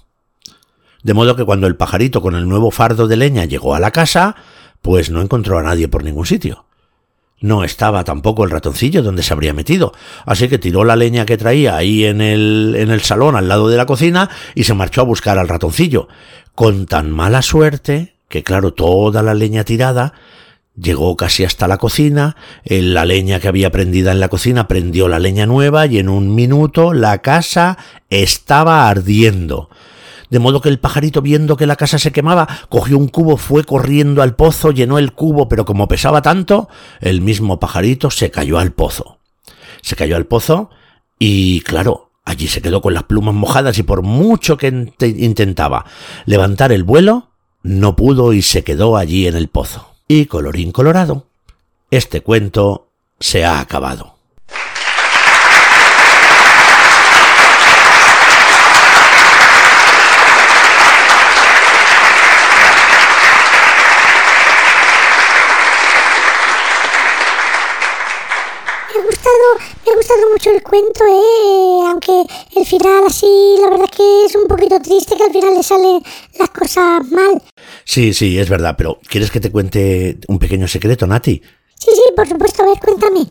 De 1.03 1.13
modo 1.13 1.35
que 1.35 1.43
cuando 1.43 1.67
el 1.67 1.75
pajarito 1.75 2.21
con 2.21 2.33
el 2.33 2.47
nuevo 2.47 2.71
fardo 2.71 3.09
de 3.09 3.17
leña 3.17 3.43
llegó 3.43 3.75
a 3.75 3.81
la 3.81 3.91
casa, 3.91 4.37
pues 4.81 5.09
no 5.09 5.21
encontró 5.21 5.59
a 5.59 5.63
nadie 5.63 5.89
por 5.89 6.05
ningún 6.05 6.25
sitio. 6.25 6.67
No 7.41 7.63
estaba 7.63 8.03
tampoco 8.03 8.43
el 8.43 8.51
ratoncillo 8.51 9.03
donde 9.03 9.23
se 9.23 9.33
habría 9.33 9.53
metido, 9.53 9.93
así 10.25 10.47
que 10.47 10.57
tiró 10.57 10.83
la 10.83 10.95
leña 10.95 11.25
que 11.25 11.37
traía 11.37 11.75
ahí 11.75 12.05
en 12.05 12.21
el, 12.21 12.75
en 12.77 12.91
el 12.91 13.01
salón 13.01 13.35
al 13.35 13.49
lado 13.49 13.67
de 13.67 13.77
la 13.77 13.85
cocina 13.85 14.29
y 14.55 14.63
se 14.63 14.73
marchó 14.73 15.01
a 15.01 15.05
buscar 15.05 15.37
al 15.37 15.47
ratoncillo, 15.47 16.07
con 16.55 16.85
tan 16.85 17.11
mala 17.11 17.41
suerte 17.41 18.15
que 18.29 18.43
claro, 18.43 18.73
toda 18.73 19.23
la 19.23 19.33
leña 19.33 19.65
tirada 19.65 20.13
Llegó 20.79 21.17
casi 21.17 21.43
hasta 21.43 21.67
la 21.67 21.77
cocina, 21.77 22.37
la 22.63 23.03
leña 23.03 23.41
que 23.41 23.49
había 23.49 23.71
prendida 23.71 24.13
en 24.13 24.21
la 24.21 24.29
cocina 24.29 24.69
prendió 24.69 25.09
la 25.09 25.19
leña 25.19 25.45
nueva 25.45 25.85
y 25.85 25.99
en 25.99 26.07
un 26.07 26.33
minuto 26.33 26.93
la 26.93 27.17
casa 27.17 27.77
estaba 28.09 28.87
ardiendo 28.87 29.69
de 30.31 30.39
modo 30.39 30.61
que 30.61 30.69
el 30.69 30.79
pajarito 30.79 31.21
viendo 31.21 31.57
que 31.57 31.67
la 31.67 31.75
casa 31.75 31.99
se 31.99 32.11
quemaba, 32.11 32.47
cogió 32.69 32.97
un 32.97 33.09
cubo, 33.09 33.37
fue 33.37 33.63
corriendo 33.65 34.23
al 34.23 34.35
pozo, 34.35 34.71
llenó 34.71 34.97
el 34.97 35.11
cubo, 35.11 35.47
pero 35.47 35.65
como 35.65 35.87
pesaba 35.87 36.23
tanto, 36.23 36.69
el 37.01 37.21
mismo 37.21 37.59
pajarito 37.59 38.09
se 38.09 38.31
cayó 38.31 38.57
al 38.57 38.71
pozo. 38.71 39.19
Se 39.81 39.95
cayó 39.95 40.15
al 40.15 40.25
pozo 40.25 40.69
y, 41.19 41.61
claro, 41.61 42.11
allí 42.23 42.47
se 42.47 42.61
quedó 42.61 42.81
con 42.81 42.93
las 42.93 43.03
plumas 43.03 43.35
mojadas 43.35 43.77
y 43.77 43.83
por 43.83 44.03
mucho 44.03 44.57
que 44.57 44.93
intentaba 44.99 45.85
levantar 46.25 46.71
el 46.71 46.83
vuelo, 46.83 47.31
no 47.61 47.97
pudo 47.97 48.31
y 48.31 48.41
se 48.41 48.63
quedó 48.63 48.95
allí 48.95 49.27
en 49.27 49.35
el 49.35 49.49
pozo. 49.49 49.95
Y 50.07 50.25
colorín 50.27 50.71
colorado, 50.71 51.27
este 51.89 52.21
cuento 52.21 52.87
se 53.19 53.43
ha 53.43 53.59
acabado. 53.59 54.15
me 69.85 69.91
ha 69.91 69.95
gustado 69.95 70.30
mucho 70.41 70.57
el 70.57 70.63
cuento, 70.63 71.03
¿eh? 71.07 71.87
aunque 71.87 72.25
el 72.55 72.65
final 72.65 73.03
así, 73.05 73.27
la 73.61 73.69
verdad 73.69 73.89
que 73.95 74.25
es 74.25 74.35
un 74.35 74.47
poquito 74.47 74.79
triste 74.81 75.15
que 75.15 75.23
al 75.23 75.31
final 75.31 75.53
le 75.55 75.61
salen 75.61 76.01
las 76.39 76.49
cosas 76.49 77.11
mal. 77.11 77.39
Sí, 77.83 78.11
sí, 78.11 78.39
es 78.39 78.49
verdad, 78.49 78.73
pero 78.75 78.99
¿quieres 79.07 79.29
que 79.29 79.39
te 79.39 79.51
cuente 79.51 80.17
un 80.27 80.39
pequeño 80.39 80.67
secreto, 80.67 81.05
Nati? 81.05 81.43
Sí, 81.75 81.91
sí, 81.93 82.01
por 82.15 82.27
supuesto, 82.27 82.63
a 82.63 82.65
ver, 82.67 82.79
cuéntame. 82.79 83.27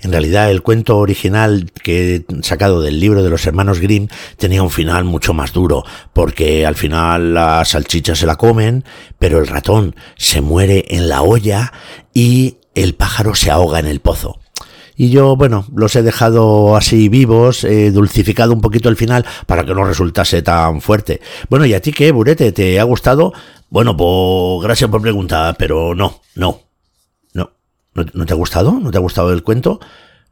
En 0.00 0.10
realidad, 0.10 0.50
el 0.50 0.62
cuento 0.62 0.98
original 0.98 1.70
que 1.80 2.16
he 2.16 2.42
sacado 2.42 2.80
del 2.80 2.98
libro 2.98 3.22
de 3.22 3.30
los 3.30 3.46
hermanos 3.46 3.78
Grimm 3.78 4.08
tenía 4.36 4.62
un 4.64 4.70
final 4.70 5.04
mucho 5.04 5.34
más 5.34 5.52
duro, 5.52 5.84
porque 6.12 6.66
al 6.66 6.74
final 6.74 7.34
la 7.34 7.64
salchicha 7.64 8.16
se 8.16 8.26
la 8.26 8.34
comen, 8.34 8.84
pero 9.20 9.38
el 9.38 9.46
ratón 9.46 9.94
se 10.16 10.40
muere 10.40 10.86
en 10.88 11.08
la 11.08 11.22
olla 11.22 11.72
y 12.12 12.56
el 12.74 12.96
pájaro 12.96 13.36
se 13.36 13.52
ahoga 13.52 13.78
en 13.78 13.86
el 13.86 14.00
pozo. 14.00 14.40
Y 15.00 15.10
yo, 15.10 15.36
bueno, 15.36 15.64
los 15.76 15.94
he 15.94 16.02
dejado 16.02 16.74
así 16.74 17.08
vivos, 17.08 17.62
he 17.62 17.92
dulcificado 17.92 18.52
un 18.52 18.60
poquito 18.60 18.88
el 18.88 18.96
final 18.96 19.24
para 19.46 19.64
que 19.64 19.72
no 19.72 19.84
resultase 19.84 20.42
tan 20.42 20.80
fuerte. 20.80 21.20
Bueno, 21.48 21.66
¿y 21.66 21.74
a 21.74 21.80
ti 21.80 21.92
qué, 21.92 22.10
Burete? 22.10 22.50
¿Te 22.50 22.80
ha 22.80 22.82
gustado? 22.82 23.32
Bueno, 23.70 23.96
pues 23.96 24.64
gracias 24.64 24.90
por 24.90 25.00
preguntar, 25.00 25.54
pero 25.56 25.94
no, 25.94 26.20
no, 26.34 26.62
no. 27.32 27.52
¿No, 27.94 28.04
no 28.12 28.26
te 28.26 28.32
ha 28.32 28.36
gustado? 28.36 28.72
¿No 28.72 28.90
te 28.90 28.98
ha 28.98 29.00
gustado 29.00 29.32
el 29.32 29.44
cuento? 29.44 29.78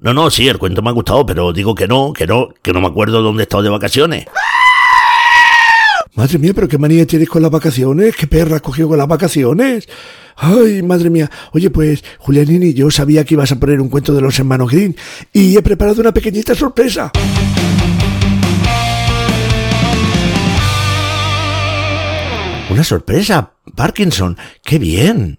No, 0.01 0.13
no, 0.13 0.31
sí, 0.31 0.49
el 0.49 0.59
cuento 0.59 0.83
me 0.83 0.91
ha 0.91 0.95
gustado, 0.95 1.25
pero 1.25 1.53
digo 1.53 1.77
que 1.77 1.87
no, 1.87 2.13
que 2.13 2.27
no, 2.27 2.49
que 2.61 2.73
no 2.73 2.81
me 2.81 2.89
acuerdo 2.89 3.23
dónde 3.23 3.43
he 3.43 3.45
estado 3.45 3.63
de 3.63 3.71
vacaciones. 3.71 4.27
Madre 6.17 6.39
mía, 6.39 6.53
pero 6.55 6.67
qué 6.67 6.79
manía 6.79 7.07
tienes 7.07 7.29
con 7.29 7.43
las 7.43 7.51
vacaciones, 7.51 8.17
qué 8.17 8.27
perra 8.27 8.57
has 8.57 8.63
cogido 8.63 8.89
con 8.89 8.97
las 8.97 9.07
vacaciones. 9.07 9.87
Ay, 10.35 10.83
madre 10.83 11.11
mía. 11.11 11.31
Oye, 11.53 11.69
pues, 11.69 12.03
Julianini, 12.19 12.73
yo 12.73 12.91
sabía 12.91 13.23
que 13.23 13.35
ibas 13.35 13.53
a 13.53 13.61
poner 13.61 13.83
un 13.83 13.91
cuento 13.91 14.15
de 14.15 14.23
los 14.23 14.39
hermanos 14.39 14.71
Green 14.73 14.97
y 15.35 15.59
he 15.59 15.63
preparado 15.63 16.01
una 16.01 16.15
pequeñita 16.15 16.55
sorpresa. 16.55 17.13
Una 22.71 22.83
sorpresa, 22.83 23.53
Parkinson, 23.75 24.39
qué 24.65 24.79
bien. 24.79 25.39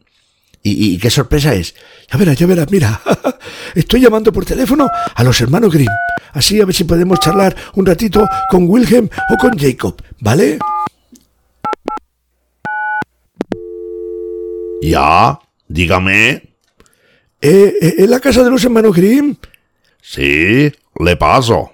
¿Y, 0.68 0.96
y 0.96 0.98
qué 0.98 1.10
sorpresa 1.10 1.54
es? 1.54 1.76
Ya 2.12 2.18
verás, 2.18 2.38
ya 2.38 2.46
verás, 2.46 2.70
mira. 2.70 3.02
Estoy 3.76 4.02
llamando 4.02 4.34
por 4.34 4.44
teléfono 4.44 4.90
a 5.16 5.24
los 5.24 5.40
hermanos 5.40 5.74
Grimm. 5.74 5.88
Así 6.34 6.60
a 6.60 6.66
ver 6.66 6.76
si 6.76 6.84
podemos 6.84 7.20
charlar 7.20 7.56
un 7.76 7.86
ratito 7.86 8.28
con 8.50 8.68
Wilhelm 8.68 9.10
o 9.30 9.38
con 9.38 9.58
Jacob, 9.58 9.96
¿vale? 10.20 10.60
Ya, 14.82 15.40
dígame. 15.68 16.32
¿Eh, 17.42 17.74
eh, 17.82 17.96
¿En 18.00 18.10
la 18.10 18.20
casa 18.20 18.44
de 18.44 18.50
los 18.50 18.64
hermanos 18.66 18.96
Grimm? 18.96 19.38
Sí, 20.02 20.72
le 21.00 21.16
paso. 21.18 21.72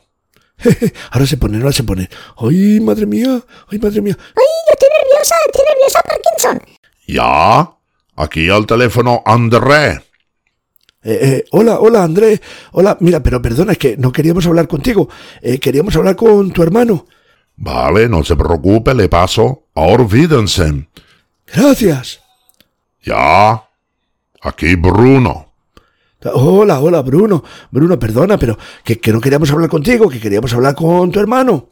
Ahora 1.12 1.26
se 1.26 1.38
pone, 1.38 1.58
ahora 1.58 1.74
se 1.74 1.84
pone. 1.84 2.10
¡Ay, 2.38 2.80
madre 2.80 3.06
mía! 3.06 3.42
¡Ay, 3.70 3.80
madre 3.80 4.02
mía! 4.02 4.16
Ay, 4.20 4.46
yo 4.68 4.74
estoy 4.74 4.90
nerviosa, 5.02 5.36
estoy 5.48 5.66
nerviosa, 5.68 6.02
Parkinson. 6.04 6.78
Ya, 7.08 7.83
aquí 8.16 8.50
al 8.50 8.66
teléfono 8.66 9.22
André. 9.26 10.02
Eh, 11.06 11.20
eh, 11.22 11.46
hola, 11.52 11.80
hola, 11.80 12.04
Andrés. 12.04 12.42
Hola, 12.72 12.98
mira, 13.02 13.22
pero 13.22 13.42
perdona, 13.42 13.74
es 13.74 13.78
que 13.78 13.98
no 13.98 14.12
queríamos 14.12 14.46
hablar 14.46 14.68
contigo. 14.68 15.10
Eh, 15.42 15.60
queríamos 15.60 15.96
hablar 15.96 16.16
con 16.16 16.52
tu 16.52 16.64
hermano. 16.64 17.06
Vale, 17.58 18.08
no 18.08 18.24
se 18.24 18.36
preocupe, 18.36 18.94
le 18.94 19.10
paso. 19.10 19.66
Olvídense. 19.74 20.88
Gracias. 21.54 22.22
Ya, 23.04 23.64
aquí 24.42 24.76
Bruno. 24.76 25.52
Hola, 26.34 26.80
hola, 26.80 27.02
Bruno. 27.02 27.44
Bruno, 27.70 28.00
perdona, 28.00 28.38
pero 28.38 28.58
que, 28.84 28.98
que 28.98 29.12
no 29.12 29.20
queríamos 29.20 29.52
hablar 29.52 29.70
contigo, 29.70 30.10
que 30.10 30.22
queríamos 30.22 30.54
hablar 30.54 30.74
con 30.74 31.12
tu 31.12 31.20
hermano. 31.20 31.70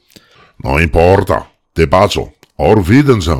No 0.58 0.80
importa, 0.80 1.50
te 1.72 1.88
paso. 1.88 2.34
Olvídense. 2.58 3.32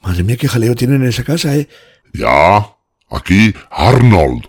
Madre 0.00 0.24
mía, 0.24 0.38
qué 0.38 0.48
jaleo 0.48 0.74
tienen 0.74 1.02
en 1.02 1.08
esa 1.08 1.22
casa, 1.22 1.54
¿eh? 1.54 1.68
Ya, 2.12 2.76
aquí 3.10 3.54
Arnold. 3.70 4.48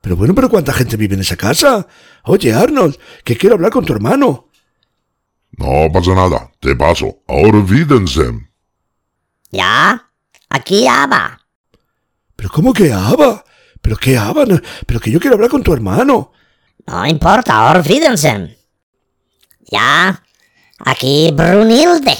Pero 0.00 0.16
bueno, 0.16 0.34
pero 0.34 0.48
¿cuánta 0.48 0.72
gente 0.72 0.96
vive 0.96 1.14
en 1.14 1.20
esa 1.20 1.36
casa? 1.36 1.86
Oye, 2.24 2.52
Arnold, 2.52 2.96
que 3.24 3.36
quiero 3.36 3.56
hablar 3.56 3.72
con 3.72 3.84
tu 3.84 3.92
hermano. 3.92 4.48
No 5.58 5.90
pasa 5.92 6.14
nada, 6.14 6.50
te 6.60 6.76
paso. 6.76 7.22
Olvídense. 7.26 8.30
¿Ya? 9.50 10.10
Aquí 10.48 10.86
Ava. 10.86 11.40
¿Pero 12.36 12.50
cómo 12.50 12.72
que 12.72 12.92
Ava? 12.92 13.44
¿Pero 13.80 13.96
qué 13.96 14.16
Ava? 14.16 14.44
Pero 14.86 15.00
que 15.00 15.10
yo 15.10 15.18
quiero 15.18 15.34
hablar 15.34 15.50
con 15.50 15.62
tu 15.62 15.72
hermano. 15.72 16.32
No 16.86 17.06
importa, 17.06 17.72
olvídense. 17.72 18.58
¿Ya? 19.70 20.22
Aquí 20.78 21.32
Brunilde. 21.34 22.16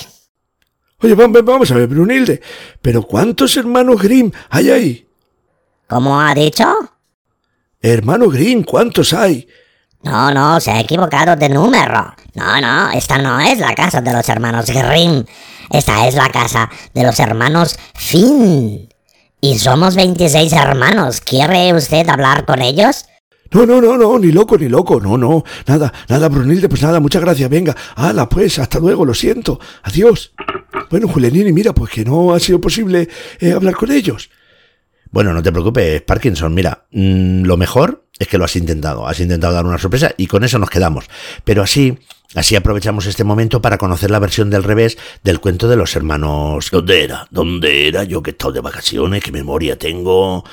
Oye, 1.06 1.14
vamos, 1.14 1.70
a 1.70 1.74
ver, 1.74 1.86
Brunilde. 1.86 2.42
¿Pero 2.82 3.02
cuántos 3.04 3.56
hermanos 3.56 4.02
Grimm 4.02 4.32
hay 4.50 4.70
ahí? 4.70 5.06
¿Cómo 5.86 6.20
ha 6.20 6.34
dicho? 6.34 6.64
Hermano 7.80 8.28
Grimm, 8.28 8.64
¿cuántos 8.64 9.12
hay? 9.12 9.46
No, 10.02 10.34
no, 10.34 10.58
se 10.58 10.72
ha 10.72 10.80
equivocado 10.80 11.36
de 11.36 11.48
número. 11.48 12.12
No, 12.34 12.60
no, 12.60 12.90
esta 12.90 13.18
no 13.18 13.38
es 13.38 13.60
la 13.60 13.72
casa 13.76 14.00
de 14.00 14.12
los 14.12 14.28
hermanos 14.28 14.66
Grimm. 14.66 15.24
Esta 15.70 16.08
es 16.08 16.16
la 16.16 16.28
casa 16.30 16.68
de 16.92 17.04
los 17.04 17.20
hermanos 17.20 17.78
Finn. 17.94 18.88
Y 19.40 19.58
somos 19.60 19.94
26 19.94 20.52
hermanos. 20.54 21.20
¿Quiere 21.20 21.72
usted 21.72 22.08
hablar 22.08 22.46
con 22.46 22.62
ellos? 22.62 23.04
No, 23.52 23.66
no, 23.66 23.80
no, 23.80 23.96
no, 23.96 24.18
ni 24.18 24.32
loco, 24.32 24.58
ni 24.58 24.68
loco, 24.68 25.00
no, 25.00 25.16
no, 25.16 25.44
nada, 25.66 25.92
nada, 26.08 26.28
Brunilde, 26.28 26.68
pues 26.68 26.82
nada, 26.82 27.00
muchas 27.00 27.22
gracias, 27.22 27.48
venga, 27.48 27.76
hala, 27.94 28.28
pues, 28.28 28.58
hasta 28.58 28.78
luego, 28.78 29.04
lo 29.04 29.14
siento, 29.14 29.60
adiós. 29.82 30.32
Bueno, 30.90 31.08
Julianini, 31.08 31.52
mira, 31.52 31.72
pues 31.74 31.92
que 31.92 32.04
no 32.04 32.34
ha 32.34 32.40
sido 32.40 32.60
posible 32.60 33.08
eh, 33.40 33.52
hablar 33.52 33.74
con 33.74 33.90
ellos. 33.90 34.30
Bueno, 35.10 35.32
no 35.32 35.42
te 35.42 35.52
preocupes, 35.52 36.02
Parkinson. 36.02 36.52
Mira, 36.52 36.86
mmm, 36.90 37.42
lo 37.44 37.56
mejor 37.56 38.04
es 38.18 38.28
que 38.28 38.38
lo 38.38 38.44
has 38.44 38.56
intentado. 38.56 39.06
Has 39.06 39.20
intentado 39.20 39.54
dar 39.54 39.64
una 39.64 39.78
sorpresa 39.78 40.12
y 40.16 40.26
con 40.26 40.44
eso 40.44 40.58
nos 40.58 40.70
quedamos. 40.70 41.06
Pero 41.44 41.62
así, 41.62 41.98
así 42.34 42.56
aprovechamos 42.56 43.06
este 43.06 43.24
momento 43.24 43.62
para 43.62 43.78
conocer 43.78 44.10
la 44.10 44.18
versión 44.18 44.50
del 44.50 44.64
revés 44.64 44.98
del 45.22 45.40
cuento 45.40 45.68
de 45.68 45.76
los 45.76 45.96
hermanos. 45.96 46.68
¿Dónde 46.70 47.04
era? 47.04 47.26
¿Dónde 47.30 47.88
era? 47.88 48.04
Yo 48.04 48.22
que 48.22 48.30
he 48.30 48.32
estado 48.32 48.52
de 48.52 48.60
vacaciones, 48.60 49.22
qué 49.22 49.32
memoria 49.32 49.78
tengo. 49.78 50.44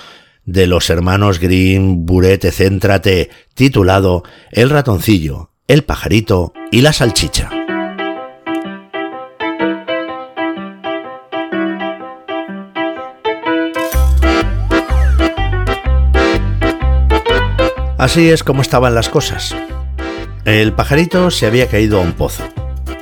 De 0.46 0.68
los 0.68 0.90
hermanos 0.90 1.40
Green, 1.40 2.06
Burete, 2.06 2.52
Céntrate, 2.52 3.30
titulado 3.54 4.24
El 4.52 4.70
ratoncillo, 4.70 5.52
el 5.68 5.84
pajarito 5.86 6.54
y 6.70 6.82
la 6.82 6.92
salchicha. 6.92 7.50
Así 17.98 18.30
es 18.30 18.44
como 18.44 18.62
estaban 18.62 18.96
las 18.96 19.08
cosas. 19.08 19.56
El 20.44 20.74
pajarito 20.74 21.32
se 21.32 21.46
había 21.46 21.70
caído 21.70 22.00
a 22.00 22.02
un 22.02 22.12
pozo 22.12 22.44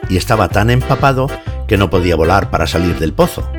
y 0.10 0.18
estaba 0.18 0.48
tan 0.48 0.70
empapado 0.70 1.28
que 1.68 1.78
no 1.78 1.90
podía 1.90 2.16
volar 2.16 2.52
para 2.52 2.68
salir 2.68 3.00
del 3.00 3.14
pozo. 3.14 3.52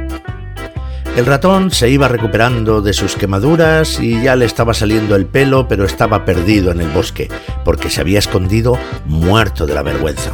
El 1.15 1.27
ratón 1.27 1.71
se 1.71 1.91
iba 1.91 2.09
recuperando 2.09 2.81
de 2.81 2.95
sus 2.95 3.17
quemaduras 3.17 4.01
y 4.01 4.23
ya 4.23 4.35
le 4.35 4.47
estaba 4.47 4.73
saliendo 4.73 5.15
el 5.15 5.27
pelo, 5.27 5.69
pero 5.69 5.85
estaba 5.85 6.25
perdido 6.25 6.73
en 6.73 6.81
el 6.81 6.89
bosque 6.89 7.29
porque 7.67 7.91
se 7.91 8.01
había 8.01 8.19
escondido 8.19 8.79
muerto 9.05 9.67
de 9.67 9.75
la 9.75 9.83
vergüenza. 9.83 10.31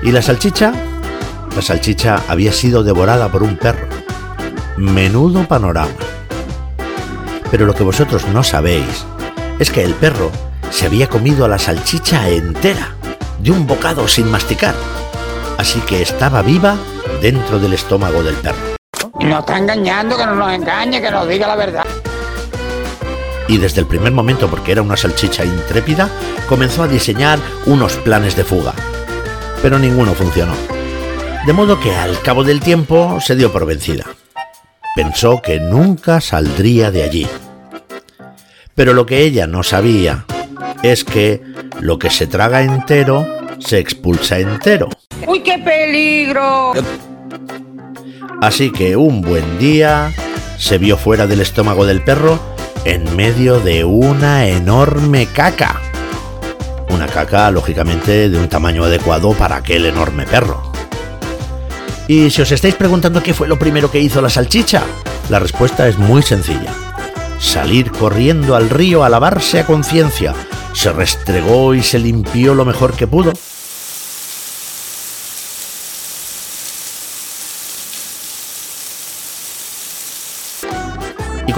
¿Y 0.00 0.12
la 0.12 0.22
salchicha? 0.22 0.72
La 1.56 1.60
salchicha 1.60 2.22
había 2.28 2.52
sido 2.52 2.84
devorada 2.84 3.32
por 3.32 3.42
un 3.42 3.56
perro. 3.56 3.88
Menudo 4.76 5.48
panorama. 5.48 5.90
Pero 7.50 7.66
lo 7.66 7.74
que 7.74 7.82
vosotros 7.82 8.26
no 8.32 8.44
sabéis 8.44 9.06
es 9.58 9.72
que 9.72 9.82
el 9.82 9.94
perro 9.94 10.30
se 10.70 10.86
había 10.86 11.08
comido 11.08 11.44
a 11.44 11.48
la 11.48 11.58
salchicha 11.58 12.28
entera, 12.28 12.94
de 13.42 13.50
un 13.50 13.66
bocado 13.66 14.06
sin 14.06 14.30
masticar. 14.30 14.76
Así 15.56 15.80
que 15.80 16.00
estaba 16.00 16.42
viva 16.42 16.76
dentro 17.20 17.58
del 17.58 17.72
estómago 17.72 18.22
del 18.22 18.36
perro. 18.36 18.77
Nos 19.20 19.40
está 19.40 19.58
engañando, 19.58 20.16
que 20.16 20.24
no 20.24 20.34
nos 20.34 20.52
engañe, 20.52 21.00
que 21.00 21.10
nos 21.10 21.28
diga 21.28 21.46
la 21.46 21.56
verdad. 21.56 21.84
Y 23.48 23.56
desde 23.56 23.80
el 23.80 23.86
primer 23.86 24.12
momento, 24.12 24.48
porque 24.48 24.72
era 24.72 24.82
una 24.82 24.96
salchicha 24.96 25.44
intrépida, 25.44 26.08
comenzó 26.48 26.82
a 26.82 26.88
diseñar 26.88 27.38
unos 27.66 27.96
planes 27.96 28.36
de 28.36 28.44
fuga. 28.44 28.74
Pero 29.62 29.78
ninguno 29.78 30.14
funcionó. 30.14 30.54
De 31.46 31.52
modo 31.52 31.80
que 31.80 31.94
al 31.94 32.20
cabo 32.20 32.44
del 32.44 32.60
tiempo 32.60 33.18
se 33.20 33.34
dio 33.34 33.50
por 33.50 33.66
vencida. 33.66 34.04
Pensó 34.94 35.40
que 35.42 35.58
nunca 35.60 36.20
saldría 36.20 36.90
de 36.90 37.02
allí. 37.02 37.26
Pero 38.74 38.92
lo 38.92 39.06
que 39.06 39.22
ella 39.22 39.46
no 39.46 39.62
sabía 39.62 40.26
es 40.82 41.04
que 41.04 41.42
lo 41.80 41.98
que 41.98 42.10
se 42.10 42.26
traga 42.26 42.62
entero 42.62 43.26
se 43.58 43.78
expulsa 43.78 44.38
entero. 44.38 44.88
¡Uy, 45.26 45.40
qué 45.40 45.58
peligro! 45.58 46.72
Así 48.40 48.70
que 48.70 48.96
un 48.96 49.20
buen 49.20 49.58
día 49.58 50.12
se 50.58 50.78
vio 50.78 50.96
fuera 50.96 51.26
del 51.26 51.40
estómago 51.40 51.84
del 51.84 52.04
perro 52.04 52.38
en 52.84 53.16
medio 53.16 53.58
de 53.58 53.82
una 53.84 54.46
enorme 54.46 55.26
caca. 55.26 55.80
Una 56.88 57.08
caca, 57.08 57.50
lógicamente, 57.50 58.28
de 58.28 58.38
un 58.38 58.48
tamaño 58.48 58.84
adecuado 58.84 59.32
para 59.32 59.56
aquel 59.56 59.86
enorme 59.86 60.24
perro. 60.24 60.62
Y 62.06 62.30
si 62.30 62.40
os 62.42 62.52
estáis 62.52 62.76
preguntando 62.76 63.24
qué 63.24 63.34
fue 63.34 63.48
lo 63.48 63.58
primero 63.58 63.90
que 63.90 64.00
hizo 64.00 64.22
la 64.22 64.30
salchicha, 64.30 64.84
la 65.30 65.40
respuesta 65.40 65.88
es 65.88 65.98
muy 65.98 66.22
sencilla. 66.22 66.72
salir 67.40 67.90
corriendo 67.92 68.56
al 68.56 68.68
río 68.70 69.04
a 69.04 69.08
lavarse 69.08 69.60
a 69.60 69.66
conciencia. 69.66 70.34
Se 70.72 70.92
restregó 70.92 71.74
y 71.74 71.82
se 71.82 71.98
limpió 71.98 72.54
lo 72.54 72.64
mejor 72.64 72.94
que 72.94 73.06
pudo. 73.06 73.32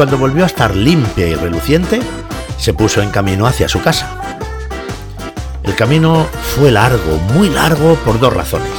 Cuando 0.01 0.17
volvió 0.17 0.45
a 0.45 0.47
estar 0.47 0.75
limpia 0.75 1.27
y 1.27 1.35
reluciente, 1.35 2.01
se 2.57 2.73
puso 2.73 3.03
en 3.03 3.11
camino 3.11 3.47
hacia 3.47 3.69
su 3.69 3.83
casa. 3.83 4.09
El 5.63 5.75
camino 5.75 6.27
fue 6.57 6.71
largo, 6.71 7.19
muy 7.35 7.51
largo, 7.51 7.97
por 7.97 8.19
dos 8.19 8.33
razones. 8.33 8.73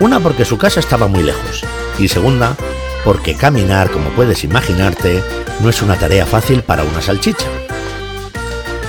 Una 0.00 0.18
porque 0.18 0.44
su 0.44 0.58
casa 0.58 0.80
estaba 0.80 1.06
muy 1.06 1.22
lejos 1.22 1.64
y 2.00 2.08
segunda 2.08 2.56
porque 3.04 3.36
caminar, 3.36 3.92
como 3.92 4.10
puedes 4.10 4.42
imaginarte, 4.42 5.22
no 5.60 5.70
es 5.70 5.82
una 5.82 5.94
tarea 5.94 6.26
fácil 6.26 6.62
para 6.64 6.82
una 6.82 7.00
salchicha. 7.00 7.46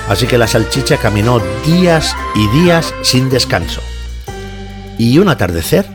Así 0.08 0.26
que 0.26 0.38
la 0.38 0.48
salchicha 0.48 0.96
caminó 0.96 1.40
días 1.64 2.16
y 2.34 2.48
días 2.58 2.92
sin 3.02 3.30
descanso. 3.30 3.80
Y 4.98 5.16
un 5.20 5.28
atardecer 5.28 5.86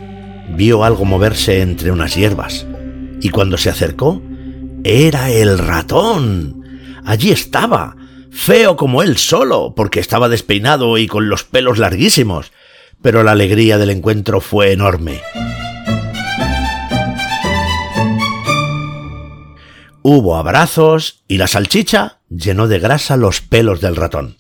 vio 0.48 0.86
algo 0.86 1.04
moverse 1.04 1.60
entre 1.60 1.92
unas 1.92 2.16
hierbas. 2.16 2.66
Y 3.20 3.32
cuando 3.32 3.58
se 3.58 3.70
acercó, 3.70 4.22
era 4.84 5.32
el 5.32 5.58
ratón. 5.58 6.64
Allí 7.06 7.32
estaba, 7.32 7.96
feo 8.32 8.76
como 8.76 9.02
él 9.02 9.18
solo, 9.18 9.74
porque 9.76 10.00
estaba 10.00 10.30
despeinado 10.30 10.98
y 10.98 11.08
con 11.08 11.30
los 11.30 11.44
pelos 11.44 11.78
larguísimos. 11.78 12.52
Pero 13.02 13.24
la 13.24 13.32
alegría 13.32 13.78
del 13.78 13.92
encuentro 13.92 14.42
fue 14.42 14.72
enorme. 14.72 15.22
Hubo 20.02 20.38
abrazos 20.38 21.24
y 21.28 21.38
la 21.38 21.48
salchicha 21.48 22.20
llenó 22.30 22.68
de 22.68 22.80
grasa 22.80 23.18
los 23.18 23.42
pelos 23.42 23.82
del 23.82 23.96
ratón. 23.96 24.38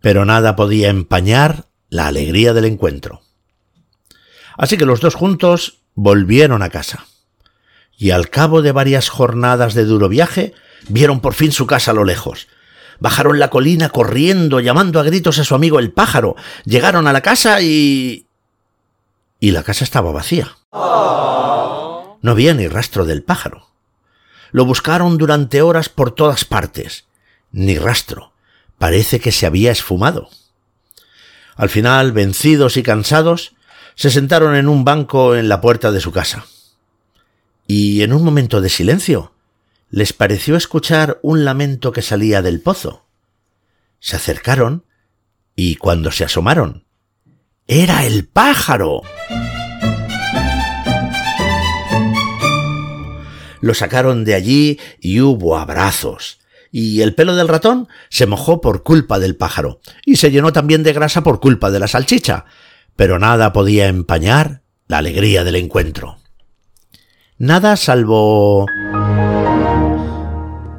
Pero 0.00 0.24
nada 0.24 0.56
podía 0.56 0.90
empañar 0.90 1.66
la 1.88 2.08
alegría 2.08 2.52
del 2.52 2.64
encuentro. 2.64 3.22
Así 4.56 4.76
que 4.76 4.86
los 4.86 5.00
dos 5.00 5.14
juntos 5.14 5.84
volvieron 5.94 6.62
a 6.62 6.70
casa. 6.70 7.06
Y 8.02 8.10
al 8.10 8.30
cabo 8.30 8.62
de 8.62 8.72
varias 8.72 9.08
jornadas 9.08 9.74
de 9.74 9.84
duro 9.84 10.08
viaje, 10.08 10.54
vieron 10.88 11.20
por 11.20 11.34
fin 11.34 11.52
su 11.52 11.68
casa 11.68 11.92
a 11.92 11.94
lo 11.94 12.02
lejos. 12.02 12.48
Bajaron 12.98 13.38
la 13.38 13.48
colina 13.48 13.90
corriendo, 13.90 14.58
llamando 14.58 14.98
a 14.98 15.04
gritos 15.04 15.38
a 15.38 15.44
su 15.44 15.54
amigo 15.54 15.78
el 15.78 15.92
pájaro. 15.92 16.34
Llegaron 16.64 17.06
a 17.06 17.12
la 17.12 17.20
casa 17.20 17.60
y... 17.60 18.26
Y 19.38 19.52
la 19.52 19.62
casa 19.62 19.84
estaba 19.84 20.10
vacía. 20.10 20.56
No 20.72 22.32
había 22.32 22.54
ni 22.54 22.66
rastro 22.66 23.04
del 23.04 23.22
pájaro. 23.22 23.68
Lo 24.50 24.64
buscaron 24.64 25.16
durante 25.16 25.62
horas 25.62 25.88
por 25.88 26.10
todas 26.10 26.44
partes. 26.44 27.04
Ni 27.52 27.78
rastro. 27.78 28.32
Parece 28.78 29.20
que 29.20 29.30
se 29.30 29.46
había 29.46 29.70
esfumado. 29.70 30.28
Al 31.54 31.68
final, 31.68 32.10
vencidos 32.10 32.76
y 32.76 32.82
cansados, 32.82 33.54
se 33.94 34.10
sentaron 34.10 34.56
en 34.56 34.66
un 34.66 34.84
banco 34.84 35.36
en 35.36 35.48
la 35.48 35.60
puerta 35.60 35.92
de 35.92 36.00
su 36.00 36.10
casa. 36.10 36.46
Y 37.74 38.02
en 38.02 38.12
un 38.12 38.22
momento 38.22 38.60
de 38.60 38.68
silencio, 38.68 39.32
les 39.88 40.12
pareció 40.12 40.56
escuchar 40.56 41.18
un 41.22 41.46
lamento 41.46 41.90
que 41.90 42.02
salía 42.02 42.42
del 42.42 42.60
pozo. 42.60 43.06
Se 43.98 44.14
acercaron 44.14 44.84
y 45.56 45.76
cuando 45.76 46.12
se 46.12 46.22
asomaron, 46.22 46.84
era 47.66 48.04
el 48.04 48.28
pájaro. 48.28 49.00
Lo 53.62 53.72
sacaron 53.72 54.26
de 54.26 54.34
allí 54.34 54.78
y 55.00 55.22
hubo 55.22 55.56
abrazos. 55.56 56.40
Y 56.70 57.00
el 57.00 57.14
pelo 57.14 57.34
del 57.36 57.48
ratón 57.48 57.88
se 58.10 58.26
mojó 58.26 58.60
por 58.60 58.82
culpa 58.82 59.18
del 59.18 59.34
pájaro, 59.34 59.80
y 60.04 60.16
se 60.16 60.30
llenó 60.30 60.52
también 60.52 60.82
de 60.82 60.92
grasa 60.92 61.22
por 61.22 61.40
culpa 61.40 61.70
de 61.70 61.78
la 61.78 61.88
salchicha, 61.88 62.44
pero 62.96 63.18
nada 63.18 63.54
podía 63.54 63.88
empañar 63.88 64.60
la 64.88 64.98
alegría 64.98 65.42
del 65.42 65.56
encuentro. 65.56 66.21
Nada 67.42 67.74
salvo... 67.74 68.66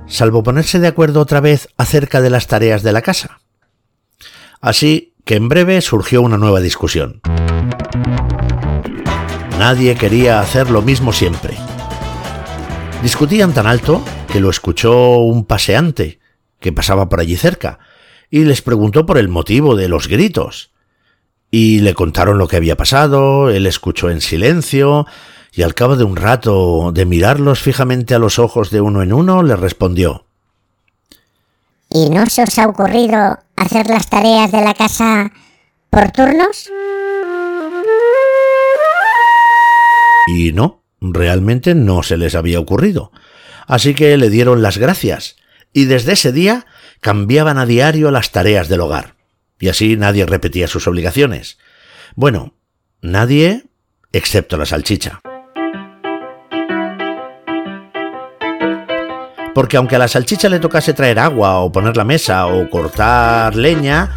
salvo 0.08 0.44
ponerse 0.44 0.80
de 0.80 0.88
acuerdo 0.88 1.20
otra 1.20 1.42
vez 1.42 1.68
acerca 1.76 2.22
de 2.22 2.30
las 2.30 2.48
tareas 2.48 2.84
de 2.84 2.94
la 2.94 3.02
casa. 3.02 3.42
Así 4.62 5.14
que 5.26 5.36
en 5.36 5.50
breve 5.50 5.82
surgió 5.82 6.22
una 6.22 6.38
nueva 6.38 6.62
discusión. 6.62 7.20
Nadie 9.60 9.96
quería 9.96 10.40
hacer 10.40 10.70
lo 10.70 10.82
mismo 10.82 11.12
siempre. 11.12 11.58
Discutían 13.02 13.54
tan 13.54 13.68
alto 13.68 14.02
que 14.32 14.40
lo 14.40 14.50
escuchó 14.50 15.18
un 15.18 15.44
paseante 15.44 16.22
que 16.62 16.72
pasaba 16.72 17.10
por 17.10 17.20
allí 17.20 17.36
cerca 17.36 17.80
y 18.30 18.46
les 18.46 18.62
preguntó 18.62 19.06
por 19.06 19.18
el 19.18 19.28
motivo 19.28 19.76
de 19.76 19.90
los 19.90 20.08
gritos. 20.08 20.72
Y 21.52 21.82
le 21.82 21.94
contaron 21.94 22.38
lo 22.38 22.48
que 22.48 22.56
había 22.56 22.78
pasado, 22.78 23.50
él 23.50 23.68
escuchó 23.68 24.10
en 24.10 24.22
silencio 24.22 25.06
y 25.56 25.62
al 25.62 25.76
cabo 25.76 25.96
de 25.96 26.04
un 26.04 26.16
rato 26.16 26.92
de 26.92 27.06
mirarlos 27.06 27.62
fijamente 27.62 28.16
a 28.16 28.20
los 28.20 28.40
ojos 28.40 28.72
de 28.72 28.82
uno 28.82 29.04
en 29.04 29.14
uno, 29.14 29.44
le 29.44 29.56
respondió 29.56 30.26
¿Y 31.90 32.10
no 32.10 32.26
se 32.26 32.42
os 32.42 32.58
ha 32.58 32.68
ocurrido 32.68 33.38
hacer 33.56 33.88
las 33.88 34.10
tareas 34.10 34.52
de 34.52 34.62
la 34.62 34.74
casa 34.74 35.32
por 35.92 36.12
turnos? 36.12 36.72
Y 40.26 40.54
no, 40.54 40.82
realmente 41.00 41.76
no 41.76 42.02
se 42.02 42.18
les 42.18 42.34
había 42.34 42.60
ocurrido. 42.60 43.12
Así 43.68 43.94
que 43.94 44.18
le 44.18 44.32
dieron 44.32 44.64
las 44.64 44.80
gracias, 44.80 45.36
y 45.72 45.86
desde 45.86 46.14
ese 46.14 46.32
día 46.32 46.66
cambiaban 47.00 47.60
a 47.60 47.68
diario 47.68 48.10
las 48.10 48.32
tareas 48.32 48.70
del 48.70 48.82
hogar. 48.82 49.16
Y 49.60 49.70
así 49.70 49.96
nadie 49.96 50.26
repetía 50.26 50.68
sus 50.68 50.88
obligaciones. 50.88 51.60
Bueno, 52.16 52.56
nadie 53.02 53.66
excepto 54.12 54.58
la 54.58 54.66
salchicha. 54.66 55.22
Porque 59.54 59.78
aunque 59.78 59.96
a 59.96 60.00
la 60.00 60.08
salchicha 60.08 60.50
le 60.50 60.60
tocase 60.60 60.94
traer 60.94 61.20
agua 61.20 61.60
o 61.60 61.72
poner 61.72 61.96
la 61.96 62.04
mesa 62.04 62.48
o 62.48 62.70
cortar 62.70 63.56
leña, 63.56 64.10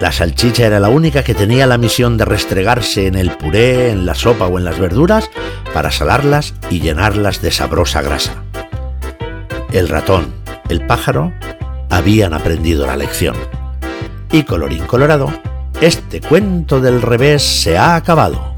la 0.00 0.12
salchicha 0.12 0.66
era 0.66 0.78
la 0.78 0.90
única 0.90 1.22
que 1.24 1.34
tenía 1.34 1.66
la 1.66 1.78
misión 1.78 2.18
de 2.18 2.26
restregarse 2.26 3.06
en 3.06 3.14
el 3.14 3.30
puré, 3.30 3.90
en 3.90 4.04
la 4.04 4.14
sopa 4.14 4.46
o 4.46 4.58
en 4.58 4.64
las 4.64 4.78
verduras 4.78 5.30
para 5.72 5.90
salarlas 5.90 6.54
y 6.68 6.80
llenarlas 6.80 7.40
de 7.40 7.50
sabrosa 7.50 8.02
grasa. 8.02 8.34
El 9.72 9.88
ratón, 9.88 10.34
el 10.68 10.86
pájaro, 10.86 11.32
habían 11.88 12.34
aprendido 12.34 12.86
la 12.86 12.96
lección. 12.96 13.36
Y 14.30 14.42
colorín 14.42 14.84
colorado, 14.86 15.32
este 15.80 16.20
cuento 16.20 16.80
del 16.80 17.00
revés 17.00 17.42
se 17.42 17.78
ha 17.78 17.96
acabado. 17.96 18.55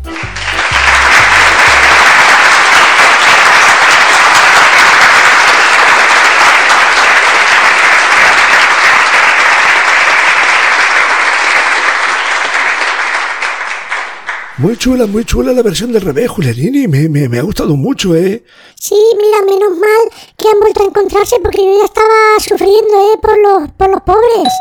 Muy 14.58 14.76
chula, 14.76 15.06
muy 15.06 15.24
chula 15.24 15.52
la 15.52 15.62
versión 15.62 15.92
del 15.92 16.02
revés, 16.02 16.28
Julianini. 16.28 16.88
Me, 16.88 17.08
me, 17.08 17.28
me 17.28 17.38
ha 17.38 17.42
gustado 17.42 17.76
mucho, 17.76 18.16
¿eh? 18.16 18.42
Sí, 18.74 18.96
mira, 19.16 19.40
menos 19.46 19.78
mal 19.78 20.34
que 20.36 20.48
han 20.48 20.58
vuelto 20.58 20.82
a 20.82 20.86
encontrarse 20.86 21.36
porque 21.40 21.58
yo 21.58 21.78
ya 21.78 21.84
estaba 21.84 22.40
sufriendo, 22.40 23.12
¿eh? 23.12 23.18
Por 23.22 23.38
los, 23.38 23.70
por 23.70 23.88
los 23.88 24.02
pobres. 24.02 24.52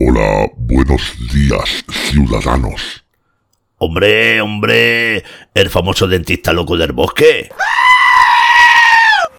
Hola, 0.00 0.50
buenos 0.56 1.00
días, 1.32 1.84
ciudadanos. 2.10 3.04
Hombre, 3.78 4.40
hombre, 4.40 5.22
el 5.54 5.70
famoso 5.70 6.08
dentista 6.08 6.52
loco 6.52 6.76
del 6.76 6.90
bosque. 6.90 7.50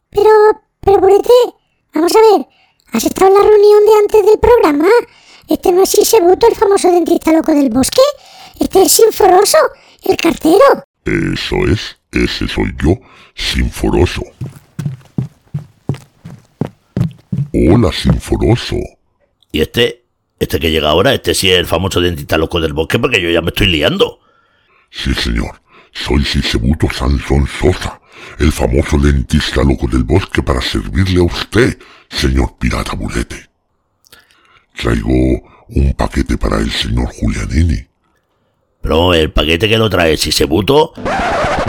Pero, 0.09 0.29
pero, 0.79 0.99
Burete, 0.99 1.29
vamos 1.93 2.15
a 2.15 2.19
ver. 2.19 2.47
¿Has 2.93 3.03
estado 3.03 3.27
en 3.27 3.33
la 3.33 3.41
reunión 3.41 3.85
de 3.85 3.93
antes 3.99 4.25
del 4.25 4.39
programa? 4.39 4.87
Este 5.47 5.71
no 5.71 5.83
es 5.83 5.89
Sisebuto, 5.89 6.47
el 6.47 6.55
famoso 6.55 6.91
dentista 6.91 7.31
loco 7.33 7.53
del 7.53 7.69
bosque. 7.69 8.01
Este 8.59 8.83
es 8.83 8.91
Sinforoso, 8.91 9.57
el 10.03 10.17
cartero. 10.17 10.85
Eso 11.05 11.55
es, 11.67 11.97
ese 12.11 12.47
soy 12.47 12.73
yo, 12.81 12.95
Sinforoso. 13.35 14.23
Hola, 17.53 17.91
Sinforoso. 17.91 18.77
Y 19.51 19.61
este, 19.61 20.05
este 20.39 20.59
que 20.59 20.71
llega 20.71 20.89
ahora, 20.89 21.13
este 21.13 21.33
sí 21.33 21.51
es 21.51 21.59
el 21.59 21.65
famoso 21.65 21.99
dentista 21.99 22.37
loco 22.37 22.59
del 22.59 22.73
bosque 22.73 22.99
porque 22.99 23.21
yo 23.21 23.29
ya 23.29 23.41
me 23.41 23.49
estoy 23.49 23.67
liando. 23.67 24.19
Sí, 24.89 25.13
señor. 25.13 25.61
Soy 25.91 26.25
Sisebuto 26.25 26.87
Sansón 26.91 27.47
Sosa, 27.47 28.01
el 28.39 28.51
famoso 28.51 28.97
dentista 28.97 29.63
loco 29.63 29.87
del 29.87 30.03
bosque 30.03 30.41
para 30.41 30.59
servirle 30.59 31.19
a 31.19 31.23
usted, 31.23 31.77
señor 32.09 32.57
pirata 32.57 32.95
bulete. 32.95 33.52
Traigo 34.75 35.43
un 35.69 35.93
paquete 35.93 36.37
para 36.37 36.59
el 36.59 36.71
señor 36.71 37.07
Julianini. 37.07 37.87
Pero 38.81 39.13
el 39.13 39.31
paquete 39.31 39.69
que 39.69 39.77
lo 39.77 39.89
trae 39.89 40.17
Sisebuto 40.17 40.93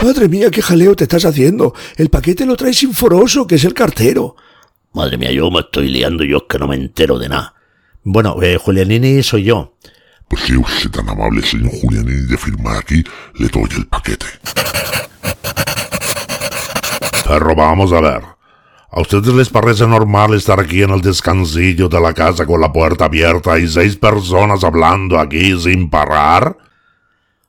Madre 0.03 0.27
mía, 0.27 0.51
qué 0.51 0.61
jaleo 0.61 0.95
te 0.95 1.05
estás 1.05 1.25
haciendo. 1.25 1.73
El 1.95 2.09
paquete 2.09 2.45
lo 2.45 2.55
trae 2.55 2.73
Sinforoso, 2.73 3.47
que 3.47 3.55
es 3.55 3.63
el 3.63 3.73
cartero. 3.73 4.35
Madre 4.93 5.17
mía, 5.17 5.31
yo 5.31 5.49
me 5.49 5.61
estoy 5.61 5.87
liando, 5.87 6.23
yo 6.23 6.37
es 6.37 6.43
que 6.49 6.59
no 6.59 6.67
me 6.67 6.75
entero 6.75 7.17
de 7.17 7.29
nada. 7.29 7.55
Bueno, 8.03 8.41
eh, 8.41 8.57
Julianini 8.57 9.23
soy 9.23 9.45
yo. 9.45 9.77
Pues 10.27 10.43
si 10.43 10.55
usted 10.55 10.91
tan 10.91 11.09
amable, 11.09 11.41
señor 11.41 11.71
Julianini, 11.71 12.27
de 12.27 12.37
firmar 12.37 12.77
aquí, 12.77 13.03
le 13.35 13.47
doy 13.47 13.69
el 13.77 13.87
paquete. 13.87 14.25
Pero 17.27 17.55
vamos 17.55 17.91
a 17.93 18.01
ver. 18.01 18.34
¿A 18.95 19.01
ustedes 19.01 19.33
les 19.33 19.49
parece 19.49 19.85
normal 19.85 20.35
estar 20.35 20.57
aquí 20.57 20.81
en 20.81 20.91
el 20.91 21.01
descansillo 21.01 21.89
de 21.89 21.99
la 21.99 22.13
casa 22.13 22.45
con 22.45 22.61
la 22.61 22.71
puerta 22.71 23.03
abierta 23.03 23.59
y 23.59 23.67
seis 23.67 23.97
personas 23.97 24.63
hablando 24.63 25.19
aquí 25.19 25.53
sin 25.59 25.89
parar? 25.89 26.57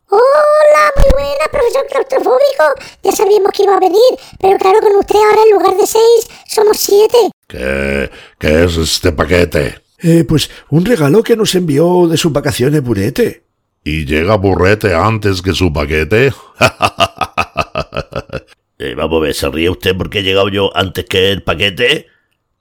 Hola, 0.09 0.93
muy 0.97 1.13
buena, 1.13 1.45
profesor 1.53 1.87
claustrofóbico. 1.89 2.65
Ya 3.05 3.13
sabíamos 3.13 3.53
que 3.53 3.63
iba 3.63 3.77
a 3.77 3.79
venir, 3.79 4.01
pero 4.41 4.59
claro, 4.59 4.81
con 4.81 4.97
usted 4.97 5.15
ahora 5.15 5.43
en 5.45 5.51
lugar 5.57 5.77
de 5.77 5.87
seis, 5.87 6.29
somos 6.49 6.79
siete. 6.79 7.31
¿Qué, 7.47 8.11
qué 8.41 8.65
es 8.65 8.77
este 8.77 9.13
paquete? 9.13 9.83
Eh, 9.99 10.25
pues 10.25 10.51
un 10.71 10.85
regalo 10.85 11.23
que 11.23 11.37
nos 11.37 11.55
envió 11.55 12.09
de 12.09 12.17
sus 12.17 12.33
vacaciones 12.33 12.83
Burete. 12.83 13.45
¿Y 13.85 14.05
llega 14.05 14.35
Burrete 14.35 14.97
antes 14.97 15.43
que 15.43 15.53
su 15.53 15.73
paquete? 15.73 16.33
Eh, 18.79 18.95
vamos 18.95 19.19
a 19.19 19.25
ver, 19.25 19.35
¿se 19.35 19.49
ríe 19.49 19.71
usted 19.71 19.97
porque 19.97 20.19
he 20.19 20.23
llegado 20.23 20.49
yo 20.49 20.71
antes 20.77 21.05
que 21.07 21.31
el 21.31 21.43
paquete? 21.43 22.07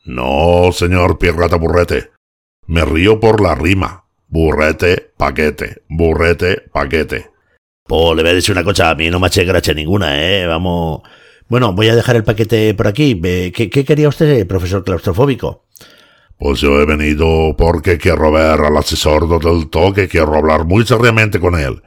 No, 0.06 0.72
señor 0.72 1.18
Pirrata 1.18 1.58
Burrete. 1.58 2.12
Me 2.68 2.86
río 2.86 3.20
por 3.20 3.42
la 3.42 3.56
rima. 3.56 4.06
Burrete, 4.28 5.12
paquete. 5.18 5.84
Burrete, 5.90 6.64
paquete. 6.72 7.32
Pues 7.84 8.16
le 8.16 8.24
voy 8.24 8.32
a 8.32 8.36
decir 8.36 8.54
una 8.54 8.64
cosa, 8.64 8.90
a 8.90 8.96
mí 8.96 9.10
no 9.10 9.20
me 9.20 9.28
eché 9.28 9.44
gracia 9.44 9.74
ninguna, 9.74 10.22
¿eh? 10.22 10.48
Vamos... 10.48 11.02
Bueno, 11.48 11.74
voy 11.74 11.90
a 11.90 11.96
dejar 11.96 12.16
el 12.16 12.24
paquete 12.24 12.74
por 12.74 12.88
aquí. 12.88 13.20
¿Qué, 13.22 13.70
qué 13.70 13.86
quería 13.86 14.10
usted, 14.10 14.48
profesor 14.48 14.84
claustrofóbico? 14.84 15.66
Pues 16.38 16.60
yo 16.60 16.82
he 16.82 16.86
venido 16.86 17.56
porque 17.58 17.98
quiero 17.98 18.32
ver 18.32 18.60
al 18.60 18.76
asesor 18.78 19.28
del 19.40 19.70
toque, 19.70 20.08
quiero 20.08 20.36
hablar 20.36 20.66
muy 20.66 20.86
seriamente 20.86 21.40
con 21.40 21.58
él. 21.58 21.82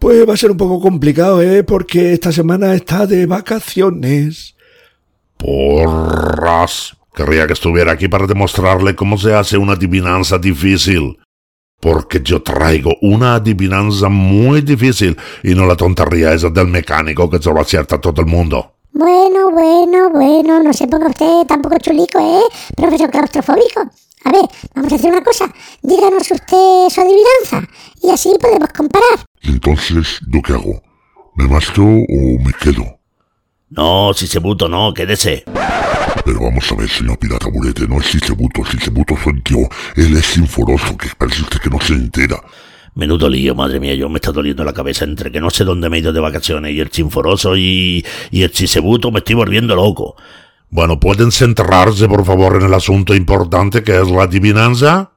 Pues 0.00 0.26
va 0.26 0.32
a 0.32 0.36
ser 0.38 0.50
un 0.50 0.56
poco 0.56 0.80
complicado, 0.80 1.42
¿eh? 1.42 1.62
Porque 1.62 2.14
esta 2.14 2.32
semana 2.32 2.74
está 2.74 3.06
de 3.06 3.26
vacaciones. 3.26 4.56
Porras. 5.36 6.96
Querría 7.14 7.46
que 7.46 7.52
estuviera 7.52 7.92
aquí 7.92 8.08
para 8.08 8.26
demostrarle 8.26 8.96
cómo 8.96 9.18
se 9.18 9.34
hace 9.34 9.58
una 9.58 9.74
adivinanza 9.74 10.38
difícil. 10.38 11.18
Porque 11.80 12.22
yo 12.22 12.42
traigo 12.42 12.96
una 13.02 13.34
adivinanza 13.34 14.08
muy 14.08 14.62
difícil 14.62 15.18
y 15.42 15.54
no 15.54 15.66
la 15.66 15.76
tontería 15.76 16.32
esa 16.32 16.48
del 16.48 16.68
mecánico 16.68 17.28
que 17.28 17.38
se 17.38 17.52
lo 17.52 17.60
acierta 17.60 17.96
a 17.96 18.00
todo 18.00 18.22
el 18.22 18.26
mundo. 18.26 18.76
Bueno, 18.92 19.50
bueno, 19.50 20.08
bueno, 20.08 20.62
no 20.62 20.72
se 20.72 20.88
ponga 20.88 21.08
usted 21.08 21.46
tampoco 21.46 21.76
chulico, 21.78 22.18
¿eh? 22.18 22.42
Profesor 22.74 23.10
claustrofóbico. 23.10 23.82
A 24.24 24.32
ver, 24.32 24.42
vamos 24.74 24.92
a 24.92 24.96
hacer 24.96 25.10
una 25.10 25.22
cosa. 25.22 25.52
Díganos 25.82 26.30
usted 26.30 26.88
su 26.90 27.00
adivinanza 27.00 27.68
y 28.02 28.10
así 28.10 28.30
podemos 28.40 28.68
comparar. 28.70 29.24
Y 29.42 29.50
entonces, 29.50 30.20
¿yo 30.28 30.42
qué 30.42 30.52
hago? 30.52 30.82
¿Me 31.36 31.48
marcho 31.48 31.82
o 31.82 32.38
me 32.44 32.52
quedo? 32.60 32.98
No, 33.70 34.12
si 34.14 34.26
se 34.26 34.40
buto, 34.40 34.68
no, 34.68 34.92
quédese. 34.92 35.44
Pero 36.24 36.40
vamos 36.40 36.70
a 36.70 36.74
ver, 36.74 36.88
señor 36.88 37.18
Pirata 37.18 37.48
Burete, 37.48 37.86
no 37.86 37.98
es 38.00 38.06
Sisebuto, 38.06 38.64
Sisebuto 38.64 39.14
soy 39.16 39.40
yo. 39.44 39.58
Él 39.96 40.16
es 40.16 40.26
Sinforoso, 40.26 40.96
que 40.96 41.08
parece 41.16 41.42
usted 41.42 41.58
que 41.60 41.70
no 41.70 41.80
se 41.80 41.94
entera. 41.94 42.42
Menudo 42.94 43.28
lío, 43.28 43.54
madre 43.54 43.78
mía, 43.78 43.94
yo 43.94 44.08
me 44.08 44.16
está 44.16 44.32
doliendo 44.32 44.64
la 44.64 44.72
cabeza 44.72 45.04
entre 45.04 45.30
que 45.30 45.40
no 45.40 45.50
sé 45.50 45.64
dónde 45.64 45.88
me 45.88 45.96
he 45.96 46.00
ido 46.00 46.12
de 46.12 46.20
vacaciones 46.20 46.74
y 46.74 46.80
el 46.80 46.90
chinforoso 46.90 47.56
y, 47.56 48.04
y 48.32 48.42
el 48.42 48.50
chisebuto 48.50 49.12
me 49.12 49.20
estoy 49.20 49.36
volviendo 49.36 49.76
loco. 49.76 50.16
Bueno, 50.72 51.00
¿pueden 51.00 51.32
centrarse, 51.32 52.06
por 52.06 52.24
favor, 52.24 52.54
en 52.54 52.62
el 52.62 52.74
asunto 52.74 53.12
importante 53.12 53.82
que 53.82 54.00
es 54.00 54.08
la 54.08 54.22
adivinanza? 54.22 55.10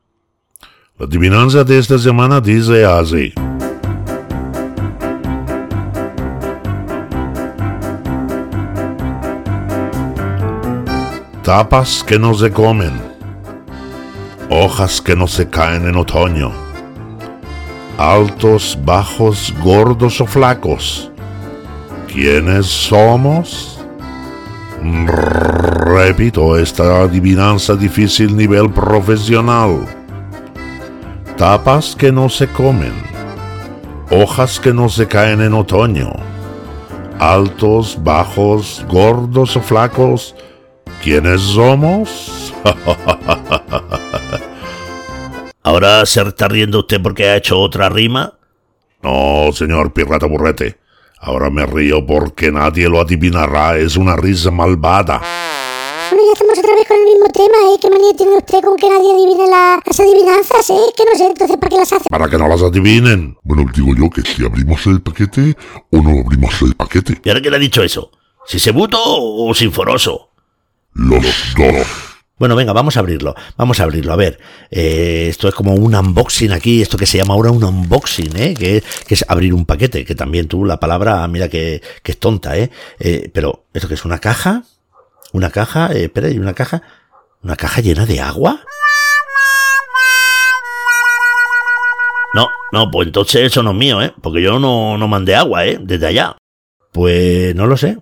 La 0.97 1.05
adivinanza 1.05 1.63
de 1.63 1.77
esta 1.77 1.99
semana 1.99 2.41
dice 2.41 2.83
así. 2.83 3.31
Tapas 11.43 12.03
que 12.03 12.17
no 12.17 12.33
se 12.33 12.51
comen. 12.51 12.99
Hojas 14.49 15.01
que 15.01 15.15
no 15.15 15.27
se 15.27 15.51
caen 15.51 15.87
en 15.87 15.97
otoño. 15.97 16.51
Altos, 17.99 18.75
bajos, 18.83 19.53
gordos 19.63 20.19
o 20.19 20.25
flacos. 20.25 21.11
¿Quiénes 22.07 22.65
somos? 22.65 23.72
Repito, 24.83 26.57
esta 26.57 27.03
adivinanza 27.03 27.75
difícil 27.75 28.35
nivel 28.35 28.69
profesional. 28.69 29.87
Tapas 31.37 31.95
que 31.95 32.11
no 32.11 32.27
se 32.27 32.47
comen. 32.49 32.93
Hojas 34.11 34.59
que 34.59 34.73
no 34.73 34.89
se 34.89 35.07
caen 35.07 35.39
en 35.41 35.53
otoño. 35.53 36.11
Altos, 37.17 37.97
bajos, 38.03 38.85
gordos 38.89 39.55
o 39.55 39.61
flacos. 39.61 40.35
¿Quiénes 41.01 41.41
somos? 41.41 42.53
¿Ahora 45.63 46.05
se 46.05 46.21
está 46.21 46.49
riendo 46.49 46.79
usted 46.79 47.01
porque 47.01 47.29
ha 47.29 47.37
hecho 47.37 47.57
otra 47.57 47.87
rima? 47.87 48.33
No, 49.01 49.49
señor 49.53 49.93
Pirata 49.93 50.25
Burrete. 50.25 50.82
Ahora 51.23 51.49
me 51.49 51.65
río 51.65 52.05
porque 52.05 52.51
nadie 52.51 52.89
lo 52.89 52.99
adivinará. 52.99 53.77
Es 53.77 53.95
una 53.95 54.15
risa 54.15 54.51
malvada. 54.51 55.21
Bueno, 56.11 56.25
ya 56.27 56.33
estamos 56.33 56.59
otra 56.59 56.75
vez 56.75 56.87
con 56.87 56.97
el 56.97 57.05
mismo 57.05 57.27
tema, 57.33 57.57
¿eh? 57.73 57.77
¿Qué 57.81 57.89
manía 57.89 58.13
tiene 58.15 58.35
usted 58.37 58.61
con 58.61 58.75
que 58.77 58.89
nadie 58.89 59.11
adivine 59.13 59.47
la- 59.49 59.79
las 59.85 59.99
adivinanzas, 59.99 60.69
eh? 60.69 60.93
Que 60.97 61.03
no 61.05 61.17
sé, 61.17 61.25
entonces, 61.27 61.57
¿para 61.57 61.69
qué 61.69 61.77
las 61.77 61.93
hace? 61.93 62.09
Para 62.09 62.29
que 62.29 62.37
no 62.37 62.47
las 62.47 62.61
adivinen. 62.61 63.37
Bueno, 63.43 63.65
digo 63.73 63.95
yo 63.95 64.09
que 64.09 64.21
si 64.21 64.45
abrimos 64.45 64.85
el 64.85 65.01
paquete 65.01 65.55
o 65.91 65.97
no 66.01 66.19
abrimos 66.25 66.61
el 66.61 66.75
paquete. 66.75 67.19
¿Y 67.23 67.29
ahora 67.29 67.41
quién 67.41 67.53
ha 67.53 67.57
dicho 67.57 67.81
eso? 67.81 68.11
¿Sisebuto 68.45 68.99
o 69.01 69.53
sinforoso? 69.53 70.29
Los 70.93 71.23
dos. 71.57 72.12
Bueno, 72.43 72.57
venga, 72.57 72.73
vamos 72.73 72.97
a 72.97 72.99
abrirlo. 72.99 73.35
Vamos 73.55 73.79
a 73.79 73.83
abrirlo. 73.83 74.11
A 74.11 74.17
ver, 74.17 74.37
eh, 74.69 75.27
esto 75.29 75.47
es 75.47 75.55
como 75.55 75.75
un 75.75 75.95
unboxing 75.95 76.51
aquí, 76.51 76.81
esto 76.81 76.97
que 76.97 77.05
se 77.05 77.17
llama 77.17 77.35
ahora 77.35 77.51
un 77.51 77.63
unboxing, 77.63 78.35
¿eh? 78.35 78.53
Que, 78.53 78.83
es 79.07 79.25
abrir 79.29 79.53
un 79.53 79.65
paquete, 79.65 80.03
que 80.03 80.13
también 80.13 80.49
tú 80.49 80.65
la 80.65 80.77
palabra, 80.77 81.25
mira 81.29 81.47
que, 81.47 81.81
que 82.01 82.11
es 82.11 82.19
tonta, 82.19 82.57
¿eh? 82.57 82.69
Eh, 82.99 83.31
Pero, 83.33 83.63
¿esto 83.73 83.87
que 83.87 83.93
es 83.93 84.03
una 84.03 84.19
caja? 84.19 84.63
¿Una 85.31 85.51
caja? 85.51 85.93
Eh, 85.93 86.03
espera, 86.03 86.29
¿y 86.29 86.37
una 86.37 86.53
caja? 86.53 86.81
¿Una 87.41 87.55
caja 87.55 87.79
llena 87.79 88.05
de 88.05 88.19
agua? 88.19 88.59
No, 92.33 92.49
no, 92.73 92.91
pues 92.91 93.07
entonces 93.07 93.43
eso 93.43 93.63
no 93.63 93.71
es 93.71 93.77
mío, 93.77 94.01
¿eh? 94.01 94.13
Porque 94.21 94.41
yo 94.41 94.59
no, 94.59 94.97
no 94.97 95.07
mandé 95.07 95.33
agua, 95.33 95.65
¿eh? 95.65 95.79
Desde 95.81 96.07
allá. 96.07 96.35
Pues 96.91 97.55
no 97.55 97.67
lo 97.67 97.77
sé, 97.77 97.99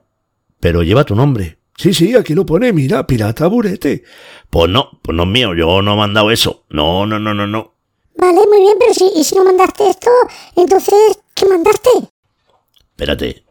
pero 0.60 0.82
lleva 0.82 1.04
tu 1.04 1.14
nombre. 1.14 1.61
Sí, 1.76 1.93
sí, 1.93 2.15
aquí 2.15 2.34
lo 2.36 2.45
pone, 2.45 2.74
mira, 2.74 3.07
Pirata 3.07 3.47
Burete. 3.47 4.03
Pues 4.49 4.69
no, 4.69 4.99
pues 5.01 5.15
no 5.15 5.24
es 5.24 5.30
mío, 5.30 5.55
yo 5.55 5.82
no 5.82 5.93
he 5.93 5.97
mandado 5.97 6.32
eso. 6.32 6.65
No, 6.69 7.05
no, 7.05 7.19
no, 7.19 7.34
no, 7.34 7.47
no. 7.47 7.74
Vale, 8.17 8.39
muy 8.47 8.59
bien, 8.59 8.76
pero 8.80 8.93
si, 8.93 9.11
y 9.15 9.24
si 9.24 9.36
no 9.36 9.43
mandaste 9.43 9.89
esto, 9.89 10.09
entonces, 10.55 11.19
¿qué 11.34 11.45
mandaste? 11.45 11.89
Espérate. 12.91 13.43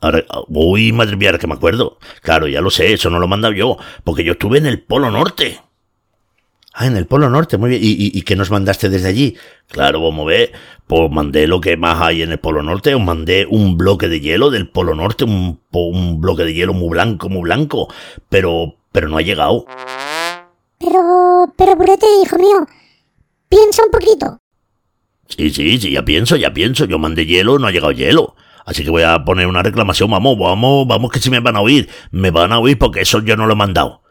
Ahora, 0.00 0.24
uy, 0.48 0.92
madre 0.92 1.16
mía, 1.16 1.30
ahora 1.30 1.38
que 1.38 1.46
me 1.46 1.54
acuerdo. 1.54 1.98
Claro, 2.22 2.46
ya 2.46 2.60
lo 2.60 2.70
sé, 2.70 2.92
eso 2.92 3.10
no 3.10 3.18
lo 3.18 3.26
he 3.26 3.28
mandado 3.28 3.54
yo, 3.54 3.78
porque 4.04 4.22
yo 4.22 4.32
estuve 4.32 4.58
en 4.58 4.66
el 4.66 4.82
Polo 4.82 5.10
Norte. 5.10 5.60
Ah, 6.78 6.86
en 6.86 6.98
el 6.98 7.06
Polo 7.06 7.30
Norte, 7.30 7.56
muy 7.56 7.70
bien. 7.70 7.82
¿Y, 7.82 7.92
y, 7.92 8.10
y 8.12 8.20
qué 8.20 8.36
nos 8.36 8.50
mandaste 8.50 8.90
desde 8.90 9.08
allí? 9.08 9.34
Claro, 9.68 10.02
vamos 10.02 10.24
a 10.24 10.28
ver, 10.28 10.52
pues 10.86 11.10
mandé 11.10 11.46
lo 11.46 11.58
que 11.58 11.78
más 11.78 12.02
hay 12.02 12.20
en 12.20 12.32
el 12.32 12.38
Polo 12.38 12.62
Norte, 12.62 12.94
os 12.94 13.00
mandé 13.00 13.46
un 13.48 13.78
bloque 13.78 14.08
de 14.08 14.20
hielo 14.20 14.50
del 14.50 14.68
Polo 14.68 14.94
Norte, 14.94 15.24
un, 15.24 15.58
un 15.72 16.20
bloque 16.20 16.44
de 16.44 16.52
hielo 16.52 16.74
muy 16.74 16.90
blanco, 16.90 17.30
muy 17.30 17.44
blanco, 17.44 17.88
pero, 18.28 18.74
pero 18.92 19.08
no 19.08 19.16
ha 19.16 19.22
llegado. 19.22 19.64
Pero, 20.78 21.50
pero, 21.56 21.76
Burete, 21.76 22.04
hijo 22.22 22.36
mío, 22.36 22.66
piensa 23.48 23.82
un 23.82 23.90
poquito. 23.90 24.38
Sí, 25.28 25.48
sí, 25.48 25.78
sí, 25.78 25.92
ya 25.92 26.04
pienso, 26.04 26.36
ya 26.36 26.52
pienso, 26.52 26.84
yo 26.84 26.98
mandé 26.98 27.24
hielo, 27.24 27.58
no 27.58 27.68
ha 27.68 27.72
llegado 27.72 27.92
hielo. 27.92 28.36
Así 28.66 28.84
que 28.84 28.90
voy 28.90 29.02
a 29.02 29.24
poner 29.24 29.46
una 29.46 29.62
reclamación, 29.62 30.10
vamos, 30.10 30.38
vamos, 30.38 30.86
vamos 30.86 31.10
que 31.10 31.20
si 31.20 31.30
me 31.30 31.40
van 31.40 31.56
a 31.56 31.62
oír, 31.62 31.88
me 32.10 32.30
van 32.30 32.52
a 32.52 32.58
oír 32.58 32.76
porque 32.76 33.00
eso 33.00 33.22
yo 33.22 33.34
no 33.34 33.46
lo 33.46 33.54
he 33.54 33.56
mandado. 33.56 34.02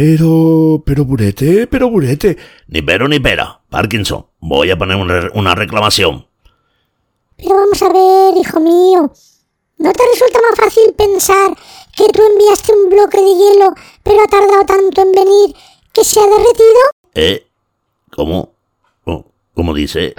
Pero, 0.00 0.80
pero 0.86 1.04
Burete, 1.04 1.66
pero 1.66 1.90
Burete. 1.90 2.36
Ni 2.68 2.82
pero 2.82 3.08
ni 3.08 3.18
pera, 3.18 3.62
Parkinson, 3.68 4.26
voy 4.38 4.70
a 4.70 4.78
poner 4.78 4.94
una, 4.94 5.28
una 5.34 5.56
reclamación. 5.56 6.24
Pero 7.36 7.56
vamos 7.56 7.82
a 7.82 7.92
ver, 7.92 8.36
hijo 8.36 8.60
mío, 8.60 9.10
¿no 9.78 9.92
te 9.92 10.02
resulta 10.12 10.38
más 10.48 10.56
fácil 10.56 10.94
pensar 10.96 11.52
que 11.96 12.04
tú 12.12 12.22
enviaste 12.22 12.72
un 12.74 12.90
bloque 12.90 13.18
de 13.18 13.24
hielo, 13.24 13.74
pero 14.04 14.22
ha 14.22 14.28
tardado 14.28 14.64
tanto 14.66 15.02
en 15.02 15.10
venir 15.10 15.56
que 15.92 16.04
se 16.04 16.20
ha 16.20 16.26
derretido? 16.26 16.80
¿Eh? 17.14 17.48
¿Cómo? 18.12 18.52
¿Cómo, 19.04 19.24
cómo 19.52 19.74
dice? 19.74 20.14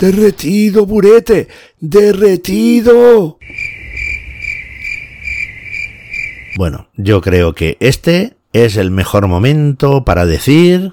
Derretido, 0.00 0.84
burete. 0.84 1.48
Derretido. 1.80 3.38
Bueno, 6.56 6.88
yo 6.96 7.20
creo 7.20 7.54
que 7.54 7.76
este 7.80 8.34
es 8.52 8.76
el 8.76 8.90
mejor 8.90 9.26
momento 9.26 10.04
para 10.04 10.26
decir... 10.26 10.92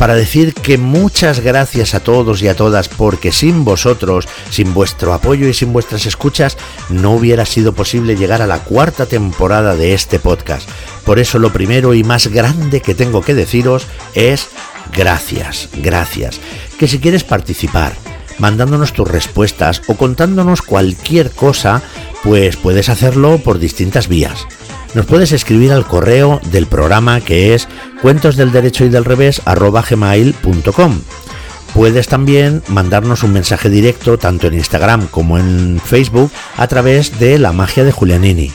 para 0.00 0.14
decir 0.14 0.54
que 0.54 0.78
muchas 0.78 1.40
gracias 1.40 1.94
a 1.94 2.00
todos 2.00 2.40
y 2.40 2.48
a 2.48 2.56
todas 2.56 2.88
porque 2.88 3.32
sin 3.32 3.66
vosotros, 3.66 4.26
sin 4.48 4.72
vuestro 4.72 5.12
apoyo 5.12 5.46
y 5.46 5.52
sin 5.52 5.74
vuestras 5.74 6.06
escuchas, 6.06 6.56
no 6.88 7.10
hubiera 7.10 7.44
sido 7.44 7.74
posible 7.74 8.16
llegar 8.16 8.40
a 8.40 8.46
la 8.46 8.60
cuarta 8.60 9.04
temporada 9.04 9.76
de 9.76 9.92
este 9.92 10.18
podcast. 10.18 10.66
Por 11.04 11.18
eso 11.18 11.38
lo 11.38 11.52
primero 11.52 11.92
y 11.92 12.02
más 12.02 12.28
grande 12.28 12.80
que 12.80 12.94
tengo 12.94 13.20
que 13.20 13.34
deciros 13.34 13.86
es 14.14 14.48
gracias, 14.90 15.68
gracias. 15.76 16.40
Que 16.78 16.88
si 16.88 16.98
quieres 16.98 17.22
participar, 17.22 17.92
mandándonos 18.38 18.94
tus 18.94 19.06
respuestas 19.06 19.82
o 19.86 19.98
contándonos 19.98 20.62
cualquier 20.62 21.30
cosa, 21.30 21.82
pues 22.24 22.56
puedes 22.56 22.88
hacerlo 22.88 23.36
por 23.36 23.58
distintas 23.58 24.08
vías 24.08 24.46
nos 24.94 25.06
puedes 25.06 25.32
escribir 25.32 25.72
al 25.72 25.86
correo 25.86 26.40
del 26.50 26.66
programa 26.66 27.20
que 27.20 27.54
es 27.54 27.68
cuentos 28.02 28.36
del 28.36 28.50
derecho 28.50 28.84
y 28.84 28.88
del 28.88 29.04
revés 29.04 29.40
gmail.com. 29.44 31.00
Puedes 31.74 32.08
también 32.08 32.62
mandarnos 32.68 33.22
un 33.22 33.32
mensaje 33.32 33.68
directo 33.68 34.18
tanto 34.18 34.48
en 34.48 34.54
Instagram 34.54 35.06
como 35.06 35.38
en 35.38 35.80
Facebook 35.84 36.30
a 36.56 36.66
través 36.66 37.20
de 37.20 37.38
la 37.38 37.52
magia 37.52 37.84
de 37.84 37.92
Julianini. 37.92 38.50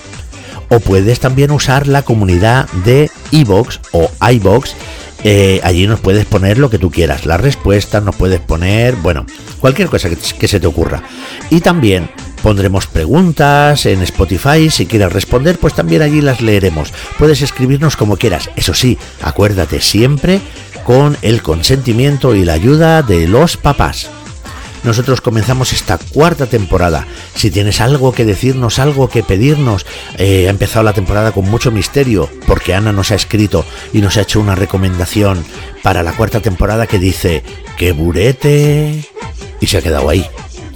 O 0.68 0.82
puedes 0.82 1.22
también 1.22 1.52
usar 1.52 1.88
la 1.88 2.02
comunidad 2.02 2.70
de 2.84 3.10
iBox 3.32 3.80
o 3.94 4.12
iBox. 4.32 4.76
Eh, 5.24 5.62
allí 5.64 5.88
nos 5.88 6.02
puedes 6.02 6.26
poner 6.26 6.58
lo 6.58 6.70
que 6.70 6.78
tú 6.78 6.92
quieras, 6.92 7.26
las 7.26 7.40
respuestas, 7.40 8.04
nos 8.04 8.16
puedes 8.16 8.42
poner, 8.42 8.96
bueno, 8.98 9.26
cualquier 9.60 9.88
cosa 9.88 10.10
que 10.10 10.48
se 10.48 10.60
te 10.60 10.68
ocurra. 10.68 11.04
Y 11.50 11.62
también 11.62 12.10
Pondremos 12.46 12.86
preguntas 12.86 13.88
en 13.88 14.04
Spotify, 14.04 14.70
si 14.70 14.86
quieres 14.86 15.12
responder, 15.12 15.58
pues 15.58 15.74
también 15.74 16.04
allí 16.04 16.22
las 16.22 16.42
leeremos. 16.42 16.94
Puedes 17.18 17.42
escribirnos 17.42 17.98
como 17.98 18.18
quieras, 18.18 18.52
eso 18.56 18.76
sí, 18.76 19.00
acuérdate 19.24 19.82
siempre 19.82 20.40
con 20.84 21.18
el 21.24 21.42
consentimiento 21.42 22.36
y 22.36 22.46
la 22.46 22.54
ayuda 22.54 23.02
de 23.02 23.28
los 23.28 23.58
papás. 23.58 24.12
Nosotros 24.84 25.22
comenzamos 25.22 25.74
esta 25.74 25.98
cuarta 25.98 26.46
temporada. 26.46 27.08
Si 27.34 27.50
tienes 27.50 27.82
algo 27.82 28.12
que 28.12 28.26
decirnos, 28.26 28.78
algo 28.78 29.10
que 29.10 29.24
pedirnos, 29.24 29.88
eh, 30.20 30.46
ha 30.46 30.52
empezado 30.52 30.84
la 30.84 30.94
temporada 30.94 31.32
con 31.32 31.50
mucho 31.50 31.72
misterio, 31.72 32.30
porque 32.46 32.76
Ana 32.76 32.92
nos 32.92 33.10
ha 33.10 33.16
escrito 33.16 33.66
y 33.92 34.02
nos 34.02 34.18
ha 34.18 34.22
hecho 34.22 34.40
una 34.40 34.54
recomendación 34.54 35.44
para 35.82 36.04
la 36.04 36.16
cuarta 36.16 36.42
temporada 36.42 36.86
que 36.86 37.00
dice, 37.00 37.42
¡qué 37.76 37.92
burete! 37.92 39.04
Y 39.60 39.66
se 39.66 39.78
ha 39.80 39.82
quedado 39.82 40.12
ahí. 40.12 40.30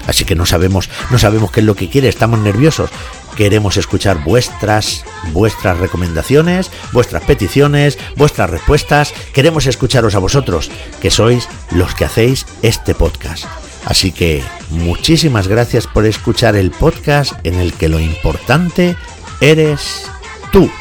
Así 0.09 0.25
que 0.25 0.33
no 0.33 0.47
sabemos, 0.47 0.89
no 1.11 1.19
sabemos 1.19 1.51
qué 1.51 1.59
es 1.59 1.67
lo 1.67 1.75
que 1.75 1.87
quiere, 1.87 2.09
estamos 2.09 2.39
nerviosos. 2.39 2.89
Queremos 3.37 3.77
escuchar 3.77 4.23
vuestras, 4.23 5.05
vuestras 5.33 5.77
recomendaciones, 5.77 6.71
vuestras 6.91 7.23
peticiones, 7.23 7.99
vuestras 8.15 8.49
respuestas. 8.49 9.13
Queremos 9.33 9.67
escucharos 9.67 10.15
a 10.15 10.19
vosotros, 10.19 10.71
que 10.99 11.11
sois 11.11 11.47
los 11.69 11.93
que 11.93 12.05
hacéis 12.05 12.47
este 12.63 12.95
podcast. 12.95 13.45
Así 13.85 14.11
que 14.11 14.43
muchísimas 14.71 15.47
gracias 15.47 15.85
por 15.85 16.07
escuchar 16.07 16.55
el 16.55 16.71
podcast 16.71 17.33
en 17.43 17.59
el 17.59 17.73
que 17.73 17.87
lo 17.87 17.99
importante 17.99 18.97
eres 19.41 20.09
tú. 20.51 20.71